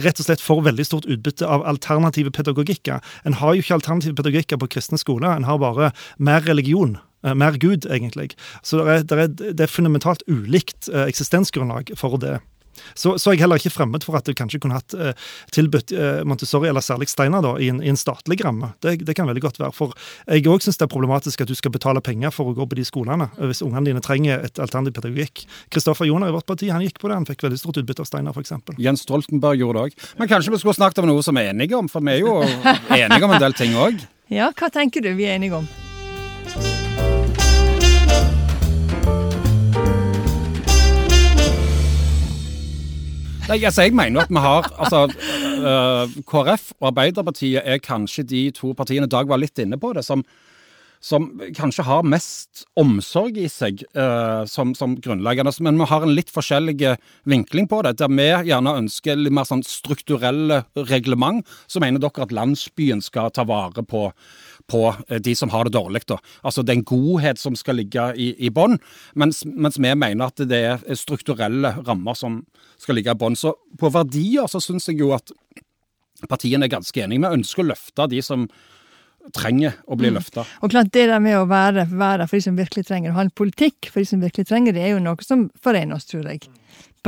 rett 0.03 0.19
og 0.21 0.27
slett 0.27 0.43
får 0.43 0.63
veldig 0.69 0.85
stort 0.87 1.07
utbytte 1.09 1.47
av 1.47 1.65
alternative 1.67 2.31
pedagogikker. 2.35 3.01
En 3.25 3.37
har 3.41 3.55
jo 3.55 3.63
ikke 3.63 3.77
alternative 3.79 4.17
pedagogikker 4.19 4.59
på 4.61 4.69
kristne 4.77 4.99
skoler, 5.01 5.35
en 5.35 5.47
har 5.49 5.61
bare 5.61 5.91
mer 6.17 6.41
religion. 6.47 6.97
eh, 7.23 7.33
Mer 7.33 7.57
Gud, 7.57 7.85
egentlig. 7.89 8.35
Så 8.63 8.77
det 8.77 8.87
er, 8.87 9.03
det 9.03 9.17
er, 9.17 9.53
det 9.53 9.65
er 9.65 9.73
fundamentalt 9.73 10.23
ulikt 10.27 10.89
eh, 10.93 11.07
eksistensgrunnlag 11.07 11.91
for 11.97 12.17
det. 12.21 12.37
Så, 12.93 13.15
så 13.17 13.31
er 13.31 13.37
jeg 13.37 13.45
heller 13.45 13.61
ikke 13.61 13.73
fremmed 13.73 14.05
for 14.05 14.17
at 14.19 14.27
du 14.27 14.33
kanskje 14.37 14.59
kunne 14.63 14.77
hatt 14.77 14.95
eh, 14.97 15.13
tilbudt 15.55 15.93
eh, 15.95 16.21
Montessori, 16.27 16.69
eller 16.71 16.85
særlig 16.85 17.09
Steiner, 17.11 17.43
da, 17.45 17.55
i 17.61 17.69
en, 17.71 17.81
i 17.83 17.91
en 17.91 17.99
statlig 17.99 18.39
ramme. 18.45 18.73
Det, 18.83 18.97
det 19.07 19.15
kan 19.17 19.29
veldig 19.29 19.43
godt 19.45 19.61
være. 19.61 19.73
For 19.75 19.95
jeg 20.27 20.47
òg 20.49 20.65
syns 20.65 20.79
det 20.79 20.87
er 20.87 20.93
problematisk 20.93 21.43
at 21.43 21.51
du 21.51 21.55
skal 21.57 21.73
betale 21.75 22.03
penger 22.05 22.33
for 22.35 22.51
å 22.51 22.55
gå 22.57 22.67
på 22.69 22.79
de 22.79 22.85
skolene, 22.87 23.29
eh, 23.37 23.47
hvis 23.49 23.63
ungene 23.65 23.89
dine 23.89 24.03
trenger 24.03 24.45
et 24.47 24.61
alternativ 24.63 24.97
pedagogikk. 24.99 25.45
Kristoffer 25.73 26.09
Joner 26.09 26.31
i 26.31 26.37
vårt 26.37 26.49
parti 26.49 26.71
han 26.73 26.85
gikk 26.85 27.01
på 27.01 27.11
det, 27.11 27.19
han 27.21 27.27
fikk 27.29 27.47
veldig 27.47 27.61
stort 27.61 27.81
utbytte 27.81 28.05
av 28.05 28.11
Steiner, 28.11 28.35
f.eks. 28.35 28.55
Jens 28.81 29.05
Stoltenberg 29.07 29.63
gjorde 29.63 29.81
det 29.81 29.89
òg. 29.89 30.07
Men 30.21 30.31
kanskje 30.31 30.53
vi 30.53 30.61
skulle 30.61 30.77
snakket 30.77 31.03
om 31.03 31.11
noe 31.11 31.25
som 31.25 31.37
vi 31.37 31.45
er 31.45 31.55
enige 31.55 31.77
om, 31.79 31.89
for 31.91 32.05
vi 32.05 32.17
er 32.17 32.23
jo 32.25 32.39
enige 33.01 33.23
om 33.23 33.35
en 33.35 33.43
del 33.43 33.57
ting 33.57 33.75
òg. 33.79 34.07
Ja, 34.33 34.51
hva 34.51 34.71
tenker 34.73 35.03
du 35.03 35.13
vi 35.15 35.29
er 35.29 35.39
enige 35.39 35.61
om? 35.61 35.86
Nei, 43.47 43.61
altså, 43.63 43.85
jeg 43.85 43.95
mener 43.95 44.25
at 44.25 44.31
vi 44.33 44.41
har 44.43 44.65
altså, 44.75 45.05
uh, 45.07 46.17
KrF 46.27 46.73
og 46.81 46.89
Arbeiderpartiet 46.89 47.63
er 47.63 47.79
kanskje 47.79 48.25
de 48.27 48.41
to 48.51 48.73
partiene 48.75 49.07
Dag 49.07 49.29
var 49.29 49.39
litt 49.39 49.59
inne 49.63 49.79
på 49.79 49.93
det, 49.95 50.03
som, 50.03 50.25
som 50.99 51.29
kanskje 51.55 51.85
har 51.87 52.03
mest 52.03 52.65
omsorg 52.75 53.39
i 53.39 53.47
seg 53.47 53.85
uh, 53.95 54.43
som, 54.51 54.73
som 54.75 54.97
grunnleggende. 54.99 55.53
Men 55.63 55.79
vi 55.79 55.87
har 55.87 56.03
en 56.03 56.11
litt 56.17 56.33
forskjellig 56.33 56.97
vinkling 57.23 57.69
på 57.71 57.79
det. 57.87 57.95
Der 58.01 58.11
vi 58.11 58.27
gjerne 58.49 58.75
ønsker 58.81 59.15
litt 59.15 59.37
mer 59.39 59.47
sånn 59.47 59.63
strukturelle 59.63 60.65
reglement, 60.91 61.47
så 61.71 61.79
mener 61.79 62.03
dere 62.03 62.27
at 62.27 62.35
landsbyen 62.35 62.99
skal 63.05 63.31
ta 63.31 63.47
vare 63.47 63.87
på 63.87 64.09
på 64.67 64.83
eh, 65.07 65.21
de 65.23 65.35
som 65.35 65.51
har 65.53 65.67
det 65.67 65.75
dårlig. 65.77 66.03
Da. 66.07 66.19
Altså 66.43 66.63
Det 66.63 66.73
er 66.73 66.79
en 66.79 66.89
godhet 66.91 67.39
som 67.39 67.55
skal 67.55 67.79
ligge 67.81 68.09
i, 68.15 68.33
i 68.45 68.51
bånn, 68.53 68.77
mens, 69.15 69.43
mens 69.45 69.79
vi 69.79 69.93
mener 69.95 70.27
at 70.27 70.43
det 70.47 70.63
er 70.71 70.99
strukturelle 70.99 71.75
rammer 71.87 72.17
som 72.17 72.41
skal 72.77 72.99
ligge 72.99 73.13
i 73.13 73.19
bånn. 73.19 73.37
Så 73.39 73.55
på 73.79 73.91
verdier 73.93 74.49
så 74.51 74.61
syns 74.63 74.89
jeg 74.89 75.01
jo 75.01 75.13
at 75.17 75.33
partiene 76.29 76.65
er 76.65 76.73
ganske 76.73 77.03
enige. 77.03 77.23
Vi 77.23 77.39
ønsker 77.39 77.63
å 77.63 77.71
løfte 77.71 78.09
de 78.11 78.23
som 78.25 78.47
trenger 79.35 79.75
å 79.87 79.97
bli 79.99 80.11
løfta. 80.13 80.45
Og 80.63 80.71
klart 80.71 80.93
det 80.95 81.07
der 81.09 81.19
med 81.23 81.35
å 81.39 81.47
være, 81.49 81.87
være 81.91 82.27
for 82.29 82.39
de 82.39 82.45
som 82.45 82.59
virkelig 82.59 82.85
trenger, 82.87 83.11
å 83.11 83.17
ha 83.17 83.25
en 83.25 83.33
politikk 83.35 83.89
for 83.91 83.99
de 84.01 84.07
som 84.07 84.23
virkelig 84.23 84.47
trenger 84.47 84.75
det, 84.75 84.85
er 84.85 84.95
jo 84.95 85.03
noe 85.03 85.25
som 85.25 85.49
forener 85.63 85.97
oss, 85.97 86.07
tror 86.07 86.29
jeg. 86.31 86.47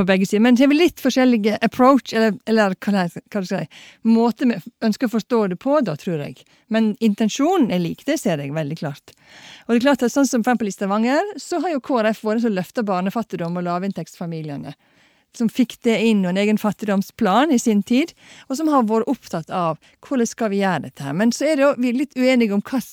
På 0.00 0.06
begge 0.08 0.24
sider. 0.24 0.40
Men 0.40 0.56
er 0.64 0.70
vel 0.70 0.80
litt 0.80 1.00
forskjellige 1.02 1.58
approach, 1.66 2.14
eller, 2.16 2.38
eller 2.48 2.72
hva, 2.80 3.02
hva 3.04 3.42
skal 3.44 3.58
jeg 3.58 3.66
måte 4.08 4.46
vi 4.48 4.56
ønsker 4.86 5.10
å 5.10 5.12
forstå 5.12 5.40
det 5.52 5.58
på, 5.60 5.74
da, 5.84 5.92
tror 6.00 6.22
jeg. 6.24 6.38
Men 6.72 6.94
intensjonen 7.04 7.68
er 7.74 7.82
lik, 7.84 8.06
det 8.08 8.16
ser 8.22 8.40
jeg 8.40 8.54
veldig 8.56 8.78
klart. 8.80 9.12
Og 9.66 9.74
det 9.74 9.82
er 9.82 9.84
klart 9.90 10.06
at 10.06 10.14
sånn 10.14 10.28
som 10.30 10.46
for 10.46 10.64
i 10.64 10.72
Stavanger, 10.72 11.34
så 11.36 11.60
har 11.60 11.74
jo 11.74 11.82
KrF 11.84 12.24
vært 12.24 12.46
som 12.46 12.56
løfta 12.56 12.86
barnefattigdom 12.86 13.60
og 13.60 13.68
lavinntektsfamiliene 13.68 14.72
som 15.36 15.52
fikk 15.52 15.76
det 15.86 16.00
inn 16.08 16.24
og 16.24 16.32
en 16.32 16.40
egen 16.42 16.58
fattigdomsplan 16.58 17.52
i 17.54 17.60
sin 17.60 17.84
tid, 17.86 18.14
og 18.48 18.58
som 18.58 18.70
har 18.72 18.88
vært 18.88 19.10
opptatt 19.10 19.52
av 19.54 19.78
hvordan 20.02 20.26
skal 20.26 20.50
vi 20.50 20.64
gjøre 20.64 20.88
dette 20.88 21.06
her. 21.06 21.14
Men 21.16 21.30
så 21.34 21.52
er 21.52 21.58
det 21.58 21.66
jo, 21.66 21.72
vi 21.78 21.92
er 21.92 22.00
litt 22.00 22.16
uenige 22.18 22.56
om 22.56 22.64
hvilke 22.64 22.88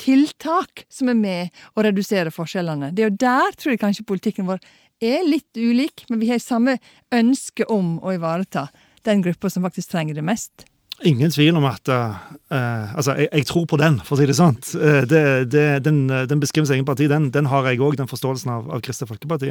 tiltak 0.00 0.86
som 0.92 1.10
er 1.12 1.18
med 1.18 1.62
å 1.76 1.84
redusere 1.84 2.32
forskjellene. 2.32 2.92
Det 2.92 3.04
er 3.04 3.10
jo 3.10 3.18
der 3.20 3.56
tror 3.56 3.74
jeg 3.74 3.82
kanskje 3.82 4.06
politikken 4.08 4.48
vår 4.48 4.60
er 5.00 5.26
litt 5.26 5.56
ulik, 5.56 6.06
men 6.08 6.20
vi 6.22 6.30
har 6.30 6.40
samme 6.42 6.78
ønske 7.14 7.66
om 7.72 7.96
å 8.00 8.14
ivareta 8.16 8.68
den 9.06 9.22
gruppa 9.22 9.50
som 9.52 9.66
faktisk 9.66 9.92
trenger 9.92 10.18
det 10.18 10.24
mest. 10.26 10.66
Ingen 11.04 11.30
tvil 11.30 11.56
om 11.58 11.66
at 11.68 11.88
uh, 11.90 12.14
Altså, 12.46 13.16
jeg, 13.18 13.28
jeg, 13.32 13.46
tror 13.46 13.64
på 13.66 13.76
den, 13.80 13.98
for 14.06 14.14
å 14.14 14.20
si 14.20 14.26
det 14.28 14.36
sånn. 14.38 14.54
Uh, 14.78 15.02
det, 15.08 15.22
det, 15.50 15.64
den, 15.84 16.04
den 16.30 16.40
beskrivelsen 16.40 16.76
av 16.76 16.78
egen 16.78 16.86
parti, 16.86 17.08
den, 17.10 17.26
den, 17.34 17.48
har 17.50 17.66
jeg 17.66 17.80
òg, 17.82 17.96
den 17.98 18.08
forståelsen 18.08 18.52
av, 18.54 18.68
av 18.70 18.82
Kristelig 18.86 19.10
Folkeparti. 19.10 19.50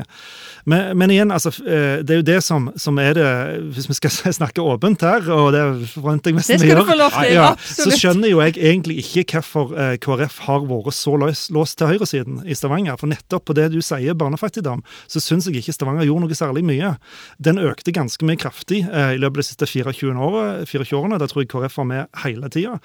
Men, 0.72 0.96
men, 0.98 1.12
igjen, 1.12 1.34
altså, 1.36 1.52
uh, 1.68 2.00
det 2.00 2.16
er 2.16 2.22
jo 2.22 2.26
det 2.32 2.38
som, 2.46 2.70
som, 2.80 2.98
er 3.04 3.18
det 3.18 3.28
Hvis 3.76 3.90
vi 3.92 3.98
skal 4.00 4.34
snakke 4.40 4.64
åpent 4.64 5.04
her, 5.06 5.28
og 5.36 5.52
det 5.56 5.66
forventer 5.92 6.32
jeg 6.32 6.40
mest 6.40 6.54
vi 6.56 6.72
gjør, 6.72 6.94
ja, 7.30 7.50
så 7.60 7.90
skjønner 7.92 8.32
jo 8.32 8.40
jeg 8.46 8.56
egentlig 8.56 9.02
ikke 9.04 9.26
hvorfor 9.36 9.76
KrF 10.02 10.40
har 10.48 10.64
vært 10.70 10.96
så 10.96 11.18
låst, 11.20 11.52
låst 11.54 11.78
til 11.78 11.92
høyresiden 11.92 12.42
i 12.48 12.56
Stavanger. 12.58 12.98
For 13.02 13.12
nettopp 13.12 13.50
på 13.50 13.58
det 13.58 13.68
du 13.76 13.82
sier, 13.84 14.16
barnefattigdom, 14.18 14.86
så 15.12 15.22
syns 15.22 15.50
jeg 15.50 15.60
ikke 15.60 15.76
Stavanger 15.76 16.08
gjorde 16.08 16.26
noe 16.30 16.40
særlig 16.40 16.64
mye. 16.66 16.96
Den 17.44 17.60
økte 17.62 17.94
ganske 17.96 18.26
mye 18.28 18.40
kraftig 18.40 18.86
i 18.88 19.20
løpet 19.20 19.36
av 19.36 19.44
de 19.44 19.48
siste 19.52 19.70
24 19.70 20.16
årene. 20.16 20.66
24 20.70 21.00
årene 21.02 21.20
tror 21.36 21.44
jeg 21.44 21.52
KrF 21.52 21.78
var 21.82 21.90
med 21.90 22.22
hele 22.24 22.50
tida. 22.54 22.78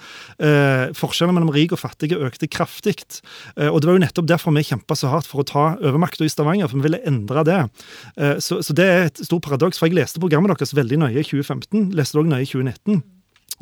Eh, 0.43 0.91
forskjellene 0.97 1.39
mellom 1.39 1.53
rik 1.55 1.75
og 1.77 1.83
fattige 1.83 2.19
økte 2.19 2.51
kraftig. 2.51 2.99
Eh, 3.57 3.69
og 3.69 3.81
det 3.81 3.91
var 3.91 3.99
jo 3.99 4.05
nettopp 4.05 4.29
derfor 4.31 4.57
vi 4.57 4.67
kjempa 4.67 4.99
så 4.99 5.13
hardt 5.13 5.31
for 5.31 5.43
å 5.43 5.47
ta 5.47 5.65
overmakta 5.79 6.27
i 6.27 6.33
Stavanger, 6.33 6.71
for 6.71 6.81
vi 6.81 6.89
ville 6.89 7.03
endre 7.09 7.47
det. 7.47 7.61
Eh, 8.17 8.37
så, 8.43 8.61
så, 8.67 8.77
det 8.77 8.89
er 8.91 9.09
et 9.09 9.25
stort 9.25 9.47
paradoks. 9.47 9.81
For 9.81 9.91
jeg 9.91 10.01
leste 10.01 10.23
programmet 10.23 10.53
deres 10.55 10.77
veldig 10.77 11.03
nøye 11.07 11.23
i 11.23 11.27
2015, 11.27 11.91
leste 11.97 12.19
det 12.19 12.25
òg 12.25 12.35
nøye 12.35 12.45
i 12.45 12.51
2019 12.51 13.03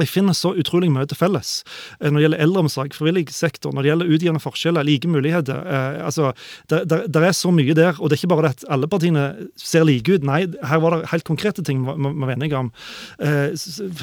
jeg 0.04 0.12
finner 0.12 0.36
så 0.36 0.54
utrolig 0.58 0.90
mye 0.92 1.08
til 1.08 1.18
felles 1.18 1.62
eh, 2.00 2.08
når 2.08 2.18
det 2.18 2.24
gjelder 2.26 2.44
eldreomsorg, 2.46 2.94
frivillig 2.96 3.26
sektor, 3.34 3.74
når 3.74 3.84
det 3.84 3.92
gjelder 3.92 4.12
utjevne 4.16 4.42
forskjeller, 4.42 4.86
like 4.86 5.10
muligheter. 5.10 5.58
Eh, 5.64 6.04
altså, 6.06 6.32
det, 6.70 6.84
det, 6.90 7.00
det, 7.14 7.24
er 7.28 7.36
så 7.36 7.52
mye 7.54 7.76
der. 7.76 7.98
Og 7.98 8.08
det 8.08 8.18
er 8.18 8.22
ikke 8.22 8.32
bare 8.34 8.48
det 8.48 8.54
at 8.56 8.66
alle 8.74 8.88
partiene 8.90 9.24
ser 9.58 9.86
like 9.88 10.12
ut. 10.12 10.26
Nei, 10.26 10.44
her 10.70 10.82
var 10.82 10.96
det 10.96 11.10
helt 11.12 11.26
konkrete 11.28 11.64
ting 11.66 11.84
vi 11.86 12.12
var 12.22 12.34
enige 12.34 12.58
om. 12.58 12.70
Eh, 13.18 13.54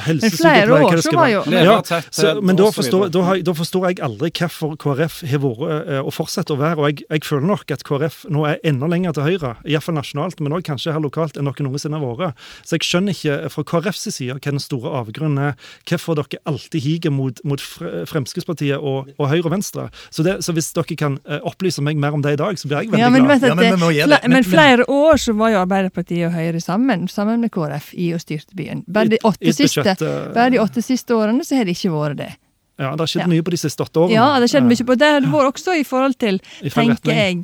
helse, 0.06 0.26
men 0.26 0.36
flere 0.36 0.80
år 0.82 1.02
så 1.06 1.16
var 1.16 1.32
jo 1.32 1.44
ja, 1.52 1.78
så, 2.12 2.36
Men 2.42 2.58
da 2.60 2.70
forstår, 2.74 3.08
da, 3.14 3.24
har, 3.30 3.42
da 3.46 3.56
forstår, 3.58 3.88
jeg 3.90 4.02
aldri 4.06 4.32
hvorfor 4.36 4.76
KrF 4.82 5.22
har 5.30 5.42
vært 5.44 5.90
eh, 5.92 6.02
og 6.02 6.14
fortsetter 6.16 6.56
å 6.56 6.62
være. 6.62 6.80
Og 6.82 6.90
jeg, 6.90 7.06
jeg, 7.10 7.26
føler 7.26 7.48
nok 7.52 7.72
at 7.74 7.86
KrF 7.88 8.24
nå 8.34 8.46
er 8.50 8.62
enda 8.68 8.90
lenger 8.92 9.16
til 9.18 9.28
høyre, 9.30 9.56
iallfall 9.68 9.98
nasjonalt, 9.98 10.42
men 10.44 10.56
òg 10.58 10.66
kanskje 10.68 10.96
her 10.96 11.04
lokalt, 11.04 11.40
enn 11.40 11.50
dere 11.50 11.68
noensinne 11.68 12.02
har 12.02 12.20
vært. 12.22 12.46
Så 12.66 12.78
jeg 12.78 12.88
skjønner 12.88 13.16
ikke 13.16 13.54
fra 13.54 13.66
KrFs 13.72 14.08
side 14.12 14.38
hva 14.38 14.56
den 14.56 14.64
store 14.64 14.94
avgrunnen 15.02 15.52
er 15.52 15.72
hvorfor 15.90 16.18
dere 16.20 16.40
alltid 16.50 16.82
higer 16.82 17.14
mot, 17.14 17.40
mot 17.48 17.62
Fremskrittspartiet 17.62 18.78
og, 18.78 19.12
og, 19.18 19.26
Høyre 19.30 19.46
og 19.46 19.54
Venstre. 19.56 19.88
Så, 20.10 20.24
det, 20.26 20.38
så, 20.46 20.56
hvis 20.56 20.72
dere 20.76 20.98
kan 21.00 21.20
uh, 21.30 21.40
opplyse 21.48 21.84
meg 21.86 22.00
mer 22.02 22.18
om 22.18 22.24
det 22.26 22.36
i 22.36 22.40
dag, 22.42 22.60
så 22.60 22.70
blir 22.70 22.84
jeg 22.84 22.94
veldig 22.94 23.04
ja, 23.04 23.12
men, 23.14 23.28
glad. 23.28 23.46
Ja, 23.46 23.58
men, 23.60 23.84
men, 24.10 24.34
men, 24.36 24.48
flere 24.48 24.88
år 24.92 25.22
så 25.22 25.36
var 25.38 25.54
jo 25.54 25.62
Arbeiderpartiet 25.64 26.30
og 26.30 26.36
Høyre 26.36 26.64
sammen, 26.64 27.08
sammen 27.12 27.44
med 27.44 27.54
KrF 27.56 27.94
i 27.94 28.12
og 28.16 28.24
styrte 28.24 28.58
byen. 28.58 28.86
Bare 28.88 29.14
de 29.14 29.22
åtte, 29.24 29.54
siste, 29.54 29.96
bare 30.36 30.50
de 30.56 30.64
åtte 30.64 30.84
siste 30.86 31.16
årene 31.16 31.46
så 31.46 31.60
har 31.60 31.70
det 31.70 31.78
ikke 31.78 31.94
vært 31.96 32.22
det. 32.24 32.34
Ja, 32.76 32.92
Det 32.92 33.06
har 33.06 33.08
skjedd 33.08 33.24
ja. 33.24 33.32
mye 33.32 33.44
på 33.46 33.54
de 33.54 33.60
siste 33.60 33.84
åtte 33.86 34.02
årene. 34.04 34.18
Ja, 34.18 34.28
det 34.36 34.50
har 34.50 34.52
skjedd 34.58 34.68
mye 34.68 34.88
på 34.88 34.98
det. 35.00 35.12
har 35.16 35.24
Det 35.24 35.32
vært 35.32 35.52
også 35.54 35.76
i 35.80 35.86
forhold 35.88 36.18
til, 36.20 36.42
tenker 36.74 37.14
jeg 37.14 37.44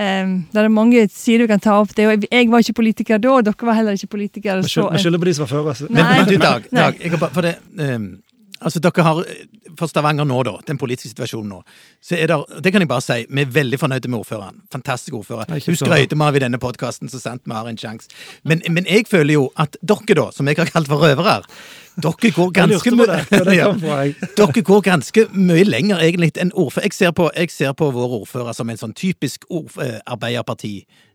Um, 0.00 0.46
det 0.48 0.62
er 0.62 0.68
mange 0.72 1.02
sider 1.12 1.44
du 1.44 1.50
kan 1.50 1.60
ta 1.60 1.74
opp. 1.82 1.92
det, 1.96 2.06
og 2.08 2.24
Jeg 2.30 2.50
var 2.50 2.64
ikke 2.64 2.72
politiker 2.72 3.18
da, 3.20 3.34
og 3.36 3.44
dere 3.44 3.66
var 3.68 3.76
heller 3.76 3.98
ikke 3.98 4.06
politikere. 4.16 4.62
Vi 4.62 4.68
skylder 4.72 5.18
på 5.18 5.28
de 5.28 5.34
som 5.36 5.44
var 5.44 5.52
før. 5.52 5.68
Altså. 5.68 5.86
Men, 5.90 6.04
men, 6.06 6.26
du, 6.28 6.36
Dag, 6.40 6.64
Dag 6.72 7.00
jeg 7.04 7.18
for 7.20 7.44
det, 7.44 7.56
um, 7.76 8.06
altså 8.60 8.80
dere 8.80 9.04
har, 9.04 9.20
For 9.78 9.86
Stavanger 9.92 10.24
nå, 10.24 10.38
da, 10.48 10.54
den 10.66 10.78
politiske 10.80 11.12
situasjonen 11.12 11.52
nå, 11.52 11.60
så 12.00 12.16
er 12.16 12.32
det 12.32 12.38
det 12.64 12.72
kan 12.72 12.80
jeg 12.80 12.88
bare 12.88 13.04
si, 13.04 13.18
vi 13.28 13.44
er 13.44 13.52
veldig 13.52 13.78
fornøyde 13.80 14.08
med 14.08 14.18
ordføreren. 14.22 14.62
Fantastisk 14.72 15.14
ordfører. 15.20 15.52
Hun 15.66 15.76
skrøyter 15.76 16.16
vi 16.16 16.28
av 16.30 16.36
i 16.36 16.42
denne 16.46 16.62
podkasten, 16.62 17.12
så 17.12 17.20
sant 17.20 17.44
vi 17.44 17.56
har 17.56 17.68
en 17.68 17.78
sjanse. 17.80 18.08
Men, 18.44 18.64
men, 18.70 18.88
jeg 18.88 19.04
føler 19.10 19.36
jo 19.36 19.50
at 19.60 19.76
dere, 19.82 20.16
da, 20.16 20.30
som 20.32 20.48
jeg 20.48 20.56
har 20.58 20.72
kalt 20.72 20.88
for 20.88 21.04
røvere 21.04 21.42
dere 21.96 22.30
går 22.34 22.50
ganske 22.54 22.92
mye 22.94 23.18
Dere 24.38 24.62
går 24.62 24.82
ganske 24.86 25.26
mye 25.34 25.66
lenger 25.66 26.02
egentlig 26.04 26.32
enn 26.40 26.52
ordfører. 26.54 26.88
Jeg 26.88 26.96
ser 26.96 27.14
på, 27.16 27.30
jeg 27.36 27.52
ser 27.52 27.76
på 27.76 27.90
vår 27.94 28.18
ordfører 28.22 28.56
som 28.56 28.70
en 28.70 28.80
sånn 28.80 28.96
typisk 28.96 29.46
eh, 29.50 29.98
arbeiderparti 30.06 30.74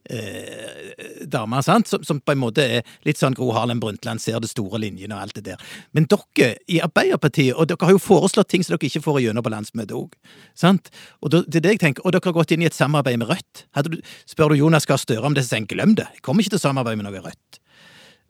eh, 0.10 1.26
dame, 1.32 1.62
sant? 1.66 1.90
Som, 1.90 2.04
som, 2.04 2.20
på 2.22 2.36
en 2.36 2.42
måte 2.42 2.66
er 2.78 2.86
litt 3.08 3.22
sånn 3.22 3.36
Gro 3.38 3.52
Harlem 3.56 3.82
Brundtland, 3.82 4.22
ser 4.22 4.40
det 4.44 4.52
store 4.52 4.82
linjene 4.84 5.18
og 5.18 5.26
alt 5.26 5.40
det 5.40 5.46
der. 5.50 5.66
Men 5.96 6.10
dere 6.12 6.54
i 6.72 6.82
Arbeiderpartiet, 6.84 7.56
og 7.56 7.70
dere 7.72 7.88
har 7.88 7.96
jo 7.96 8.04
foreslått 8.04 8.52
ting 8.54 8.66
som 8.66 8.76
dere 8.76 8.90
ikke 8.90 9.04
får 9.06 9.22
igjennom 9.24 9.46
på 9.46 9.54
landsmøtet 9.54 9.98
òg, 9.98 10.16
sant? 10.58 10.92
Og 11.22 11.34
det 11.34 11.46
er 11.62 11.68
det 11.68 11.76
jeg 11.78 11.84
tenker, 11.88 12.06
og 12.06 12.16
dere 12.16 12.30
har 12.30 12.40
gått 12.40 12.56
inn 12.56 12.66
i 12.66 12.70
et 12.70 12.78
samarbeid 12.78 13.22
med 13.22 13.32
Rødt. 13.32 13.66
Du, 13.88 14.00
spør 14.30 14.54
du 14.54 14.62
Jonas 14.62 14.88
Gahr 14.90 15.02
Støre 15.02 15.26
om 15.28 15.38
det, 15.38 15.46
så 15.46 15.56
sier 15.56 15.64
han 15.64 15.72
glem 15.72 16.00
det. 16.00 16.10
Jeg 16.18 16.26
kommer 16.26 16.44
ikke 16.44 16.56
til 16.56 16.64
å 16.64 16.68
samarbeide 16.68 17.02
med 17.02 17.10
noe 17.10 17.24
Rødt. 17.26 17.62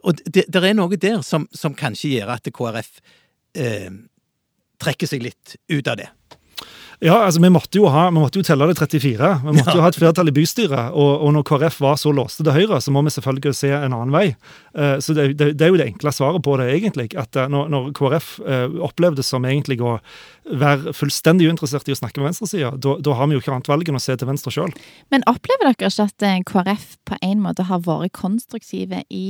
Og 0.06 0.22
det, 0.26 0.46
det 0.48 0.62
er 0.62 0.76
noe 0.78 1.00
der 1.02 1.22
som, 1.26 1.48
som, 1.56 1.76
kanskje 1.78 2.16
gjør 2.16 2.36
at 2.36 2.50
KrF 2.54 2.92
eh, 3.58 3.90
trekker 4.82 5.10
seg 5.10 5.26
litt 5.26 5.56
ut 5.72 5.88
av 5.90 5.98
det. 6.02 6.10
Ja, 7.04 7.18
altså 7.26 7.42
vi 7.44 7.50
måtte 7.52 7.80
jo, 7.80 7.88
ha, 7.92 8.08
vi 8.10 8.22
måtte 8.22 8.40
jo 8.40 8.46
telle 8.48 8.68
det 8.70 8.78
34. 8.80 9.32
Vi 9.44 9.54
måtte 9.58 9.74
ja. 9.74 9.76
jo 9.78 9.84
ha 9.84 9.92
et 9.92 9.98
flertall 10.00 10.32
i 10.32 10.36
bystyret. 10.36 10.94
Og, 10.94 11.12
og, 11.18 11.34
når 11.36 11.46
KrF 11.50 11.80
var 11.84 12.00
så 12.00 12.14
låste 12.16 12.46
til 12.46 12.56
Høyre, 12.56 12.80
så 12.82 12.94
må 12.96 13.04
vi 13.06 13.14
selvfølgelig 13.16 13.56
se 13.58 13.72
en 13.76 13.96
annen 13.96 14.14
vei. 14.16 14.26
Uh, 14.78 14.96
så 15.04 15.16
det, 15.18 15.28
det, 15.40 15.52
det, 15.60 15.68
er 15.68 15.74
jo 15.74 15.80
det 15.82 15.90
enkle 15.92 16.14
svaret 16.16 16.44
på 16.46 16.56
det, 16.62 16.70
egentlig. 16.78 17.10
At 17.20 17.36
uh, 17.36 17.48
når, 17.52 17.72
når, 17.74 17.90
KrF 17.98 18.32
uh, 18.46 18.68
opplevde 18.88 19.26
som 19.26 19.48
egentlig 19.48 19.82
å 19.84 19.98
være 20.46 20.94
fullstendig 20.96 21.50
uinteressert 21.50 21.90
i 21.90 21.96
å 21.96 22.00
snakke 22.00 22.22
med 22.22 22.30
venstresida, 22.32 22.76
da 22.78 23.18
har 23.18 23.28
vi 23.28 23.36
jo 23.36 23.42
ikke 23.42 23.56
annet 23.56 23.72
valg 23.72 23.90
enn 23.90 23.98
å 23.98 24.04
se 24.04 24.14
til 24.14 24.30
venstre 24.30 24.54
sjøl. 24.54 24.76
Men 25.14 25.26
opplever 25.32 25.72
dere 25.72 25.90
ikke 25.90 26.06
at 26.06 26.46
KrF 26.52 26.92
på 27.10 27.18
en 27.26 27.42
måte 27.42 27.66
har 27.66 27.82
vært 27.88 28.14
konstruktive 28.16 29.02
i 29.10 29.26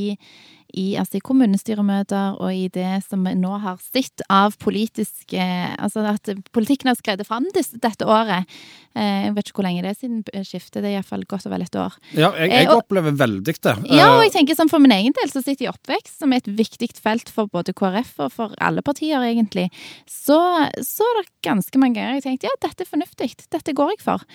i, 0.75 0.95
altså 0.99 1.19
i 1.19 1.23
kommunestyremøter 1.23 2.39
og 2.41 2.51
i 2.51 2.67
det 2.73 2.99
som 3.05 3.23
vi 3.25 3.35
nå 3.37 3.53
har 3.63 3.79
sett 3.83 4.23
av 4.31 4.57
politiske 4.61 5.41
Altså 5.79 6.03
at 6.09 6.29
politikken 6.55 6.89
har 6.91 6.97
skredet 6.99 7.27
fram 7.27 7.47
dette 7.81 8.07
året. 8.07 8.49
Eh, 8.95 9.25
jeg 9.25 9.33
vet 9.35 9.49
ikke 9.49 9.59
hvor 9.59 9.67
lenge 9.67 9.83
det 9.83 9.91
er 9.91 9.97
siden 9.99 10.45
skiftet, 10.47 10.79
det 10.79 10.89
er 10.89 10.97
iallfall 10.99 11.25
godt 11.27 11.47
over 11.49 11.63
et 11.65 11.77
år. 11.79 11.97
Ja, 12.15 12.29
jeg, 12.39 12.51
jeg 12.53 12.69
eh, 12.69 12.73
opplever 12.75 13.15
veldig 13.19 13.55
det. 13.55 13.75
Ja, 13.91 14.07
og 14.15 14.23
jeg 14.23 14.33
tenker 14.37 14.57
sånn 14.57 14.71
for 14.71 14.83
min 14.83 14.93
egen 14.95 15.15
del, 15.17 15.31
så 15.31 15.41
sitter 15.43 15.65
jeg 15.65 15.69
i 15.69 15.73
oppvekst, 15.73 16.15
som 16.21 16.31
er 16.31 16.43
et 16.43 16.49
viktig 16.61 16.89
felt 16.95 17.31
for 17.33 17.51
både 17.51 17.75
KrF 17.75 18.13
og 18.23 18.31
for 18.37 18.55
alle 18.63 18.83
partier, 18.85 19.19
egentlig, 19.27 19.67
så, 20.07 20.39
så 20.79 21.07
er 21.11 21.21
det 21.21 21.27
ganske 21.45 21.81
mange 21.81 21.99
ganger 21.99 22.19
jeg 22.21 22.27
tenkte 22.29 22.49
ja, 22.49 22.55
dette 22.63 22.85
er 22.85 22.91
fornuftig, 22.93 23.29
dette 23.51 23.75
går 23.75 23.95
jeg 23.95 24.03
for. 24.05 24.25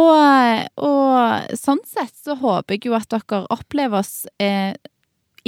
Og, 0.00 0.66
og 0.88 1.56
sånn 1.60 1.84
sett 1.88 2.14
så 2.16 2.38
håper 2.40 2.78
jeg 2.78 2.88
jo 2.88 2.96
at 2.96 3.10
dere 3.12 3.44
opplever 3.52 4.00
oss 4.00 4.24
eh, 4.42 4.72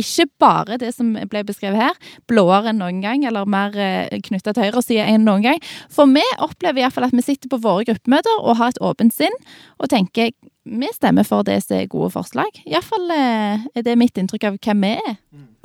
ikke 0.01 0.29
bare 0.41 0.79
det 0.81 0.93
som 0.97 1.15
ble 1.31 1.45
beskrevet 1.47 1.81
her, 1.81 1.97
blåere 2.31 2.73
enn 2.73 2.81
noen 2.83 3.01
gang, 3.05 3.25
eller 3.29 3.49
mer 3.49 3.75
eh, 3.79 4.21
knytta 4.29 4.55
til 4.55 4.69
høyresida 4.69 5.09
enn 5.11 5.27
noen 5.29 5.47
gang. 5.47 5.65
For 5.93 6.11
vi 6.11 6.25
opplever 6.45 6.85
iallfall 6.85 7.09
at 7.09 7.17
vi 7.17 7.25
sitter 7.27 7.51
på 7.53 7.61
våre 7.65 7.87
gruppemøter 7.89 8.43
og 8.43 8.59
har 8.61 8.75
et 8.75 8.83
åpent 8.85 9.15
sinn, 9.15 9.35
og 9.79 9.91
tenker 9.93 10.33
vi 10.69 10.91
stemmer 10.95 11.27
for 11.27 11.47
det 11.47 11.61
som 11.65 11.79
er 11.79 11.89
gode 11.91 12.11
forslag. 12.15 12.63
Iallfall 12.69 13.11
eh, 13.15 13.69
er 13.75 13.87
det 13.87 13.97
mitt 14.01 14.19
inntrykk 14.21 14.51
av 14.51 14.59
hvem 14.63 14.85
vi 14.85 14.95
er. 14.99 15.17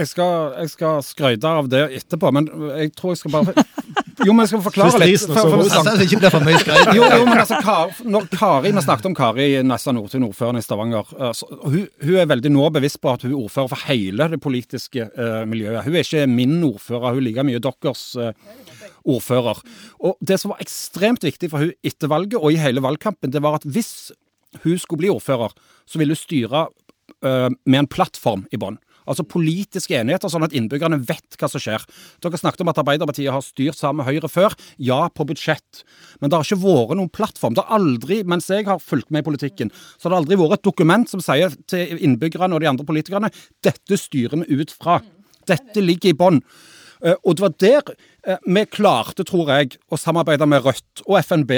Jeg 0.02 0.10
skal, 0.10 0.56
jeg 0.58 0.72
skal 0.72 1.04
skryte 1.06 1.50
av 1.60 1.68
det 1.70 1.84
etterpå, 2.00 2.32
men 2.34 2.48
jeg 2.80 2.94
tror 2.98 3.14
jeg 3.14 3.22
skal 3.22 3.36
bare 3.36 3.54
Jo, 4.24 4.34
men 4.34 4.44
jeg 4.44 4.52
skal 4.54 4.62
forklare 4.66 5.00
litt. 5.02 5.24
For, 5.26 5.36
for, 5.36 5.64
for, 5.68 5.88
for, 5.88 6.02
ikke 6.06 6.20
blir 6.22 6.34
for 6.34 6.46
mye 6.46 6.60
skryt. 6.62 6.92
Jo, 6.98 7.06
jo, 7.06 7.24
men 7.28 7.42
altså, 7.42 7.60
Kar, 7.66 7.94
når 8.06 8.28
Kari, 8.32 8.72
Vi 8.74 8.84
snakket 8.86 9.10
om 9.10 9.16
Kari 9.18 9.48
Nessa 9.66 9.94
Nordtun, 9.96 10.26
ordføreren 10.28 10.62
i 10.62 10.66
Stavanger. 10.66 11.10
Altså, 11.18 11.50
hun, 11.64 11.88
hun, 12.02 12.16
er 12.22 12.30
veldig 12.30 12.54
nå 12.54 12.70
bevisst 12.78 13.02
på 13.04 13.14
at 13.14 13.26
hun 13.26 13.34
er 13.34 13.40
ordfører 13.42 13.74
for 13.74 13.86
hele 13.90 14.30
det 14.34 14.40
politiske 14.44 15.10
uh, 15.14 15.44
miljøet. 15.50 15.84
Hun 15.86 15.98
er 15.98 16.08
ikke 16.08 16.28
min 16.30 16.56
ordfører, 16.70 17.10
hun 17.12 17.24
er 17.24 17.28
like 17.28 17.48
mye 17.50 17.64
deres 17.64 18.06
uh, 18.18 18.32
ordfører. 19.04 19.62
Og 20.04 20.18
Det 20.22 20.40
som 20.42 20.54
var 20.54 20.64
ekstremt 20.64 21.26
viktig 21.26 21.52
for 21.52 21.66
hun 21.66 21.74
etter 21.86 22.12
valget 22.12 22.40
og 22.40 22.54
i 22.54 22.62
hele 22.62 22.84
valgkampen, 22.84 23.34
det 23.34 23.44
var 23.44 23.60
at 23.60 23.68
hvis 23.68 24.14
hun 24.64 24.80
skulle 24.80 25.04
bli 25.04 25.12
ordfører, 25.14 25.54
så 25.90 26.00
ville 26.02 26.16
hun 26.16 26.22
styre 26.22 26.68
uh, 27.26 27.50
med 27.50 27.84
en 27.84 27.90
plattform 27.90 28.48
i 28.54 28.60
bånn. 28.62 28.80
Altså 29.10 29.26
politiske 29.28 29.96
enigheter, 29.98 30.32
sånn 30.32 30.46
at 30.46 30.54
innbyggerne 30.56 31.02
vet 31.04 31.38
hva 31.40 31.50
som 31.52 31.62
skjer. 31.62 31.84
Dere 32.24 32.40
snakket 32.40 32.64
om 32.64 32.72
at 32.72 32.80
Arbeiderpartiet 32.80 33.34
har 33.36 33.44
styrt 33.44 33.78
sammen 33.80 34.02
med 34.02 34.08
Høyre 34.08 34.30
før. 34.32 34.56
Ja, 34.80 35.02
på 35.12 35.26
budsjett. 35.28 35.84
Men 36.22 36.32
det 36.32 36.40
har 36.40 36.48
ikke 36.48 36.64
vært 36.64 36.96
noen 37.00 37.12
plattform. 37.12 37.58
Det 37.58 37.66
har 37.66 37.82
aldri, 37.82 38.22
mens 38.28 38.48
jeg 38.52 38.68
har 38.70 38.80
fulgt 38.84 39.12
med 39.12 39.26
i 39.26 39.28
politikken, 39.28 39.74
så 39.98 40.08
har 40.08 40.16
det 40.16 40.22
aldri 40.22 40.40
vært 40.40 40.62
et 40.62 40.70
dokument 40.70 41.10
som 41.10 41.24
sier 41.24 41.56
til 41.68 42.00
innbyggerne 42.00 42.56
og 42.56 42.64
de 42.64 42.72
andre 42.72 42.88
politikerne 42.88 43.34
dette 43.66 44.00
styrer 44.00 44.46
vi 44.46 44.62
ut 44.62 44.72
fra. 44.72 45.02
Dette 45.50 45.84
ligger 45.84 46.14
i 46.14 46.18
bånn. 46.18 46.40
Eh, 47.04 47.18
og 47.20 47.36
det 47.36 47.44
var 47.44 47.56
der 47.60 47.96
eh, 48.24 48.44
vi 48.48 48.68
klarte, 48.72 49.28
tror 49.28 49.52
jeg, 49.52 49.78
å 49.92 50.00
samarbeide 50.00 50.48
med 50.48 50.64
Rødt 50.64 51.04
og 51.08 51.20
FNB. 51.20 51.58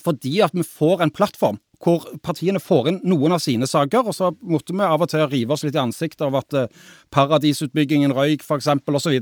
Fordi 0.00 0.38
at 0.46 0.54
vi 0.56 0.64
får 0.64 1.04
en 1.04 1.12
plattform 1.12 1.60
hvor 1.80 2.04
partiene 2.24 2.60
får 2.60 2.90
inn 2.90 3.00
noen 3.08 3.34
av 3.36 3.40
sine 3.42 3.68
saker, 3.68 4.04
og 4.04 4.16
så 4.16 4.30
måtte 4.40 4.76
vi 4.76 4.84
av 4.84 5.00
og 5.00 5.08
til 5.08 5.24
rive 5.30 5.56
oss 5.56 5.64
litt 5.64 5.78
i 5.78 5.82
ansiktet 5.82 6.26
av 6.26 6.36
at 6.42 6.56
eh, 6.56 6.68
paradisutbyggingen 7.14 8.12
røyk, 8.16 8.44
f.eks., 8.44 8.68
osv. 8.68 9.16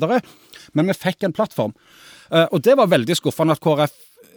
Men 0.74 0.90
vi 0.90 0.98
fikk 0.98 1.26
en 1.26 1.36
plattform. 1.36 1.76
Eh, 2.32 2.48
og 2.50 2.62
det 2.66 2.74
var 2.80 2.90
veldig 2.90 3.18
skuffende 3.18 3.54
at 3.54 3.62
KrF 3.62 3.94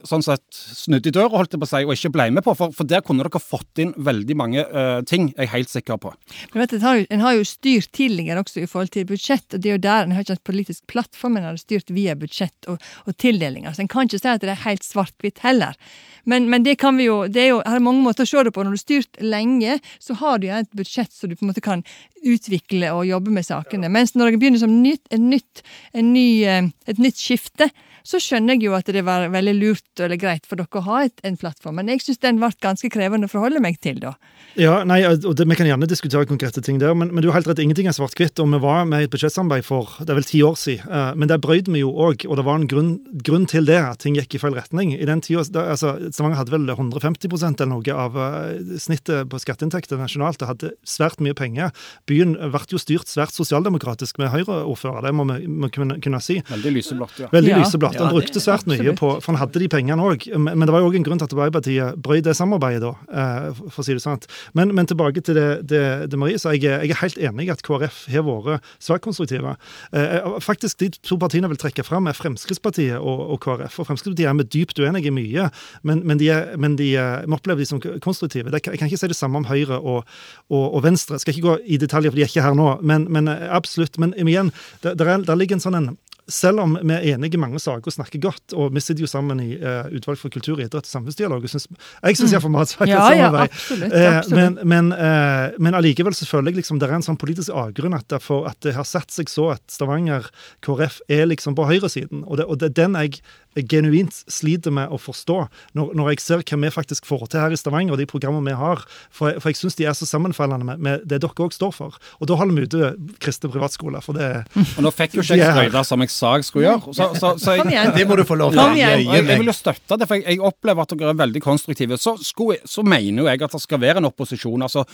sånn 0.07 0.23
sett 0.25 0.43
snudd 0.51 1.07
i 1.07 1.13
døra, 1.13 1.31
holdt 1.33 1.55
jeg 1.55 1.61
på 1.61 1.67
å 1.67 1.71
si, 1.71 1.81
og 1.85 1.93
ikke 1.95 2.13
ble 2.15 2.27
med 2.35 2.45
på. 2.45 2.55
For, 2.57 2.73
for 2.75 2.89
der 2.89 3.03
kunne 3.05 3.25
dere 3.25 3.41
fått 3.41 3.81
inn 3.83 3.93
veldig 3.97 4.37
mange 4.39 4.65
uh, 4.67 4.99
ting, 5.07 5.31
jeg 5.35 5.47
er 5.47 5.51
helt 5.53 5.71
sikker 5.71 5.99
på. 6.01 6.13
Men 6.53 6.63
vet 6.63 6.75
du, 6.75 6.77
en 6.81 6.85
har, 7.25 7.35
jo, 7.37 7.43
en 7.45 7.51
styrt 7.51 7.91
tidligere 7.97 8.43
også 8.43 8.63
i 8.63 8.69
forhold 8.69 8.93
til 8.95 9.07
budsjett, 9.09 9.47
og 9.53 9.63
det 9.63 9.71
er 9.71 9.77
jo 9.77 9.83
der 9.87 10.05
en 10.05 10.15
har 10.15 10.25
ikke 10.25 10.37
hatt 10.37 10.47
politisk 10.47 10.85
plattform, 10.91 11.37
en 11.39 11.49
har 11.49 11.59
styrt 11.61 11.93
via 11.93 12.15
budsjett 12.19 12.71
og, 12.71 12.81
og 13.05 13.17
tildelinger. 13.21 13.75
Så 13.75 13.85
en 13.85 13.91
kan 13.91 14.09
ikke 14.09 14.21
si 14.21 14.31
at 14.31 14.45
det 14.45 14.53
er 14.53 14.65
helt 14.65 14.87
svart-hvitt 14.87 15.43
heller. 15.45 15.77
Men, 16.23 16.49
men, 16.49 16.63
det 16.63 16.77
kan 16.81 16.97
vi 16.97 17.07
jo, 17.07 17.23
det 17.31 17.45
er 17.45 17.51
jo 17.53 17.61
her 17.65 17.79
er 17.79 17.83
mange 17.83 18.03
måter 18.05 18.27
å 18.27 18.29
se 18.29 18.43
det 18.45 18.53
på. 18.53 18.63
Når 18.63 18.75
du 18.75 18.79
har 18.79 18.83
styrt 18.83 19.21
lenge, 19.23 19.77
så 20.01 20.17
har 20.21 20.41
du 20.41 20.47
jo 20.49 20.57
et 20.59 20.73
budsjett 20.77 21.13
så 21.13 21.29
du 21.29 21.35
på 21.35 21.45
en 21.45 21.51
måte 21.51 21.63
kan 21.65 21.85
utvikle 22.21 22.91
og 22.93 23.07
jobbe 23.09 23.33
med 23.33 23.47
sakene. 23.47 23.89
Mens 23.91 24.13
når 24.15 24.35
det 24.35 24.41
begynner 24.41 24.61
som 24.61 24.75
nytt, 24.83 25.03
et, 25.09 25.21
nytt, 25.21 25.63
en 25.97 26.11
ny, 26.13 26.27
eh, 26.45 26.69
et 26.91 27.01
nytt 27.01 27.17
skifte, 27.17 27.71
så 28.07 28.19
skjønner 28.21 28.57
jeg 28.57 28.67
jo 28.69 28.75
at 28.77 28.89
det 28.91 29.03
var 29.07 29.27
veldig 29.31 29.55
lurt 29.57 30.03
eller 30.03 30.19
greit 30.19 30.47
for 30.49 30.59
dere 30.59 30.81
å 30.81 30.85
ha 30.87 31.03
et, 31.07 31.17
en 31.27 31.37
plattform. 31.39 31.79
Men 31.79 31.91
jeg 31.91 32.03
syns 32.05 32.21
den 32.23 32.39
ble 32.41 32.51
ganske 32.63 32.89
krevende 32.93 33.29
å 33.29 33.31
forholde 33.31 33.61
meg 33.63 33.79
til, 33.83 33.99
da. 34.01 34.15
Ja, 34.59 34.81
nei, 34.87 34.99
og 35.07 35.35
det, 35.37 35.45
Vi 35.47 35.55
kan 35.55 35.67
gjerne 35.67 35.87
diskutere 35.87 36.27
konkrete 36.27 36.61
ting 36.63 36.79
der, 36.81 36.93
men, 36.97 37.13
men 37.13 37.23
du 37.23 37.29
har 37.29 37.39
helt 37.39 37.47
rett, 37.47 37.61
ingenting 37.63 37.87
er 37.87 37.95
svart-hvitt. 37.95 38.39
og 38.39 38.51
Vi 38.51 38.59
var 38.63 38.85
med 38.89 39.03
i 39.03 39.07
et 39.07 39.13
budsjettsamarbeid 39.13 39.65
for 39.67 39.95
det 40.01 40.11
er 40.11 40.19
vel 40.19 40.27
ti 40.27 40.41
år 40.43 40.57
siden, 40.59 40.87
uh, 40.91 41.11
men 41.15 41.31
der 41.31 41.39
brøyd 41.41 41.69
vi 41.71 41.83
jo 41.83 41.91
òg, 41.91 42.25
og 42.27 42.39
det 42.39 42.45
var 42.47 42.59
en 42.59 42.67
grunn, 42.71 42.91
grunn, 43.23 43.47
til 43.51 43.65
det, 43.67 43.79
at 43.79 44.03
ting 44.03 44.15
gikk 44.15 44.35
i 44.37 44.41
feil 44.41 44.55
retning. 44.55 44.93
I 44.95 45.07
den 45.07 45.23
tida, 45.23 45.43
altså, 45.63 45.95
Stavanger 46.11 46.39
hadde 46.39 46.53
vel 46.53 46.69
150 46.69 47.31
eller 47.31 47.71
noe 47.71 47.95
av 47.95 48.17
uh, 48.17 48.75
snittet 48.81 49.29
på 49.31 49.39
skatteinntekter 49.41 49.99
nasjonalt. 49.99 50.39
Det 50.41 50.49
hadde 50.49 50.73
svært 50.87 51.23
mye 51.23 51.35
penger. 51.37 51.71
Byen 52.09 52.35
ble 52.35 52.63
jo 52.71 52.79
styrt 52.81 53.09
svært 53.11 53.35
sosialdemokratisk 53.35 54.19
med 54.21 54.31
Høyre-ordfører, 54.33 55.03
det 55.07 55.15
må 55.15 55.27
vi, 55.31 55.47
må 55.47 55.71
kunne, 55.73 55.99
kunne, 56.03 56.21
si. 56.23 56.39
Veldig 56.51 56.75
lyseblått, 56.77 57.19
ja. 57.23 57.31
Veldig 57.33 57.53
ja. 57.53 57.61
lyseblått. 57.63 57.90
Han 57.99 58.13
brukte 58.13 58.41
svært 58.43 58.67
mye 58.69 58.93
på 58.97 59.09
For 59.21 59.31
han 59.31 59.39
hadde 59.41 59.61
de 59.61 59.69
pengene 59.71 60.05
òg, 60.05 60.27
men, 60.35 60.55
men 60.57 60.67
det 60.67 60.75
var 60.75 60.83
jo 60.83 60.91
òg 60.91 60.97
en 60.99 61.05
grunn 61.05 61.21
til 61.21 61.27
at 61.27 61.35
Arbeiderpartiet 61.35 61.99
brøt 62.01 62.25
det 62.25 62.35
samarbeidet, 62.37 62.83
da, 62.83 62.91
uh, 63.11 63.61
for 63.69 63.81
å 63.81 63.85
si 63.85 63.95
det 63.97 64.03
sånn. 64.03 64.21
Men, 64.57 64.73
men 64.77 64.89
tilbake 64.89 65.23
til 65.25 65.37
det, 65.37 65.47
det, 65.69 65.83
det 66.11 66.19
Marie 66.19 66.39
sa. 66.41 66.53
Jeg, 66.55 66.67
jeg, 66.67 66.91
er 66.93 67.01
helt 67.01 67.19
enig 67.29 67.47
i 67.47 67.53
at 67.53 67.63
KrF 67.65 68.03
har 68.11 68.25
vært 68.27 68.67
svært 68.81 69.03
konstruktive. 69.05 69.55
Eh, 69.95 70.27
faktisk 70.43 70.79
De 70.81 70.89
to 71.05 71.17
partiene 71.21 71.49
vil 71.51 71.59
trekke 71.59 71.85
fram 71.85 72.09
er 72.09 72.17
Fremskrittspartiet 72.17 72.99
og, 72.99 73.23
og 73.33 73.41
KrF. 73.43 73.79
og 73.81 73.89
Fremskrittspartiet 73.89 74.29
er 74.29 74.37
vi 74.39 74.47
dypt 74.57 74.81
uenige 74.81 75.11
i 75.11 75.15
mye, 75.15 75.47
men, 75.87 76.03
men, 76.07 76.21
de 76.21 76.29
men 76.61 76.77
de, 76.79 76.91
vi 76.93 77.37
opplever 77.37 77.63
de 77.63 77.69
som 77.69 77.81
konstruktive. 78.03 78.51
Jeg 78.53 78.65
kan 78.67 78.89
ikke 78.89 78.99
si 78.99 79.11
det 79.11 79.17
samme 79.17 79.41
om 79.41 79.49
Høyre 79.49 79.79
og, 79.79 80.05
og, 80.49 80.65
og 80.67 80.83
Venstre. 80.85 81.17
Jeg 81.17 81.25
skal 81.25 81.35
ikke 81.35 81.47
gå 81.47 81.57
i 81.65 81.81
detaljer, 81.81 82.13
for 82.13 82.19
de 82.19 82.25
er 82.25 82.31
ikke 82.31 82.45
her 82.45 82.57
nå. 82.57 82.69
Men, 82.85 83.07
men 83.11 83.29
absolutt. 83.31 83.99
Men 84.01 84.15
igjen, 84.21 84.53
der, 84.83 84.95
der 84.97 85.37
ligger 85.39 85.57
en 85.57 85.63
sånn 85.63 85.79
en 85.79 85.91
selv 86.29 86.61
om 86.63 86.75
vi 86.77 86.93
er 86.93 87.15
enige 87.15 87.37
i 87.37 87.41
mange 87.41 87.59
saker 87.59 87.89
og 87.89 87.95
snakker 87.95 88.21
godt, 88.21 88.53
og 88.53 88.73
vi 88.75 88.83
sitter 88.83 89.05
jo 89.05 89.09
sammen 89.09 89.39
i 89.43 89.55
uh, 89.57 89.89
utvalg 89.95 90.19
for 90.21 90.33
kultur, 90.33 90.59
idrett 90.61 90.85
og 90.85 90.89
samfunnsdialog 90.89 91.45
Jeg 91.47 91.51
syns 91.51 92.33
iallfall 92.33 92.53
vi 92.53 92.59
har 92.59 92.67
et 92.67 92.91
ja, 92.91 93.01
samarbeid. 93.01 93.41
Ja, 93.41 93.47
absolutt, 93.49 93.95
eh, 93.97 94.17
absolutt. 94.17 94.37
men, 94.37 94.71
men, 94.73 94.91
uh, 94.95 95.57
men 95.59 95.77
allikevel 95.77 96.15
så 96.17 96.27
føler 96.29 96.51
jeg 96.51 96.61
liksom 96.61 96.81
det 96.81 96.89
er 96.89 96.97
en 96.99 97.05
sånn 97.05 97.19
politisk 97.21 97.53
avgrunn 97.55 97.97
at 97.97 98.07
det, 98.13 98.21
for, 98.23 98.47
at 98.49 98.59
det 98.65 98.75
har 98.77 98.87
satt 98.87 99.11
seg 99.13 99.31
så 99.31 99.51
at 99.55 99.63
Stavanger 99.71 100.29
KrF 100.65 101.01
er 101.11 101.27
liksom 101.29 101.57
på 101.57 101.67
høyresiden. 101.69 102.25
Og 102.27 102.39
det, 102.39 102.47
og 102.47 102.61
det 102.61 102.71
er 102.71 102.77
den 102.83 102.99
jeg 103.01 103.21
genuint 103.55 104.15
sliter 104.31 104.71
med 104.73 104.91
å 104.91 104.99
forstå, 105.01 105.37
når, 105.77 105.91
når, 105.97 106.11
jeg 106.13 106.23
ser 106.23 106.43
hva 106.45 106.59
vi 106.61 106.71
faktisk 106.71 107.07
får 107.09 107.25
til 107.31 107.43
her 107.43 107.53
i 107.53 107.59
Stavanger, 107.59 107.95
og 107.95 107.99
de 107.99 108.07
programmene 108.09 108.53
vi 108.53 108.57
har. 108.57 108.83
For, 109.11 109.35
for 109.41 109.51
jeg 109.51 109.59
syns 109.59 109.77
de 109.79 109.87
er 109.89 109.97
så 109.97 110.07
sammenfallende 110.07 110.67
med, 110.67 110.81
med 110.83 111.05
det 111.09 111.21
dere 111.23 111.45
òg 111.45 111.55
står 111.55 111.73
for. 111.75 111.97
Og 112.19 112.29
da 112.31 112.37
holder 112.39 112.57
vi 112.57 112.67
ute 112.69 112.91
kristne 113.23 113.51
privatskoler, 113.51 114.03
for 114.05 114.17
det 114.17 114.29
Og 114.55 114.85
nå 114.85 114.91
fikk 114.95 115.17
jo 115.17 115.25
ikke 115.25 115.39
jeg 115.39 115.55
skryte 115.55 115.83
som 115.87 116.05
jeg 116.05 116.13
sa 116.13 116.33
jeg 116.39 116.47
skulle 116.47 116.67
gjøre. 116.69 116.95
Så, 116.95 117.09
så, 117.19 117.33
så 117.41 117.57
jeg, 117.59 117.93
det 117.97 118.07
må 118.07 118.17
du 118.19 118.23
få 118.27 118.37
lov 118.39 118.55
til. 118.55 118.79
Jeg, 118.79 119.03
jeg, 119.05 119.25
jeg 119.27 119.41
vil 119.41 119.51
jo 119.51 119.57
støtte 119.57 119.99
det, 119.99 120.07
for 120.07 120.19
jeg, 120.19 120.27
jeg, 120.29 120.43
opplever 120.51 120.85
at 120.85 120.95
dere 120.95 121.13
er 121.13 121.19
veldig 121.21 121.43
konstruktive. 121.43 121.99
Så, 122.01 122.15
skulle, 122.23 122.61
så 122.67 122.85
mener 122.87 123.23
jo 123.23 123.29
jeg 123.29 123.43
at 123.43 123.57
det 123.57 123.63
skal 123.63 123.81
være 123.83 124.01
en 124.01 124.09
opposisjon. 124.11 124.63
altså 124.67 124.85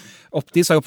De 0.56 0.66
sier 0.66 0.82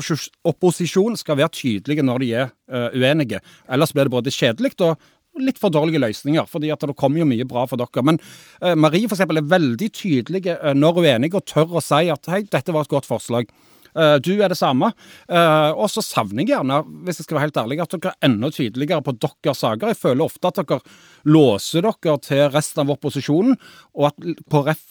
opposisjon 0.51 1.19
skal 1.21 1.39
være 1.41 1.55
tydelige 1.61 2.05
når 2.07 2.25
de 2.25 2.35
er 2.43 2.51
uh, 2.73 2.89
uenige. 2.97 3.41
Ellers 3.71 3.95
blir 3.95 4.09
det 4.09 4.15
både 4.15 4.35
kjedelig 4.35 4.75
og 4.81 4.97
litt 5.40 5.61
for 5.61 5.73
dårlige 5.73 6.03
løsninger, 6.03 6.49
fordi 6.51 6.73
at 6.75 6.83
det 6.85 6.97
kommer 6.99 7.23
jo 7.23 7.29
mye 7.31 7.47
bra 7.49 7.66
for 7.71 7.81
dere. 7.81 8.05
Men 8.07 8.21
eh, 8.61 8.75
Marie 8.75 9.07
for 9.07 9.16
eksempel, 9.16 9.40
er 9.40 9.51
veldig 9.51 9.90
tydelig 9.95 10.45
uh, 10.51 10.73
når 10.77 10.97
hun 10.97 11.07
er 11.07 11.19
enig 11.19 11.35
og 11.38 11.47
tør 11.49 11.79
å 11.79 11.85
si 11.85 12.09
at 12.12 12.33
hei, 12.33 12.43
dette 12.51 12.75
var 12.75 12.87
et 12.87 12.93
godt 12.93 13.09
forslag. 13.09 13.53
Eh, 13.95 14.16
du 14.23 14.33
er 14.38 14.51
det 14.51 14.59
samme. 14.59 14.93
Eh, 15.29 15.71
og 15.71 15.90
så 15.90 16.03
savner 16.05 16.45
jeg 16.45 16.53
gjerne, 16.53 16.81
hvis 17.07 17.21
jeg 17.21 17.27
skal 17.27 17.38
være 17.38 17.49
helt 17.49 17.61
ærlig, 17.64 17.81
at 17.83 17.95
dere 17.97 18.12
er 18.12 18.29
enda 18.29 18.51
tydeligere 18.55 19.05
på 19.07 19.16
deres 19.19 19.62
saker. 19.64 19.93
Jeg 19.93 20.01
føler 20.01 20.27
ofte 20.27 20.51
at 20.51 20.61
dere 20.62 20.81
låser 21.27 21.87
dere 21.87 22.16
til 22.25 22.45
resten 22.55 22.85
av 22.85 22.95
opposisjonen, 22.97 23.59
og 23.99 24.11
at 24.11 24.31
KrF 24.53 24.85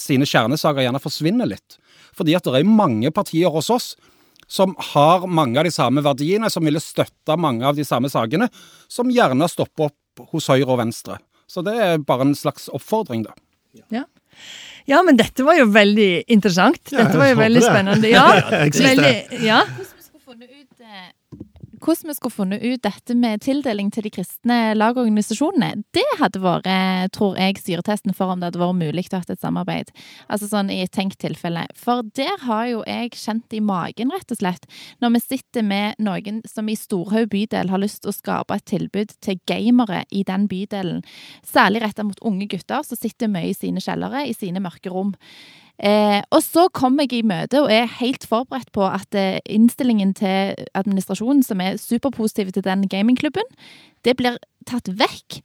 sine 0.00 0.28
kjernesaker 0.28 0.84
gjerne 0.84 1.02
forsvinner 1.02 1.48
litt. 1.48 1.78
Fordi 2.16 2.36
at 2.36 2.48
det 2.48 2.60
er 2.60 2.68
mange 2.68 3.12
partier 3.14 3.52
hos 3.52 3.70
oss 3.72 3.92
som 4.50 4.74
har 4.92 5.26
mange 5.26 5.60
av 5.60 5.68
de 5.68 5.72
samme 5.74 6.02
verdiene, 6.04 6.50
som 6.50 6.64
ville 6.66 6.82
støtta 6.82 7.36
mange 7.40 7.66
av 7.68 7.78
de 7.78 7.84
samme 7.86 8.10
sakene, 8.12 8.48
som 8.90 9.10
gjerne 9.12 9.48
stopper 9.50 9.90
opp 9.90 10.26
hos 10.32 10.50
Høyre 10.52 10.68
og 10.74 10.80
Venstre. 10.82 11.18
Så 11.48 11.64
det 11.64 11.76
er 11.84 12.02
bare 12.04 12.28
en 12.28 12.36
slags 12.36 12.68
oppfordring, 12.72 13.24
da. 13.26 13.36
Ja. 13.92 14.04
Ja, 14.88 15.02
men 15.06 15.18
dette 15.18 15.44
var 15.46 15.58
jo 15.58 15.68
veldig 15.70 16.24
interessant. 16.32 16.80
Dette 16.90 17.18
var 17.18 17.30
jo 17.30 17.38
veldig 17.38 17.62
spennende. 17.62 18.10
Ja, 18.10 18.26
veldig, 18.58 19.16
ja 19.44 19.60
hvordan 19.62 19.98
vi 19.98 20.06
skulle 20.08 20.24
funnet 20.24 20.50
ut 20.50 20.86
dette 21.82 23.14
med 23.18 23.42
tildeling 23.42 23.90
til 23.90 24.04
de 24.06 24.10
kristne 24.14 24.58
lagorganisasjonene, 24.76 25.82
det 25.92 26.04
hadde 26.20 26.42
vært, 26.42 26.68
tror 27.12 27.36
jeg, 27.36 27.58
syretesten 27.58 28.14
for 28.14 28.30
om 28.30 28.40
det 28.40 28.50
hadde 28.50 28.60
vært 28.62 28.78
mulig 28.78 29.06
å 29.10 29.18
ha 29.18 29.22
et 29.26 29.40
samarbeid. 29.40 29.90
Altså 30.28 30.48
sånn 30.48 30.70
i 30.70 30.82
et 30.84 30.92
tenkt 30.94 31.18
tilfelle. 31.18 31.66
For 31.74 32.04
der 32.14 32.38
har 32.46 32.66
jo 32.70 32.84
jeg 32.86 33.12
kjent 33.18 33.52
i 33.56 33.60
magen, 33.60 34.12
rett 34.14 34.30
og 34.30 34.38
slett, 34.38 34.68
når 35.02 35.16
vi 35.16 35.22
sitter 35.24 35.66
med 35.66 35.98
noen 35.98 36.42
som 36.46 36.68
i 36.70 36.76
Storhaug 36.78 37.32
bydel 37.32 37.72
har 37.72 37.82
lyst 37.82 38.02
til 38.02 38.12
å 38.12 38.16
skape 38.16 38.54
et 38.54 38.68
tilbud 38.70 39.16
til 39.20 39.40
gamere 39.50 40.04
i 40.10 40.22
den 40.28 40.46
bydelen, 40.50 41.02
særlig 41.46 41.82
retta 41.82 42.06
mot 42.06 42.22
unge 42.22 42.46
gutter 42.52 42.86
som 42.86 43.00
sitter 43.00 43.30
mye 43.32 43.50
i 43.50 43.58
sine 43.58 43.82
kjellere, 43.82 44.26
i 44.28 44.38
sine 44.38 44.62
mørke 44.62 44.92
rom. 44.92 45.16
Eh, 45.82 46.20
og 46.30 46.42
så 46.46 46.68
kom 46.70 47.00
jeg 47.02 47.16
i 47.18 47.24
møte 47.26 47.64
og 47.64 47.72
er 47.74 47.90
helt 47.98 48.26
forberedt 48.30 48.70
på 48.74 48.86
at 48.86 49.18
eh, 49.18 49.40
innstillingen 49.50 50.14
til 50.14 50.54
administrasjonen, 50.78 51.42
som 51.42 51.60
er 51.60 51.80
superpositiv 51.82 52.52
til 52.54 52.64
den 52.66 52.86
gamingklubben, 52.88 53.48
det 54.06 54.14
blir 54.18 54.38
tatt 54.68 54.86
vekk. 54.86 55.42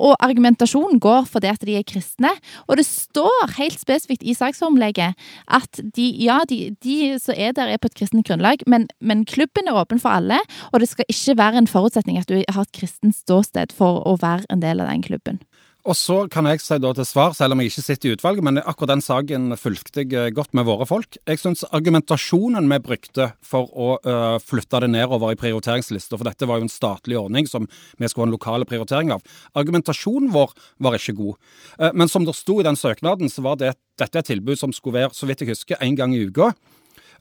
Og 0.00 0.14
argumentasjonen 0.24 1.00
går 1.00 1.26
for 1.28 1.44
det 1.44 1.50
at 1.52 1.64
de 1.66 1.74
er 1.76 1.84
kristne. 1.84 2.30
Og 2.68 2.78
det 2.80 2.86
står 2.88 3.56
helt 3.58 3.80
spesifikt 3.80 4.24
i 4.24 4.34
saksformlegget 4.36 5.18
at 5.48 5.80
de, 5.96 6.06
ja, 6.24 6.40
de, 6.48 6.76
de 6.84 7.18
som 7.20 7.36
er 7.36 7.52
der, 7.56 7.68
er 7.68 7.80
på 7.80 7.90
et 7.90 7.98
kristent 7.98 8.26
grunnlag, 8.28 8.64
men, 8.66 8.88
men, 9.00 9.26
klubben 9.28 9.68
er 9.68 9.76
åpen 9.76 10.00
for 10.00 10.16
alle, 10.16 10.40
og 10.72 10.80
det 10.80 10.88
skal 10.88 11.08
ikke 11.08 11.36
være 11.36 11.60
en 11.64 11.70
forutsetning 11.70 12.18
at 12.20 12.28
du 12.28 12.40
har 12.40 12.64
et 12.64 12.76
kristent 12.76 13.16
ståsted 13.16 13.76
for 13.76 14.00
å 14.08 14.16
være 14.20 14.48
en 14.50 14.64
del 14.64 14.80
av 14.80 14.88
den 14.88 15.04
klubben. 15.04 15.42
Og 15.88 15.96
så 15.96 16.16
kan 16.28 16.44
jeg 16.44 16.60
si 16.60 16.76
da 16.76 16.90
til 16.92 17.06
svar, 17.08 17.32
selv 17.36 17.54
om 17.54 17.60
jeg 17.62 17.70
ikke 17.70 17.84
sitter 17.86 18.10
i 18.10 18.16
utvalget, 18.16 18.44
men 18.44 18.60
akkurat 18.60 18.92
den 18.92 19.04
saken 19.04 19.54
fulgte 19.56 20.02
jeg 20.02 20.12
eh, 20.12 20.32
godt 20.36 20.52
med 20.56 20.66
våre 20.68 20.84
folk. 20.88 21.16
Jeg 21.24 21.40
syns 21.40 21.64
argumentasjonen 21.72 22.68
vi 22.68 22.78
brukte 22.84 23.30
for 23.40 23.70
å 23.72 23.88
uh, 24.04 24.36
flytte 24.44 24.82
det 24.84 24.90
nedover 24.92 25.32
i 25.32 25.38
prioriteringslista, 25.40 26.18
for 26.18 26.28
dette 26.28 26.48
var 26.48 26.60
jo 26.60 26.68
en 26.68 26.72
statlig 26.72 27.16
ordning 27.16 27.48
som 27.48 27.64
vi 27.96 28.10
skulle 28.10 28.26
ha 28.26 28.28
en 28.28 28.36
lokale 28.36 28.68
prioritering 28.68 29.14
av, 29.16 29.24
argumentasjonen 29.56 30.28
vår 30.34 30.52
var 30.84 30.98
ikke 30.98 31.16
god. 31.16 31.40
Uh, 31.80 31.88
men 31.96 32.12
som 32.12 32.28
det 32.28 32.36
sto 32.36 32.58
i 32.60 32.66
den 32.66 32.76
søknaden, 32.76 33.32
så 33.32 33.46
var 33.48 33.56
det, 33.62 33.72
dette 34.00 34.20
et 34.20 34.28
tilbud 34.34 34.60
som 34.60 34.76
skulle 34.76 35.00
være, 35.00 35.14
så 35.16 35.28
vidt 35.30 35.46
jeg 35.46 35.54
husker, 35.54 35.80
én 35.80 35.96
gang 35.96 36.12
i 36.12 36.26
uka. 36.28 36.52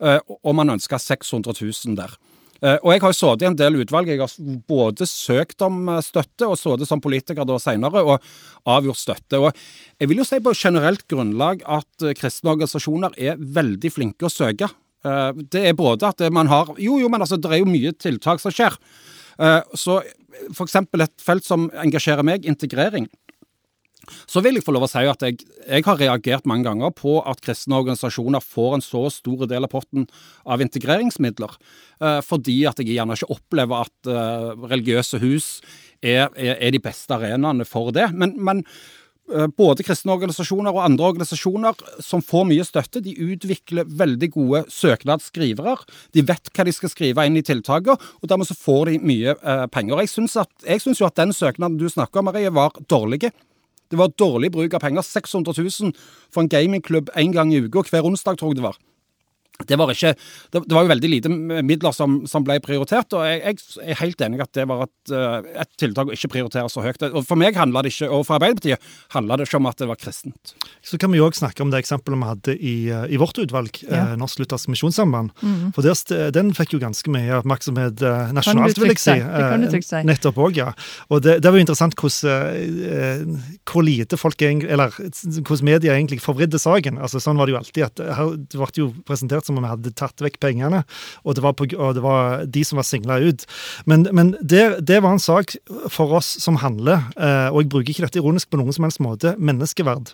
Uh, 0.03 0.19
og 0.43 0.51
man 0.59 0.75
ønska 0.75 0.99
600 0.99 1.55
000 1.63 1.95
der. 1.95 2.19
Eh, 2.59 2.75
og 2.83 2.91
jeg 2.91 3.03
har 3.03 3.15
sittet 3.15 3.45
i 3.45 3.49
en 3.49 3.57
del 3.59 3.79
utvalg. 3.81 4.11
Jeg 4.11 4.21
har 4.21 4.33
både 4.69 5.07
søkt 5.07 5.63
om 5.65 5.81
eh, 5.93 6.01
støtte 6.03 6.49
og 6.49 6.59
sittet 6.59 6.89
som 6.89 7.03
politiker 7.03 7.47
da 7.47 7.59
senere 7.61 8.03
og 8.03 8.25
avgjort 8.69 8.99
støtte. 8.99 9.39
Og 9.39 9.49
jeg 9.99 10.11
vil 10.11 10.21
jo 10.21 10.27
si 10.27 10.41
på 10.43 10.55
generelt 10.57 11.05
grunnlag 11.11 11.63
at 11.63 12.05
eh, 12.05 12.15
kristne 12.17 12.53
organisasjoner 12.55 13.15
er 13.17 13.39
veldig 13.39 13.93
flinke 13.95 14.27
å 14.27 14.33
søke. 14.33 14.71
Det 14.99 15.61
er 15.63 15.77
både 15.79 16.09
at 16.09 16.21
man 16.35 16.49
har 16.51 16.73
Jo, 16.75 16.97
jo, 16.99 17.07
men 17.07 17.21
altså, 17.23 17.37
det 17.39 17.53
er 17.55 17.61
jo 17.61 17.69
mye 17.71 17.93
tiltak 17.95 18.41
som 18.43 18.51
skjer. 18.51 18.73
Så 19.79 19.93
for 20.51 20.65
eksempel 20.65 21.05
et 21.05 21.23
felt 21.23 21.47
som 21.47 21.69
engasjerer 21.71 22.27
meg, 22.27 22.43
integrering. 22.43 23.07
Så 24.29 24.41
vil 24.43 24.57
jeg 24.57 24.65
få 24.65 24.73
lov 24.75 24.87
å 24.87 24.89
si 24.89 25.01
at 25.05 25.23
jeg, 25.25 25.41
jeg, 25.65 25.85
har 25.85 25.99
reagert 25.99 26.47
mange 26.49 26.67
ganger 26.67 26.93
på 26.95 27.19
at 27.27 27.41
kristne 27.43 27.79
organisasjoner 27.81 28.43
får 28.43 28.77
en 28.77 28.85
så 28.85 29.03
stor 29.13 29.43
del 29.49 29.67
av 29.67 29.73
potten 29.73 30.07
av 30.49 30.63
integreringsmidler, 30.63 31.57
eh, 32.01 32.21
fordi 32.25 32.61
at 32.69 32.79
jeg 32.81 32.95
gjerne 32.95 33.17
ikke 33.17 33.33
opplever 33.35 33.89
at 33.89 34.09
eh, 34.09 34.53
religiøse 34.71 35.19
hus 35.23 35.49
er, 35.99 36.29
er, 36.35 36.55
er, 36.55 36.71
de 36.73 36.81
beste 36.81 37.11
arenaene 37.15 37.67
for 37.67 37.91
det. 37.95 38.07
Men, 38.15 38.37
men 38.39 38.63
eh, 39.33 39.51
både 39.51 39.83
kristne 39.85 40.15
organisasjoner 40.15 40.71
og 40.71 40.85
andre 40.85 41.11
organisasjoner 41.11 41.83
som 42.05 42.23
får 42.25 42.47
mye 42.49 42.65
støtte, 42.65 43.03
de 43.03 43.13
utvikler 43.33 43.91
veldig 43.99 44.31
gode 44.37 44.63
søknadsskrivere. 44.73 45.75
De 46.15 46.23
vet 46.31 46.53
hva 46.55 46.65
de 46.65 46.77
skal 46.77 46.95
skrive 46.95 47.27
inn 47.27 47.37
i 47.37 47.45
tiltaket, 47.45 47.99
og 47.99 48.31
dermed 48.31 48.47
så 48.47 48.57
får 48.57 48.93
de 48.93 49.03
mye 49.11 49.35
penger. 49.75 50.07
Jeg 50.07 50.15
syns 50.15 51.03
jo 51.03 51.11
at 51.11 51.19
den 51.19 51.35
søknaden 51.35 51.77
du 51.77 51.89
snakker 51.91 52.23
om, 52.23 52.31
Marie, 52.31 52.55
var 52.55 52.79
dårlig. 52.87 53.27
Det 53.89 53.97
var 53.97 54.13
dårlig 54.17 54.51
bruk 54.53 54.73
av 54.73 54.83
penger. 54.83 55.01
600 55.01 55.53
000 55.57 55.93
for 56.29 56.41
en 56.41 56.49
gamingklubb 56.49 57.09
én 57.17 57.33
gang 57.33 57.53
i 57.53 57.61
uka 57.65 57.83
hver 57.89 58.05
onsdag, 58.05 58.37
tror 58.37 58.53
jeg 58.53 58.61
det 58.61 58.67
var. 58.69 58.77
Det 59.67 59.75
var, 59.75 59.89
ikke, 59.91 60.13
det, 60.53 60.61
det 60.71 60.75
var 60.75 60.85
jo 60.85 60.89
veldig 60.93 61.09
lite 61.11 61.29
midler 61.67 61.91
som, 61.91 62.13
som 62.31 62.45
ble 62.47 62.55
prioritert, 62.63 63.11
og 63.17 63.25
jeg, 63.27 63.57
jeg 63.59 63.91
er 63.91 63.97
helt 63.99 64.21
enig 64.23 64.39
at 64.39 64.53
det 64.55 64.63
var 64.69 64.85
et, 64.85 65.11
eh, 65.11 65.49
et 65.65 65.71
tiltak 65.81 66.07
å 66.07 66.15
ikke 66.15 66.29
prioritere 66.31 66.69
så 66.71 66.79
høyt. 66.85 67.03
Og 67.09 67.25
For 67.27 67.35
meg 67.39 67.59
handla 67.59 67.81
det 67.83 67.91
ikke, 67.91 68.07
og 68.07 68.23
for 68.23 68.37
Arbeiderpartiet 68.37 68.79
handla 69.17 69.35
det 69.41 69.49
ikke 69.49 69.59
om 69.59 69.67
at 69.67 69.81
det 69.83 69.89
var 69.89 69.99
kristent. 69.99 70.53
Så 70.79 70.95
kan 71.01 71.11
vi 71.11 71.19
òg 71.19 71.35
snakke 71.35 71.59
om 71.65 71.73
det 71.73 71.81
eksempelet 71.83 72.21
vi 72.21 72.29
hadde 72.29 72.55
i, 72.55 72.73
eh, 72.87 73.03
i 73.11 73.19
vårt 73.19 73.35
utvalg, 73.43 73.81
Ja. 73.83 74.13
eh, 74.13 74.13
Norsk 74.21 74.39
Luthersk 74.39 74.71
Misjonssamband. 74.71 75.33
Mhm. 75.43 75.73
For 75.75 75.83
deres, 75.83 76.05
den 76.07 76.53
fikk 76.55 76.77
jo 76.77 76.79
ganske 76.79 77.11
mye 77.11 77.41
oppmerksomhet 77.41 77.99
nasjonalt, 78.39 78.79
vil 78.79 78.93
jeg 78.95 79.03
si. 79.03 79.17
Det 79.19 79.43
kan 79.43 79.59
du 79.59 79.67
trygt 79.75 79.89
si. 79.91 80.01
Nettopp 80.07 80.39
òg, 80.39 80.55
ja. 80.55 80.69
Og 81.11 81.19
det, 81.27 81.41
det 81.43 81.51
var 81.51 81.59
jo 81.59 81.65
interessant 81.67 81.99
hvordan, 81.99 83.35
hvor 83.67 83.83
lite 83.83 84.15
folk 84.15 84.39
eller 84.39 84.95
hvordan 84.95 85.67
media 85.67 85.99
egentlig 85.99 86.23
forvridde 86.23 86.55
saken. 86.63 86.95
Altså 87.03 87.19
Sånn 87.19 87.35
var 87.35 87.49
det 87.49 87.57
jo 87.57 87.59
alltid. 87.59 87.83
at 87.83 88.15
her, 88.15 88.35
Det 88.39 88.55
ble 88.55 88.71
jo 88.85 88.89
presentert 89.03 89.48
som 89.49 89.59
om 89.59 89.65
vi 89.65 89.73
hadde 89.73 89.95
tatt 89.97 90.23
vekk 90.23 90.39
pengene, 90.43 90.83
og 91.25 91.37
det 91.37 91.43
var, 91.45 91.57
på, 91.57 91.67
og 91.75 91.97
det 91.97 92.05
var 92.05 92.45
de 92.45 92.63
som 92.67 92.79
var 92.79 92.87
singla 92.87 93.19
ut. 93.25 93.45
Men, 93.89 94.07
men 94.15 94.33
det, 94.39 94.63
det 94.85 95.01
var 95.03 95.17
en 95.17 95.23
sak 95.23 95.57
for 95.91 96.15
oss 96.19 96.31
som 96.43 96.61
handler, 96.63 97.09
eh, 97.17 97.49
og 97.49 97.63
jeg 97.63 97.73
bruker 97.73 97.93
ikke 97.93 98.07
dette 98.07 98.21
ironisk 98.21 98.51
på 98.51 98.61
noen 98.61 98.75
som 98.75 98.87
helst 98.87 99.03
måte, 99.03 99.35
menneskeverd. 99.41 100.13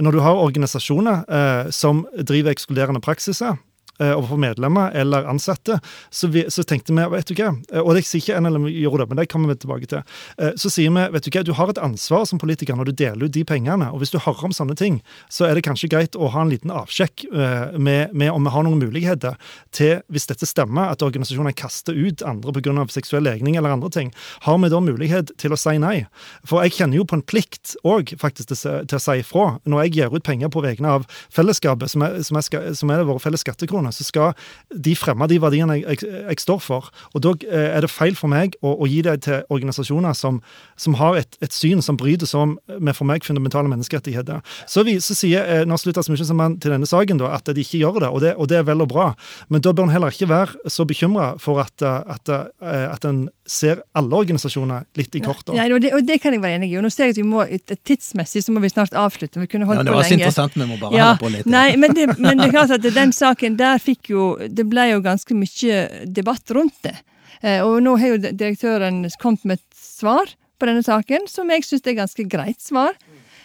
Når 0.00 0.16
du 0.16 0.20
har 0.24 0.40
organisasjoner 0.40 1.22
eh, 1.24 1.70
som 1.72 2.04
driver 2.18 2.52
ekskluderende 2.52 3.04
praksiser 3.04 3.56
overfor 4.00 4.40
medlemmer 4.40 4.90
eller 4.94 5.28
ansatte, 5.30 5.78
så, 6.10 6.26
vi, 6.26 6.44
så 6.50 6.64
tenkte 6.66 6.94
vi 6.94 7.04
vet 7.12 7.30
du 7.30 7.34
hva, 7.38 7.52
eh, 7.72 7.82
og 7.82 7.94
det 7.96 8.04
sier 8.06 8.22
ikke 8.22 8.40
NLM 8.42 8.66
gjorde 8.72 9.04
det, 9.04 9.08
men 9.10 9.20
det 9.20 9.28
kommer 9.30 9.52
vi 9.52 9.58
tilbake 9.62 9.88
til. 9.90 10.02
Eh, 10.38 10.54
så 10.60 10.70
sier 10.72 10.92
vi 10.94 11.06
vet 11.14 11.26
du 11.26 11.30
hva, 11.30 11.44
du 11.46 11.52
har 11.56 11.70
et 11.70 11.80
ansvar 11.82 12.26
som 12.28 12.40
politiker 12.42 12.78
når 12.78 12.90
du 12.90 12.96
deler 13.04 13.28
ut 13.28 13.34
de 13.34 13.44
pengene. 13.46 13.90
og 13.92 14.02
Hvis 14.02 14.14
du 14.14 14.20
hører 14.22 14.48
om 14.48 14.54
sånne 14.54 14.76
ting, 14.78 15.00
så 15.32 15.48
er 15.48 15.56
det 15.56 15.64
kanskje 15.66 15.90
greit 15.92 16.18
å 16.18 16.30
ha 16.34 16.44
en 16.44 16.52
liten 16.52 16.72
avsjekk 16.74 17.26
eh, 17.30 17.76
med, 17.78 18.14
med 18.14 18.32
om 18.32 18.46
vi 18.46 18.54
har 18.54 18.66
noen 18.66 18.82
muligheter 18.82 19.38
til, 19.74 20.00
hvis 20.12 20.28
dette 20.30 20.48
stemmer, 20.48 20.92
at 20.92 21.04
organisasjoner 21.04 21.54
kaster 21.56 21.96
ut 21.96 22.24
andre 22.26 22.54
pga. 22.54 22.86
seksuell 22.90 23.24
legning 23.24 23.56
eller 23.56 23.74
andre 23.74 23.90
ting. 23.90 24.12
Har 24.46 24.58
vi 24.58 24.70
da 24.72 24.80
mulighet 24.82 25.34
til 25.40 25.54
å 25.54 25.60
si 25.60 25.76
nei? 25.78 26.06
For 26.46 26.64
jeg 26.64 26.78
kjenner 26.78 27.00
jo 27.00 27.08
på 27.08 27.18
en 27.18 27.26
plikt 27.26 27.76
òg 27.84 28.14
faktisk 28.20 28.52
til, 28.52 28.86
til 28.88 28.98
å 28.98 29.02
si 29.02 29.18
ifra. 29.20 29.46
Når 29.68 29.84
jeg 29.84 29.94
gir 29.98 30.14
ut 30.14 30.24
penger 30.26 30.50
på 30.52 30.62
vegne 30.64 30.96
av 30.98 31.06
fellesskapet, 31.32 31.90
som 31.90 32.04
er, 32.06 32.20
som 32.26 32.38
er, 32.40 32.72
som 32.76 32.92
er 32.92 33.04
våre 33.06 33.22
felles 33.22 33.44
skattekroner, 33.44 33.83
så 33.92 34.04
skal 34.06 34.32
de 34.70 34.94
fremme 34.96 35.26
de 35.28 35.38
verdiene 35.42 35.76
jeg, 35.80 35.98
jeg, 36.00 36.24
jeg 36.30 36.40
står 36.40 36.60
for. 36.64 36.88
Og 37.14 37.20
da 37.24 37.34
eh, 37.48 37.76
er 37.76 37.84
det 37.84 37.90
feil 37.90 38.14
for 38.16 38.28
meg 38.32 38.54
å, 38.62 38.72
å 38.80 38.88
gi 38.88 39.02
det 39.04 39.16
til 39.26 39.42
organisasjoner 39.52 40.14
som, 40.16 40.40
som 40.80 40.94
har 41.00 41.18
et, 41.20 41.36
et 41.44 41.52
syn 41.52 41.82
som 41.84 41.96
bryter 42.00 42.26
som 42.26 42.56
med 42.80 42.94
for 42.96 43.04
meg 43.08 43.24
fundamentale 43.26 43.68
menneskerettigheter. 43.68 44.40
Så, 44.70 44.84
vi, 44.86 44.96
så 45.04 45.14
sier 45.18 45.44
eh, 45.44 45.64
Norsk 45.68 45.86
Luthersk 45.90 46.12
Misjonssamband 46.14 46.60
til 46.62 46.72
denne 46.74 46.86
saken 46.88 47.18
da, 47.20 47.32
at 47.36 47.48
de 47.52 47.60
ikke 47.60 47.82
gjør 47.82 48.00
det, 48.06 48.08
og 48.14 48.20
det, 48.24 48.34
og 48.40 48.48
det 48.52 48.60
er 48.60 48.66
vel 48.68 48.84
og 48.84 48.88
bra. 48.92 49.10
Men 49.52 49.60
da 49.64 49.72
bør 49.74 49.88
en 49.88 49.94
heller 49.94 50.14
ikke 50.14 50.28
være 50.30 50.70
så 50.72 50.86
bekymra 50.88 51.34
for 51.42 51.60
at, 51.64 51.74
eh, 51.82 52.14
at, 52.16 52.28
eh, 52.34 52.86
at 52.92 53.04
en 53.08 53.24
ser 53.46 53.82
alle 53.98 54.16
organisasjoner 54.16 54.86
litt 54.96 55.14
i 55.18 55.20
kortet. 55.24 55.52
Nei, 55.56 55.66
og, 55.74 55.82
det, 55.84 55.90
og 55.96 56.04
det 56.08 56.20
kan 56.22 56.32
jeg 56.32 56.40
være 56.40 56.56
enig 56.60 56.70
i. 56.72 56.76
Og 56.80 56.84
nå 56.86 56.90
ser 56.92 57.10
jeg 57.10 57.16
at 57.16 57.20
vi 57.20 57.26
må, 57.28 57.42
tidsmessig 57.84 58.44
så 58.46 58.52
må 58.54 58.62
vi 58.64 58.70
snart 58.72 58.94
avslutte. 58.96 59.40
Vi 59.42 59.48
kunne 59.50 59.66
holdt 59.68 59.82
Ja, 59.82 59.84
det 59.84 59.92
på 59.92 59.98
var 59.98 60.06
så 60.06 60.14
lenge. 60.14 60.22
interessant, 60.24 60.56
vi 60.56 60.66
må 60.68 60.78
bare 60.80 60.96
Ja, 60.96 61.08
holde 61.12 61.20
på 61.24 61.32
litt. 61.34 61.46
nei, 61.50 61.76
men 61.80 61.94
det, 61.96 62.06
men 62.18 62.38
det 62.40 62.46
er 62.48 62.54
klart 62.54 62.72
at 62.76 62.86
den 62.94 63.12
saken 63.12 63.58
der 63.60 63.73
fikk 63.82 64.10
jo 64.10 64.36
Det 64.48 64.64
ble 64.68 64.90
jo 64.92 65.00
ganske 65.04 65.34
mye 65.34 66.04
debatt 66.06 66.50
rundt 66.50 66.80
det. 66.82 66.96
Eh, 67.42 67.60
Og 67.64 67.82
nå 67.82 67.96
har 67.98 68.14
jo 68.14 68.18
direktøren 68.30 69.04
kommet 69.20 69.44
med 69.44 69.58
et 69.58 69.76
svar 69.76 70.26
på 70.58 70.66
denne 70.66 70.82
saken, 70.86 71.26
som 71.28 71.50
jeg 71.50 71.64
syns 71.66 71.86
er 71.86 71.98
ganske 71.98 72.28
greit 72.30 72.60
svar. 72.60 72.94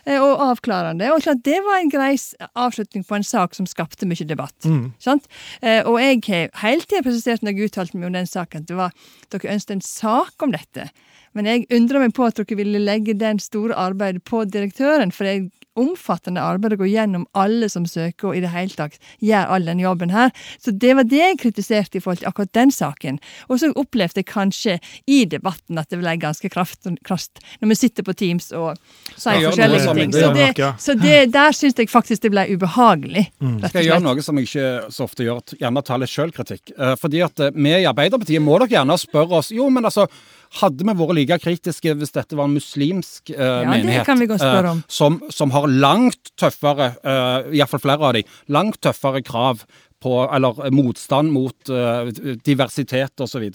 eh, 0.05 0.17
Og 0.21 0.39
avklarende. 0.39 1.11
Og 1.11 1.21
klart 1.21 1.43
det 1.43 1.59
var 1.65 1.79
en 1.79 1.89
grei 1.89 2.15
avslutning 2.55 3.03
på 3.05 3.15
en 3.15 3.23
sak 3.23 3.53
som 3.55 3.65
skapte 3.65 4.05
mye 4.07 4.25
debatt. 4.25 4.55
Mm. 4.63 4.93
Sant? 4.99 5.27
Eh, 5.61 5.81
Og 5.83 5.99
jeg 5.99 6.21
har 6.27 6.49
hele 6.61 6.81
tida 6.81 7.01
presisert 7.03 7.41
når 7.41 7.57
jeg 7.57 7.69
uttalte 7.71 7.95
meg 7.97 8.07
om 8.07 8.13
den 8.13 8.25
saken, 8.25 8.61
at 8.61 8.67
det 8.67 8.75
var, 8.77 8.91
dere 9.29 9.53
ønsket 9.53 9.71
en 9.71 9.81
sak 9.81 10.41
om 10.41 10.51
dette. 10.51 10.89
Men 11.35 11.45
jeg 11.45 11.67
undrer 11.69 11.99
meg 11.99 12.13
på 12.13 12.25
at 12.25 12.35
dere 12.35 12.57
ville 12.57 12.79
legge 12.79 13.13
den 13.13 13.37
store 13.39 13.75
arbeidet 13.75 14.23
på 14.23 14.45
direktøren, 14.49 15.11
for 15.11 15.25
er 15.25 15.49
omfattende 15.79 16.43
arbeid 16.43 16.75
å 16.75 16.79
gå 16.81 16.89
gjennom 16.91 17.25
alle 17.37 17.69
som 17.71 17.85
søker, 17.89 18.29
og 18.29 18.37
i 18.37 18.43
det 18.43 18.51
hele 18.53 18.75
tatt 18.75 18.97
gjør 19.23 19.53
all 19.55 19.67
den 19.69 19.81
jobben 19.83 20.13
her. 20.13 20.33
Så 20.61 20.73
det 20.75 20.95
var 20.97 21.07
det 21.09 21.21
jeg 21.21 21.39
kritiserte 21.43 21.99
i 21.99 22.03
forhold 22.03 22.23
til 22.23 22.31
akkurat 22.31 22.53
den 22.57 22.73
saken. 22.73 23.19
Og 23.49 23.61
så 23.61 23.71
opplevde 23.79 24.23
jeg 24.23 24.29
kanskje 24.29 24.77
i 25.09 25.23
debatten 25.29 25.79
at 25.81 25.89
det 25.91 26.01
ble 26.01 26.15
ganske 26.21 26.51
kraft, 26.51 26.87
krast 27.07 27.41
når 27.59 27.73
vi 27.73 27.79
sitter 27.79 28.05
på 28.07 28.15
Teams 28.17 28.51
og 28.55 28.77
sier 29.15 29.39
noe 29.39 29.53
forskjellige 29.53 29.85
som 29.85 29.99
ting. 29.99 30.13
Så, 30.15 30.31
det 30.35 30.49
så 30.79 30.97
det, 30.99 31.17
der 31.33 31.55
syns 31.55 31.79
jeg 31.79 31.91
faktisk 31.91 32.25
det 32.25 32.33
ble 32.33 32.45
ubehagelig. 32.53 33.27
Mm. 33.39 33.59
Skal 33.65 33.81
jeg 33.81 33.91
gjøre 33.91 34.05
noe 34.05 34.25
som 34.25 34.39
jeg 34.39 34.49
ikke 34.49 34.67
så 34.93 35.07
ofte 35.07 35.27
gjør, 35.27 35.43
gjerne 35.59 35.85
ta 35.85 35.99
litt 35.99 36.13
sjølkritikk. 36.13 36.73
Eh, 36.75 36.95
fordi 36.99 37.23
at 37.25 37.45
eh, 37.45 37.55
vi 37.55 37.75
i 37.79 37.87
Arbeiderpartiet 37.89 38.43
må 38.43 38.57
dere 38.59 38.79
gjerne 38.79 38.99
spørre 38.99 39.39
oss 39.39 39.53
Jo, 39.55 39.69
men 39.73 39.87
altså, 39.87 40.07
hadde 40.57 40.85
vi 40.85 40.95
vært 40.97 41.15
like 41.17 41.37
kritiske 41.43 41.93
hvis 41.99 42.15
dette 42.15 42.37
var 42.37 42.49
en 42.49 42.55
muslimsk 42.57 43.29
uh, 43.35 43.37
det 43.37 43.69
menighet? 43.69 44.07
kan 44.07 44.17
vi 44.17 44.29
godt 44.31 44.41
spørre 44.41 44.71
eh, 44.71 44.77
om. 44.77 44.81
som, 44.89 45.19
som 45.29 45.53
har 45.53 45.69
langt 45.69 46.33
tøffere, 46.39 46.93
uh, 47.05 47.53
iallfall 47.53 47.83
flere 47.83 48.09
av 48.09 48.17
de, 48.17 48.25
langt 48.49 48.81
tøffere 48.81 49.21
krav 49.25 49.63
på, 50.01 50.15
eller 50.25 50.65
eh, 50.65 50.73
motstand 50.73 51.31
mot 51.35 51.73
uh, 51.73 52.09
diversitet 52.45 53.21
osv. 53.21 53.49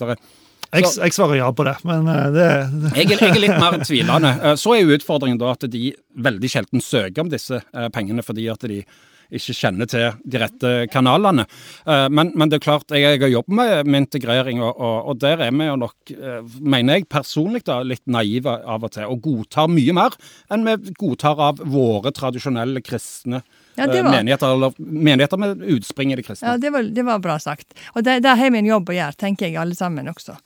Jeg, 0.74 0.90
jeg 0.98 1.14
svarer 1.14 1.38
ja 1.38 1.48
på 1.54 1.64
det, 1.66 1.74
men 1.86 2.06
det, 2.34 2.46
det, 2.74 2.92
Jeg, 2.98 3.10
jeg 3.14 3.30
er 3.30 3.42
litt 3.42 3.58
mer 3.62 3.78
tvilende. 3.88 4.32
Eh, 4.42 4.56
Så 4.58 4.74
er 4.74 4.82
jo 4.82 4.96
utfordringen 4.96 5.38
da 5.40 5.52
at 5.54 5.66
de 5.70 5.92
veldig 6.26 6.50
sjelden 6.50 6.82
søker 6.82 7.24
om 7.24 7.30
disse 7.32 7.60
eh, 7.62 7.90
pengene 7.94 8.24
fordi 8.26 8.48
at 8.50 8.66
de 8.70 8.82
ikke 9.32 9.56
kjenner 9.56 9.88
til 9.90 10.18
de 10.24 10.40
rette 10.42 10.72
kanalene. 10.92 11.46
Eh, 11.86 12.08
Men, 12.08 12.32
men 12.34 12.50
det 12.50 12.60
er 12.60 12.66
klart, 12.66 12.90
jeg, 12.90 13.20
har 13.20 13.28
jobbet 13.28 13.56
med, 13.56 13.86
med 13.86 14.04
integrering, 14.04 14.62
og, 14.62 14.74
og, 14.78 14.96
og 15.10 15.20
der 15.20 15.40
er 15.46 15.52
vi 15.54 15.66
jo 15.66 15.76
nok, 15.80 15.96
eh, 16.14 16.40
mener 16.60 16.98
jeg 16.98 17.08
personlig, 17.08 17.64
da, 17.64 17.82
litt 17.82 18.04
naive 18.06 18.58
av 18.64 18.84
og 18.84 18.94
til. 18.94 19.08
Og 19.08 19.22
godtar 19.24 19.70
mye 19.72 19.94
mer 19.96 20.16
enn 20.52 20.66
vi 20.66 20.94
godtar 20.98 21.40
av 21.40 21.62
våre 21.64 22.12
tradisjonelle 22.14 22.82
kristne 22.84 23.42
Ja, 23.76 23.84
eh, 23.88 24.02
var- 24.02 24.10
menigheter, 24.12 24.74
menigheter 24.78 25.36
med 25.40 25.62
utspring 25.74 26.12
i 26.12 26.16
det 26.16 26.24
kristne. 26.26 26.48
Ja, 26.52 26.56
det 26.58 26.70
var, 26.72 26.82
det 26.82 27.04
var 27.04 27.18
bra 27.18 27.38
sagt. 27.38 27.74
Og 27.94 28.04
der, 28.04 28.20
der 28.20 28.36
har 28.36 28.50
vi 28.50 28.58
en 28.58 28.66
jobb 28.68 28.90
å 28.90 28.94
gjøre, 28.94 29.16
tenker 29.16 29.46
jeg, 29.48 29.56
alle 29.60 29.74
sammen 29.74 30.06
også. 30.08 30.36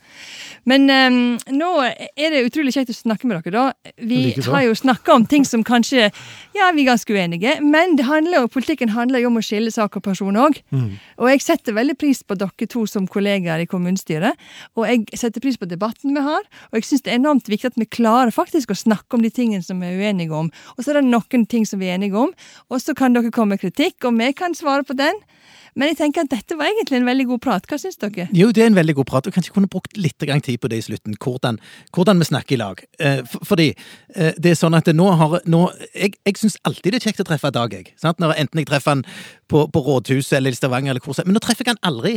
Men 0.69 0.89
um, 0.91 1.39
nå 1.55 1.69
er 1.85 2.31
det 2.35 2.45
utrolig 2.47 2.73
kjekt 2.75 2.93
å 2.93 2.97
snakke 2.97 3.29
med 3.29 3.43
dere, 3.45 3.53
da. 3.53 3.93
Vi 4.01 4.33
har 4.49 4.63
jo 4.67 4.75
snakka 4.77 5.15
om 5.15 5.27
ting 5.27 5.45
som 5.45 5.65
kanskje 5.65 6.11
Ja, 6.57 6.71
vi 6.75 6.83
er 6.83 6.91
ganske 6.91 7.13
uenige, 7.15 7.61
men 7.63 7.95
det 7.97 8.05
handler 8.09 8.43
jo, 8.43 8.49
politikken 8.51 8.91
handler 8.91 9.21
jo 9.23 9.29
om 9.31 9.39
å 9.39 9.45
skille 9.45 9.71
sak 9.71 9.97
og 9.97 10.03
person 10.03 10.35
òg. 10.35 10.59
Og 11.19 11.29
jeg 11.31 11.43
setter 11.45 11.77
veldig 11.77 11.97
pris 11.99 12.23
på 12.27 12.35
dere 12.39 12.67
to 12.69 12.85
som 12.91 13.07
kollegaer 13.07 13.63
i 13.63 13.67
kommunestyret. 13.71 14.35
Og 14.77 14.87
jeg 14.89 15.05
setter 15.21 15.41
pris 15.45 15.57
på 15.61 15.69
debatten 15.71 16.15
vi 16.17 16.23
har, 16.25 16.43
og 16.73 16.81
jeg 16.81 16.89
syns 16.89 17.05
det 17.07 17.13
er 17.13 17.21
enormt 17.21 17.49
viktig 17.51 17.71
at 17.73 17.79
vi 17.79 17.87
klarer 17.87 18.33
faktisk 18.35 18.73
å 18.75 18.79
snakke 18.79 19.15
om 19.19 19.23
de 19.23 19.31
tingene 19.31 19.63
som 19.65 19.79
vi 19.81 19.87
er 19.87 20.01
uenige 20.01 20.35
om. 20.35 20.51
Og 20.77 20.83
så 20.85 20.91
er 20.93 21.01
det 21.01 21.07
noen 21.11 21.47
ting 21.47 21.67
som 21.69 21.79
vi 21.81 21.89
er 21.91 21.99
enige 21.99 22.19
om, 22.19 22.33
og 22.71 22.83
så 22.83 22.95
kan 22.99 23.15
dere 23.19 23.35
komme 23.35 23.57
med 23.57 23.63
kritikk, 23.63 24.01
og 24.09 24.17
vi 24.19 24.31
kan 24.37 24.57
svare 24.57 24.87
på 24.87 24.97
den. 24.99 25.19
Men 25.79 25.93
jeg 25.93 25.99
tenker 26.01 26.25
at 26.25 26.33
dette 26.33 26.57
var 26.59 26.73
egentlig 26.73 26.99
en 26.99 27.07
veldig 27.07 27.27
god 27.29 27.41
prat. 27.45 27.67
Hva 27.71 27.79
syns 27.79 28.01
dere? 28.01 28.27
Jo, 28.35 28.49
det 28.55 28.65
er 28.65 28.71
en 28.73 28.79
veldig 28.79 28.97
god 28.99 29.09
prat, 29.11 29.29
og 29.29 29.37
kanskje 29.37 29.55
kunne 29.55 29.71
brukt 29.71 29.95
litt 30.01 30.19
tid 30.19 30.59
på 30.59 30.71
det 30.71 30.81
i 30.81 30.87
slutten. 30.89 31.15
Hvordan, 31.23 31.61
hvordan 31.95 32.19
vi 32.19 32.29
snakker 32.31 32.57
i 32.57 32.59
lag. 32.59 32.83
Eh, 32.99 33.23
for, 33.29 33.45
fordi 33.53 33.69
eh, 34.17 34.35
det 34.37 34.53
er 34.53 34.59
sånn 34.59 34.75
at 34.75 34.91
nå 34.91 35.11
har 35.21 35.41
nå, 35.47 35.71
Jeg, 35.95 36.17
jeg 36.27 36.41
syns 36.41 36.59
alltid 36.65 36.93
det 36.93 36.99
er 36.99 37.07
kjekt 37.11 37.23
å 37.23 37.29
treffe 37.29 37.53
Dag, 37.55 37.73
jeg. 37.73 37.95
Sant? 37.97 38.19
Når 38.19 38.35
Enten 38.39 38.59
jeg 38.59 38.69
treffer 38.69 38.97
han 38.97 39.05
på, 39.49 39.69
på 39.73 39.81
Rådhuset 39.87 40.39
eller 40.41 40.53
i 40.53 40.59
Stavanger 40.59 40.91
eller 40.91 41.05
hvor 41.05 41.15
som 41.17 41.27
Men 41.27 41.39
nå 41.39 41.43
treffer 41.45 41.65
jeg 41.65 41.77
han 41.77 41.93
aldri. 41.93 42.17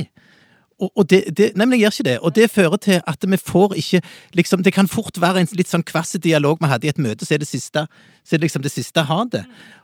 Og, 0.82 0.90
og 0.98 1.10
det, 1.10 1.22
det, 1.38 1.52
nei, 1.56 1.68
men 1.68 1.78
jeg 1.78 1.86
gjør 1.86 1.96
ikke 1.96 2.08
det. 2.10 2.16
Og 2.20 2.36
det 2.36 2.48
fører 2.52 2.82
til 2.82 3.02
at 3.08 3.28
vi 3.30 3.38
får 3.38 3.76
ikke 3.78 4.02
liksom, 4.34 4.64
Det 4.66 4.74
kan 4.74 4.90
fort 4.90 5.22
være 5.22 5.44
en 5.44 5.52
litt 5.58 5.70
sånn 5.70 5.86
kvass 5.86 6.18
dialog 6.18 6.58
vi 6.62 6.72
hadde 6.72 6.90
i 6.90 6.94
et 6.94 7.02
møte, 7.02 7.28
så 7.28 7.36
er 7.36 7.44
det 7.44 7.50
siste 7.52 7.86
så 8.22 8.36
er 8.36 8.42
det 8.42 8.46
liksom 8.46 8.62
det 8.62 8.70
siste 8.70 9.02
ha 9.10 9.24
det. 9.34 9.42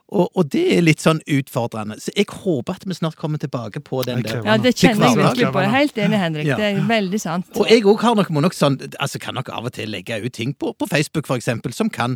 Og, 0.07 0.29
og 0.39 0.47
det 0.53 0.63
er 0.77 0.83
litt 0.85 1.03
sånn 1.03 1.19
utfordrende. 1.27 1.97
Så 1.99 2.13
jeg 2.15 2.29
håper 2.31 2.77
at 2.77 2.85
vi 2.87 2.95
snart 2.95 3.17
kommer 3.19 3.41
tilbake 3.41 3.81
på 3.83 4.05
den 4.07 4.21
er 4.21 4.27
der. 4.27 4.45
Ja, 4.47 4.55
det 4.61 4.71
kjenner 4.79 5.11
jeg 5.11 5.19
virkelig 5.19 5.49
på. 5.51 5.63
Helt 5.73 5.99
enig, 5.99 6.19
Henrik. 6.21 6.47
Ja. 6.47 6.59
Det 6.59 6.69
er 6.69 6.85
veldig 6.87 7.19
sant. 7.19 7.49
Og 7.59 7.67
jeg 7.67 7.83
òg 7.83 8.05
har 8.05 8.15
nok, 8.15 8.31
må 8.31 8.43
nok 8.45 8.55
sånn, 8.55 8.79
altså 9.03 9.19
kan 9.19 9.35
nok 9.35 9.51
av 9.51 9.67
og 9.67 9.75
til 9.75 9.91
legge 9.91 10.21
ut 10.23 10.35
ting 10.37 10.55
på, 10.55 10.71
på 10.79 10.87
Facebook, 10.87 11.27
for 11.27 11.35
eksempel, 11.35 11.75
som 11.75 11.91
kan 11.91 12.15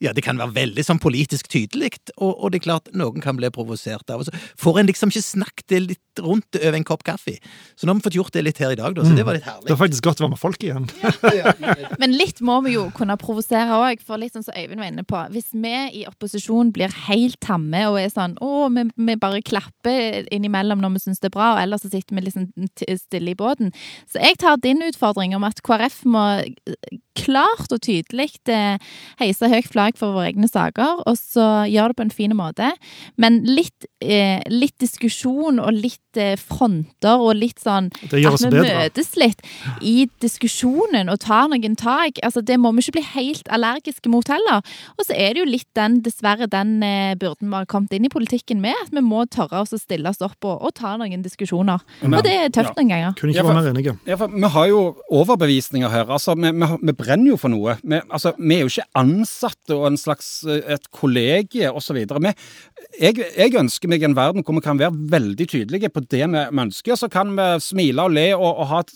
ja, 0.00 0.14
det 0.16 0.24
kan 0.24 0.38
være 0.40 0.54
veldig 0.56 0.84
sånn 0.86 1.00
politisk 1.02 1.50
tydelig, 1.52 1.92
og, 2.16 2.32
og 2.32 2.52
det 2.52 2.60
er 2.60 2.66
klart 2.70 2.88
noen 2.96 3.20
kan 3.20 3.36
bli 3.36 3.50
provosert 3.52 4.08
av. 4.08 4.22
det. 4.24 4.32
så 4.32 4.62
får 4.64 4.80
en 4.80 4.88
liksom 4.88 5.12
ikke 5.12 5.26
snakket 5.26 5.66
det 5.72 5.80
litt 5.84 6.22
rundt 6.24 6.56
over 6.56 6.76
en 6.78 6.86
kopp 6.88 7.04
kaffe. 7.04 7.36
Så 7.76 7.84
nå 7.84 7.92
har 7.92 8.00
vi 8.00 8.06
fått 8.08 8.16
gjort 8.16 8.32
det 8.36 8.44
litt 8.46 8.60
her 8.62 8.72
i 8.72 8.78
dag, 8.80 8.96
da, 8.96 9.04
så 9.04 9.16
det 9.16 9.26
var 9.28 9.36
litt 9.36 9.44
herlig. 9.44 9.66
det 9.68 9.74
var 9.74 9.80
faktisk 9.82 10.06
godt 10.08 10.22
å 10.22 10.24
være 10.24 10.34
med 10.34 10.40
folk 10.40 10.64
igjen. 10.64 10.88
Men 12.02 12.16
litt 12.16 12.40
må 12.44 12.60
vi 12.64 12.74
jo 12.78 12.86
kunne 12.96 13.18
provosere 13.20 13.76
òg, 13.76 14.04
for 14.04 14.20
litt 14.20 14.36
sånn 14.36 14.46
som 14.46 14.56
Øyvind 14.56 14.80
var 14.80 14.90
inne 14.90 15.04
på. 15.06 15.20
Hvis 15.34 15.52
vi 15.52 15.74
i 16.00 16.06
opposisjon 16.08 16.72
blir 16.76 16.92
helt 17.06 17.40
tamme 17.44 17.84
og 17.90 18.00
er 18.00 18.08
sånn 18.12 18.38
å, 18.40 18.68
vi, 18.72 18.86
vi 18.96 19.18
bare 19.20 19.44
klapper 19.44 20.24
innimellom 20.32 20.80
når 20.80 20.96
vi 20.96 21.04
syns 21.04 21.20
det 21.20 21.30
er 21.30 21.36
bra, 21.36 21.52
og 21.54 21.62
ellers 21.64 21.84
så 21.84 21.92
sitter 21.92 22.16
vi 22.16 22.24
liksom 22.24 22.48
stille 23.04 23.34
i 23.34 23.38
båten. 23.38 23.74
Så 24.08 24.22
jeg 24.24 24.40
tar 24.40 24.60
din 24.64 24.80
utfordring 24.88 25.36
om 25.36 25.44
at 25.48 25.60
KrF 25.66 26.02
må 26.08 26.24
klart 27.20 27.72
og 27.74 27.82
tydelig 27.84 28.30
eh, 28.50 28.78
heise 29.20 29.50
høyt 29.52 29.70
flagg 29.70 29.98
for 30.00 30.16
våre 30.16 30.30
egne 30.30 30.48
saker, 30.50 31.04
og 31.06 31.18
så 31.18 31.66
gjør 31.70 31.92
det 31.92 31.98
på 32.00 32.06
en 32.06 32.14
fin 32.14 32.34
måte. 32.36 32.70
Men 33.20 33.40
litt, 33.48 33.86
eh, 34.00 34.40
litt 34.50 34.76
diskusjon 34.82 35.60
og 35.62 35.72
litt 35.76 36.20
eh, 36.20 36.36
fronter 36.40 37.20
og 37.20 37.36
litt 37.38 37.60
sånn 37.62 37.90
at 37.92 38.14
vi 38.14 38.24
bedre. 38.24 38.64
møtes 38.64 39.12
litt 39.20 39.44
i 39.84 40.08
diskusjonen 40.22 41.10
og 41.12 41.20
tar 41.22 41.50
noen 41.52 41.76
tak. 41.78 42.20
Altså, 42.26 42.42
det 42.44 42.58
må 42.60 42.72
vi 42.74 42.84
ikke 42.84 42.98
bli 42.98 43.06
helt 43.14 43.50
allergiske 43.52 44.10
mot 44.12 44.26
heller. 44.30 44.64
Og 44.98 45.06
så 45.06 45.16
er 45.16 45.34
det 45.34 45.44
jo 45.44 45.48
litt 45.48 45.68
den, 45.78 46.00
dessverre, 46.06 46.48
den 46.50 46.78
eh, 46.86 47.14
byrden 47.20 47.50
vi 47.50 47.58
har 47.58 47.68
kommet 47.70 47.94
inn 47.96 48.08
i 48.08 48.12
politikken 48.12 48.62
med, 48.64 48.76
at 48.86 48.94
vi 48.94 49.02
må 49.04 49.24
tørre 49.30 49.62
oss 49.64 49.74
å 49.76 49.80
stille 49.80 50.08
oss 50.10 50.22
opp 50.24 50.38
og, 50.44 50.56
og 50.66 50.74
ta 50.78 50.96
noen 51.00 51.24
diskusjoner. 51.24 51.82
Men- 52.02 52.20
og 52.20 52.26
det 52.26 52.34
er 52.36 52.48
tøft 52.54 52.72
ja. 52.72 52.76
noen 52.80 52.92
ganger. 52.94 53.14
Kunne 53.18 53.34
ikke 53.34 53.46
være 53.46 53.60
mer 53.60 53.70
enige. 53.72 53.96
Ja, 54.08 54.16
for 54.20 54.32
Vi 54.40 54.50
har 54.54 54.66
jo 54.70 54.80
overbevisninger 55.10 55.90
her. 55.92 56.10
altså 56.10 56.34
Vi, 56.34 56.50
vi, 56.50 56.68
vi 56.82 56.92
brenner 57.10 57.32
jo 57.32 57.38
for 57.40 57.52
noe. 57.52 57.76
Vi, 57.82 57.98
altså, 58.08 58.32
vi 58.38 58.56
er 58.56 58.64
jo 58.64 58.70
ikke 58.70 58.86
ansatte 59.00 59.76
og 59.76 59.88
en 59.90 59.98
slags 59.98 60.28
eh, 60.46 60.62
et 60.76 60.88
kollegie 60.94 61.70
osv. 61.70 61.98
Jeg, 63.00 63.18
jeg 63.18 63.56
ønsker 63.58 63.90
meg 63.90 64.04
en 64.06 64.16
verden 64.18 64.44
hvor 64.46 64.56
vi 64.56 64.64
kan 64.64 64.80
være 64.80 64.94
veldig 65.12 65.46
tydelige 65.50 65.90
på 65.92 66.04
det 66.06 66.22
vi 66.30 66.64
ønsker. 66.64 66.98
Så 66.98 67.10
kan 67.12 67.34
vi 67.36 67.48
smile 67.64 68.06
og 68.06 68.14
le 68.14 68.28
og, 68.36 68.50
og 68.50 68.70
ha 68.70 68.82
et 68.84 68.94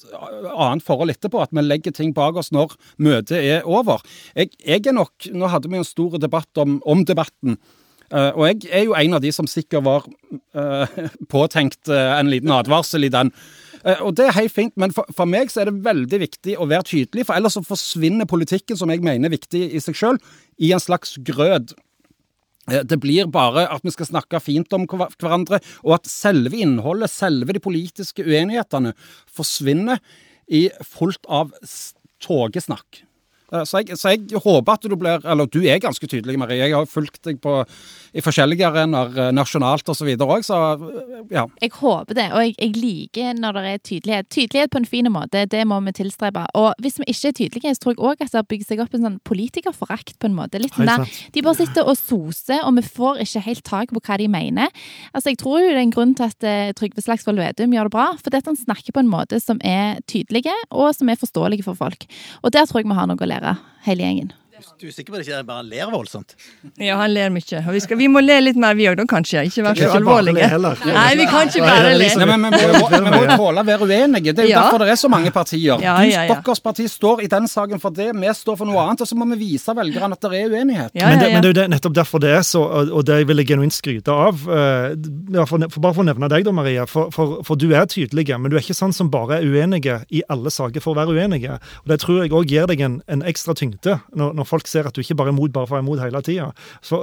annet 0.54 0.86
forhold 0.86 1.14
etterpå. 1.14 1.42
At 1.42 1.54
vi 1.54 1.64
legger 1.64 1.94
ting 1.94 2.14
bak 2.14 2.38
oss 2.40 2.52
når 2.54 2.76
møtet 3.02 3.40
er 3.40 3.66
over. 3.66 4.04
Jeg, 4.34 4.54
jeg 4.62 4.86
er 4.86 4.96
nok, 4.96 5.30
Nå 5.34 5.50
hadde 5.50 5.70
vi 5.70 5.80
en 5.80 5.88
stor 5.88 6.18
debatt 6.22 6.62
om, 6.62 6.78
om 6.86 7.02
debatten. 7.06 7.58
Uh, 8.12 8.30
og 8.36 8.44
jeg 8.46 8.68
er 8.68 8.82
jo 8.84 8.94
en 8.94 9.16
av 9.16 9.22
de 9.24 9.30
som 9.34 9.48
sikkert 9.48 9.86
var 9.86 10.04
uh, 10.06 10.98
påtenkt 11.32 11.88
uh, 11.90 12.14
en 12.20 12.30
liten 12.30 12.52
advarsel 12.54 13.08
i 13.08 13.12
den. 13.12 13.32
Eh, 13.84 14.00
og 14.00 14.14
det 14.16 14.26
er 14.28 14.36
helt 14.38 14.54
fint, 14.54 14.74
men 14.80 14.92
for, 14.96 15.08
for 15.14 15.28
meg 15.28 15.50
så 15.52 15.62
er 15.62 15.70
det 15.70 15.82
veldig 15.84 16.20
viktig 16.24 16.56
å 16.56 16.68
være 16.70 16.86
tydelig, 16.88 17.26
for 17.28 17.36
ellers 17.36 17.56
så 17.58 17.64
forsvinner 17.66 18.28
politikken, 18.30 18.78
som 18.80 18.92
jeg 18.92 19.04
mener 19.04 19.28
er 19.28 19.36
viktig 19.36 19.64
i 19.76 19.82
seg 19.84 19.98
sjøl, 19.98 20.20
i 20.58 20.72
en 20.72 20.82
slags 20.82 21.16
grød. 21.24 21.74
Eh, 22.70 22.82
Det 22.88 22.98
blir 23.02 23.28
bare 23.32 23.66
at 23.68 23.84
vi 23.84 23.92
skal 23.94 24.08
snakke 24.08 24.40
fint 24.40 24.72
om 24.72 24.86
hver- 24.88 25.12
hverandre, 25.20 25.60
og 25.84 25.98
at 25.98 26.08
selve 26.10 26.56
innholdet, 26.56 27.12
selve 27.12 27.52
de 27.52 27.60
politiske 27.60 28.24
uenighetene, 28.24 28.94
forsvinner 29.28 30.00
i 30.48 30.70
fullt 30.84 31.24
av 31.28 31.52
tågesnakk. 32.24 33.04
Så 33.68 33.82
jeg, 33.82 33.98
så 34.00 34.14
jeg 34.14 34.42
håper 34.42 34.78
at 34.78 34.88
du 34.88 34.96
blir 34.98 35.20
Eller 35.24 35.46
du 35.46 35.60
er 35.62 35.82
ganske 35.82 36.08
tydelig, 36.08 36.38
Marie. 36.40 36.62
Jeg 36.64 36.74
har 36.74 36.88
fulgt 36.90 37.22
deg 37.28 37.40
på, 37.44 37.60
i 38.14 38.22
forskjellige 38.24 38.66
arenaer, 38.66 39.12
eh, 39.28 39.32
nasjonalt 39.36 39.88
osv. 39.92 40.10
òg, 40.14 40.42
så 40.46 40.54
så 40.54 40.60
ja. 41.32 41.44
Jeg 41.62 41.72
håper 41.78 42.16
det, 42.16 42.26
og 42.34 42.42
jeg, 42.44 42.54
jeg 42.58 42.76
liker 42.78 43.38
når 43.38 43.58
det 43.58 43.64
er 43.72 43.80
tydelighet. 43.88 44.28
Tydelighet 44.32 44.72
på 44.72 44.80
en 44.82 44.88
fin 44.88 45.08
måte, 45.12 45.44
det 45.50 45.62
må 45.68 45.78
vi 45.86 45.94
tilstrebe. 45.96 46.44
Og 46.58 46.70
hvis 46.84 46.98
vi 47.00 47.08
ikke 47.10 47.30
er 47.30 47.36
tydelige, 47.40 47.74
så 47.76 47.84
tror 47.84 47.94
jeg 47.94 48.02
òg 48.10 48.24
at 48.24 48.32
det 48.32 48.40
har 48.40 48.48
bygd 48.50 48.68
seg 48.68 48.82
opp 48.84 48.96
en 48.96 49.06
sånn 49.06 49.18
politikerforakt 49.26 50.16
på 50.22 50.30
en 50.30 50.36
måte. 50.36 50.60
Litt 50.62 50.76
der, 50.78 51.06
de 51.34 51.44
bare 51.44 51.58
sitter 51.60 51.88
og 51.90 51.98
soser, 52.00 52.62
og 52.64 52.76
vi 52.78 52.86
får 52.86 53.22
ikke 53.24 53.44
helt 53.48 53.64
tak 53.66 53.94
på 53.94 54.02
hva 54.04 54.18
de 54.20 54.28
mener. 54.30 54.72
Altså, 55.12 55.32
Jeg 55.34 55.40
tror 55.42 55.60
jo 55.62 55.70
det 55.72 55.78
er 55.80 55.84
en 55.84 55.94
grunn 55.94 56.14
til 56.14 56.28
at 56.28 56.46
eh, 56.46 56.72
Trygve 56.78 57.02
Slagsvold 57.04 57.40
Vedum 57.42 57.74
gjør 57.74 57.90
det 57.90 57.94
bra, 57.96 58.06
for 58.20 58.30
det 58.30 58.42
at 58.44 58.50
han 58.52 58.60
snakker 58.60 58.94
på 58.94 59.02
en 59.02 59.10
måte 59.10 59.40
som 59.42 59.60
er 59.64 60.00
tydelige, 60.10 60.54
og 60.70 60.92
som 60.96 61.10
er 61.10 61.20
forståelige 61.20 61.66
for 61.66 61.78
folk. 61.78 62.06
Og 62.42 62.54
der 62.54 62.68
tror 62.68 62.82
jeg 62.82 62.88
vi 62.90 62.98
har 62.98 63.08
noe 63.10 63.18
å 63.18 63.30
lære, 63.30 63.43
hele 63.84 64.02
gjengen. 64.02 64.32
Du 64.80 64.86
er 64.88 64.92
sikker 64.92 65.12
på 65.14 65.18
det 65.20 65.26
ikke 65.28 65.42
bare 65.46 65.62
ler 65.66 65.90
voldsomt? 65.92 66.34
Ja, 66.82 66.96
han 66.98 67.12
ler 67.14 67.30
mye. 67.30 67.60
Og 67.66 67.72
vi, 67.76 67.80
skal, 67.84 67.98
vi 68.00 68.08
må 68.10 68.20
le 68.24 68.40
litt 68.42 68.56
mer 68.60 68.74
vi 68.74 68.86
òg, 68.90 68.96
da, 68.98 69.04
kanskje. 69.08 69.44
Ikke 69.48 69.62
være 69.66 69.88
så 69.88 69.98
alvorlige. 70.00 70.48
Nei, 70.88 71.14
vi 71.20 71.26
kan 71.30 71.48
ikke 71.50 71.62
bare 71.64 71.90
er 71.92 71.94
le. 71.94 72.04
liksom- 72.04 72.24
Nei, 72.24 72.26
men, 72.36 72.40
men, 72.40 72.52
vi 72.58 72.80
må- 72.80 72.90
vi 72.90 73.10
må 73.14 73.36
tåle 73.36 73.62
å 73.62 73.66
være 73.68 73.86
uenige. 73.88 74.34
Det 74.34 74.38
er 74.44 74.48
jo 74.48 74.54
Ja. 74.54 74.62
derfor 74.64 74.78
det 74.84 74.88
er 74.94 75.00
så 75.00 75.08
mange 75.10 75.30
partier. 75.30 75.80
Ja, 75.82 75.94
ja. 76.02 76.26
Deres 76.34 76.60
parti 76.60 76.88
står 76.90 77.22
i 77.22 77.26
den 77.28 77.46
saken 77.48 77.80
for 77.80 77.90
det, 77.90 78.10
vi 78.14 78.26
står 78.34 78.56
for 78.58 78.66
noe 78.66 78.78
annet. 78.82 79.00
Og 79.00 79.08
så 79.08 79.14
må 79.16 79.28
vi 79.36 79.40
vise 79.54 79.74
velgerne 79.74 80.12
at 80.12 80.20
det 80.20 80.32
er 80.42 80.48
uenighet. 80.50 80.90
Ja, 80.94 81.08
men, 81.08 81.18
det, 81.18 81.32
men 81.32 81.42
det 81.42 81.56
er 81.56 81.62
jo 81.62 81.68
nettopp 81.74 81.94
derfor 81.94 82.20
det 82.20 82.30
er 82.36 82.42
så, 82.42 82.62
og, 82.92 83.04
det 83.04 83.26
vil 83.26 83.36
jeg 83.36 83.46
genuint 83.48 83.72
skryte 83.72 84.08
av. 84.08 84.34
eh, 84.48 85.44
for, 85.46 85.58
for 85.70 85.80
bare 85.80 85.94
for 85.94 86.02
å 86.02 86.08
nevne 86.08 86.28
deg, 86.28 86.44
da, 86.44 86.52
Maria. 86.52 86.86
For, 86.86 87.10
for, 87.10 87.42
for 87.44 87.56
du 87.56 87.70
er 87.74 87.86
tydelig, 87.86 88.28
men 88.38 88.50
du 88.50 88.56
er 88.56 88.60
ikke 88.60 88.74
sånn 88.76 88.92
som 88.94 89.10
bare 89.10 89.38
er 89.40 89.44
uenige 89.46 90.04
i 90.10 90.22
alle 90.28 90.50
saker 90.50 90.80
for 90.80 90.94
å 90.94 90.98
være 91.02 91.14
uenige. 91.14 91.58
Og 91.84 91.88
Det 91.88 92.00
tror 92.00 92.22
jeg 92.22 92.30
òg 92.32 92.46
gir 92.48 92.66
deg 92.66 92.80
en, 92.80 93.02
en 93.08 93.22
ekstra 93.22 93.54
tyngde, 93.54 94.00
når, 94.14 94.34
når 94.34 94.44
folk 94.54 94.70
ser 94.70 94.88
at 94.88 94.96
du 94.96 95.02
ikke 95.02 95.16
bare 95.18 95.32
er 95.32 95.36
imot 95.36 95.54
bare 95.54 95.68
for 95.68 95.76
å 95.76 95.80
være 95.80 95.86
imot 95.86 96.02
hele 96.04 96.22
tida. 96.24 96.48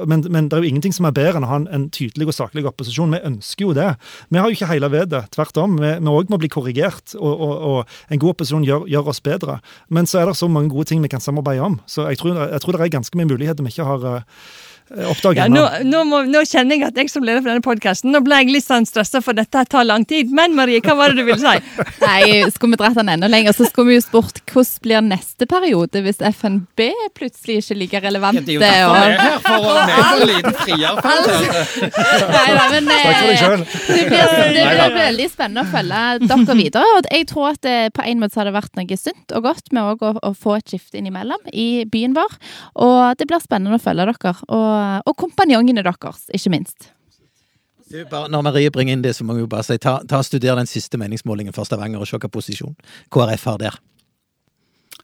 Men, 0.10 0.26
men 0.32 0.50
det 0.50 0.58
er 0.58 0.66
jo 0.66 0.72
ingenting 0.72 0.96
som 0.96 1.08
er 1.10 1.16
bedre 1.16 1.42
enn 1.42 1.48
å 1.48 1.52
ha 1.52 1.60
en, 1.62 1.68
en 1.76 1.88
tydelig 1.94 2.32
og 2.32 2.38
saklig 2.38 2.66
opposisjon. 2.70 3.16
Vi 3.16 3.22
ønsker 3.32 3.68
jo 3.68 3.76
det. 3.78 3.90
Vi 4.32 4.42
har 4.42 4.50
jo 4.50 4.58
ikke 4.58 4.72
hele 4.72 4.92
vedet. 4.94 5.24
Tvert 5.36 5.62
om. 5.62 5.78
Vi 5.82 5.94
òg 6.12 6.32
må 6.32 6.40
bli 6.42 6.52
korrigert, 6.52 7.16
og, 7.20 7.32
og, 7.32 7.54
og 7.72 8.12
en 8.14 8.22
god 8.22 8.36
opposisjon 8.36 8.68
gjør, 8.68 8.88
gjør 8.92 9.14
oss 9.14 9.24
bedre. 9.24 9.60
Men 9.92 10.10
så 10.10 10.22
er 10.22 10.32
det 10.32 10.40
så 10.40 10.50
mange 10.52 10.74
gode 10.74 10.90
ting 10.92 11.04
vi 11.04 11.12
kan 11.12 11.24
samarbeide 11.24 11.66
om. 11.66 11.80
Så 11.90 12.08
jeg 12.10 12.22
tror, 12.22 12.38
jeg 12.48 12.64
tror 12.64 12.78
det 12.78 12.86
er 12.86 12.98
ganske 12.98 13.20
mye 13.20 13.32
muligheter 13.32 13.66
vi 13.66 13.74
ikke 13.76 13.88
har 13.88 14.08
uh, 14.96 15.34
Ja, 15.36 15.48
nå, 15.52 15.66
nå, 15.88 16.04
må, 16.08 16.24
nå 16.30 16.44
kjenner 16.48 16.78
jeg 16.78 16.88
at 16.90 17.02
jeg 17.02 17.12
som 17.12 17.26
leder 17.26 17.44
for 17.44 17.52
denne 17.52 17.66
podkasten 17.66 18.12
Nå 18.14 18.24
ble 18.26 18.42
jeg 18.42 18.54
litt 18.56 18.68
sånn 18.68 18.88
stressa, 18.90 19.22
for 19.24 19.38
dette 19.38 19.66
tar 19.72 19.86
lang 19.88 20.06
tid. 20.08 20.32
Men 20.34 20.56
Marie, 20.58 20.82
hva 20.84 20.96
var 20.98 21.12
det 21.12 21.22
du 21.22 21.28
ville 21.28 21.40
si? 21.42 21.82
Nei, 22.06 22.42
skulle 22.54 22.76
vi 22.76 22.82
dratt 22.82 22.98
den 23.00 23.12
enda 23.14 23.30
lenger, 23.32 23.56
så 23.56 23.68
skulle 23.70 23.94
vi 23.94 24.00
jo 24.00 24.06
spurt 24.06 24.42
hvordan 24.52 24.82
blir 24.82 25.04
neste 25.06 25.46
periode 25.50 26.02
hvis 26.04 26.22
FNB 26.22 26.88
plutselig 27.18 27.62
ikke 27.62 27.78
ligger 27.82 28.06
relevant? 28.08 28.22
relevante? 28.22 28.60
Det 28.60 28.68
er 28.68 28.82
jo 28.82 28.94
derfor 28.94 29.02
vi 29.02 29.08
er 29.08 29.22
her, 29.22 29.38
for 29.46 29.58
å 29.58 29.74
være 29.78 30.12
en 30.12 30.30
liten 30.30 30.58
frier. 30.62 30.94
Nei 32.36 32.48
da, 32.56 32.66
men 32.72 32.90
Takk 32.92 33.06
for 33.06 33.22
deg 33.22 33.42
eh, 33.42 33.64
det 33.92 34.06
blir, 34.10 34.26
det 34.52 34.88
blir 34.94 34.98
veldig 35.00 35.28
spennende 35.32 35.66
å 35.66 35.72
følge 35.72 36.02
dere 36.26 36.58
videre. 36.60 36.92
Og 36.98 37.10
jeg 37.12 37.28
tror 37.32 37.50
at 37.52 37.62
det, 37.66 37.78
på 37.98 38.06
en 38.06 38.22
måte 38.22 38.40
har 38.40 38.50
det 38.50 38.56
vært 38.56 38.80
noe 38.80 39.00
sunt 39.00 39.36
og 39.38 39.48
godt 39.48 39.72
med 39.76 40.06
å, 40.06 40.14
å 40.14 40.34
få 40.38 40.58
et 40.60 40.74
skifte 40.74 41.00
innimellom 41.02 41.52
i 41.54 41.70
byen 41.92 42.16
vår. 42.18 42.38
Og 42.86 43.00
det 43.20 43.28
blir 43.30 43.44
spennende 43.44 43.80
å 43.80 43.84
følge 43.84 44.08
dere, 44.12 44.36
og, 44.48 44.70
og 45.06 45.16
kompanjongene 45.18 45.84
deres, 45.86 46.26
ikke 46.34 46.52
minst. 46.54 46.90
Du, 47.92 47.98
bare, 48.08 48.30
når 48.32 48.44
Marie 48.48 48.70
bringer 48.72 48.96
inn 48.96 49.02
det, 49.04 49.12
så 49.18 49.26
må 49.28 49.34
vi 49.36 49.42
jo 49.44 49.50
bare 49.52 49.66
si 49.68 49.76
ta, 49.84 49.98
ta 50.08 50.22
og 50.22 50.26
Studer 50.28 50.56
den 50.56 50.70
siste 50.70 50.96
meningsmålingen 51.02 51.52
for 51.56 51.68
Stavanger, 51.68 52.00
og 52.00 52.08
se 52.08 52.16
hvilken 52.16 52.32
posisjon 52.32 52.76
KrF 53.12 53.44
har 53.50 53.58
der. 53.60 53.80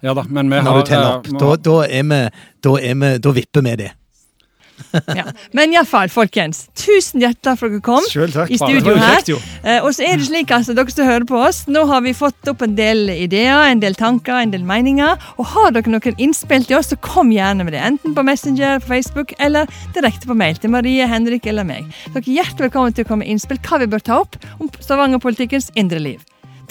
Ja 0.05 0.13
da, 0.13 0.23
men 0.29 0.49
vi 0.51 0.59
Når 0.61 0.77
du 0.79 0.83
teller 0.87 1.17
opp. 1.17 1.27
eh, 1.27 1.33
må- 1.33 1.39
Da, 1.41 1.55
da, 1.67 1.75
er 1.89 2.03
vi, 2.03 2.19
da, 2.63 2.75
er 2.77 2.95
vi, 3.01 3.09
da 3.19 3.31
vipper 3.35 3.61
vi 3.65 3.75
det. 3.83 3.91
Ja. 5.17 5.23
Men 5.57 5.73
iallfall, 5.73 6.09
folkens. 6.13 6.65
Tusen 6.77 7.21
hjertelig 7.23 7.57
for 7.59 7.67
at 7.69 7.75
dere 7.75 7.83
kom 7.85 8.05
Selv 8.09 8.33
takk. 8.35 8.51
i 8.51 8.57
studio 8.59 8.95
her. 8.99 9.23
Eh, 9.63 9.79
og 9.83 9.91
så 9.95 10.05
er 10.07 10.19
det 10.19 10.27
slik, 10.29 10.51
altså, 10.53 10.75
dere 10.77 10.93
som 10.93 11.07
hører 11.07 11.25
på 11.29 11.39
oss, 11.41 11.63
nå 11.71 11.83
har 11.89 12.03
vi 12.05 12.13
fått 12.17 12.51
opp 12.51 12.61
en 12.65 12.75
del 12.77 13.09
ideer, 13.13 13.67
en 13.71 13.81
del 13.83 13.97
tanker, 13.97 14.37
en 14.41 14.53
del 14.53 14.65
meninger. 14.67 15.17
Og 15.37 15.49
har 15.53 15.73
dere 15.75 15.91
noen 15.91 16.21
innspill 16.21 16.65
til 16.67 16.79
oss, 16.79 16.91
så 16.93 16.99
kom 17.03 17.31
gjerne 17.33 17.65
med 17.67 17.75
det. 17.75 17.83
Enten 17.87 18.15
på 18.17 18.25
Messenger, 18.27 18.81
på 18.83 18.93
Facebook 18.93 19.33
eller 19.39 19.69
direkte 19.97 20.29
på 20.29 20.37
mail 20.37 20.59
til 20.61 20.73
Marie, 20.73 21.07
Henrik 21.09 21.47
eller 21.49 21.67
meg. 21.67 21.87
Dere 22.13 22.23
er 22.23 22.33
hjertelig 22.39 22.69
velkommen 22.69 22.93
til 22.97 23.05
å 23.07 23.11
komme 23.11 23.25
med 23.25 23.33
innspill 23.33 23.61
hva 23.67 23.81
vi 23.83 23.89
bør 23.91 24.03
ta 24.03 24.21
opp 24.25 24.37
om 24.59 24.69
Stavanger-politikkens 24.79 25.71
indre 25.75 25.99
liv. 26.03 26.21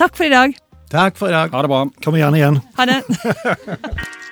Takk 0.01 0.17
for 0.19 0.29
i 0.29 0.33
dag. 0.33 0.55
Takk 0.93 1.17
for 1.19 1.33
i 1.33 1.35
dag. 1.35 1.51
Ha 1.51 1.65
det 1.65 1.73
bra. 1.73 1.83
Kom 2.05 2.15
gjerne 2.19 2.39
igjen. 2.39 2.63
Ha 2.79 2.87
det. 2.87 3.03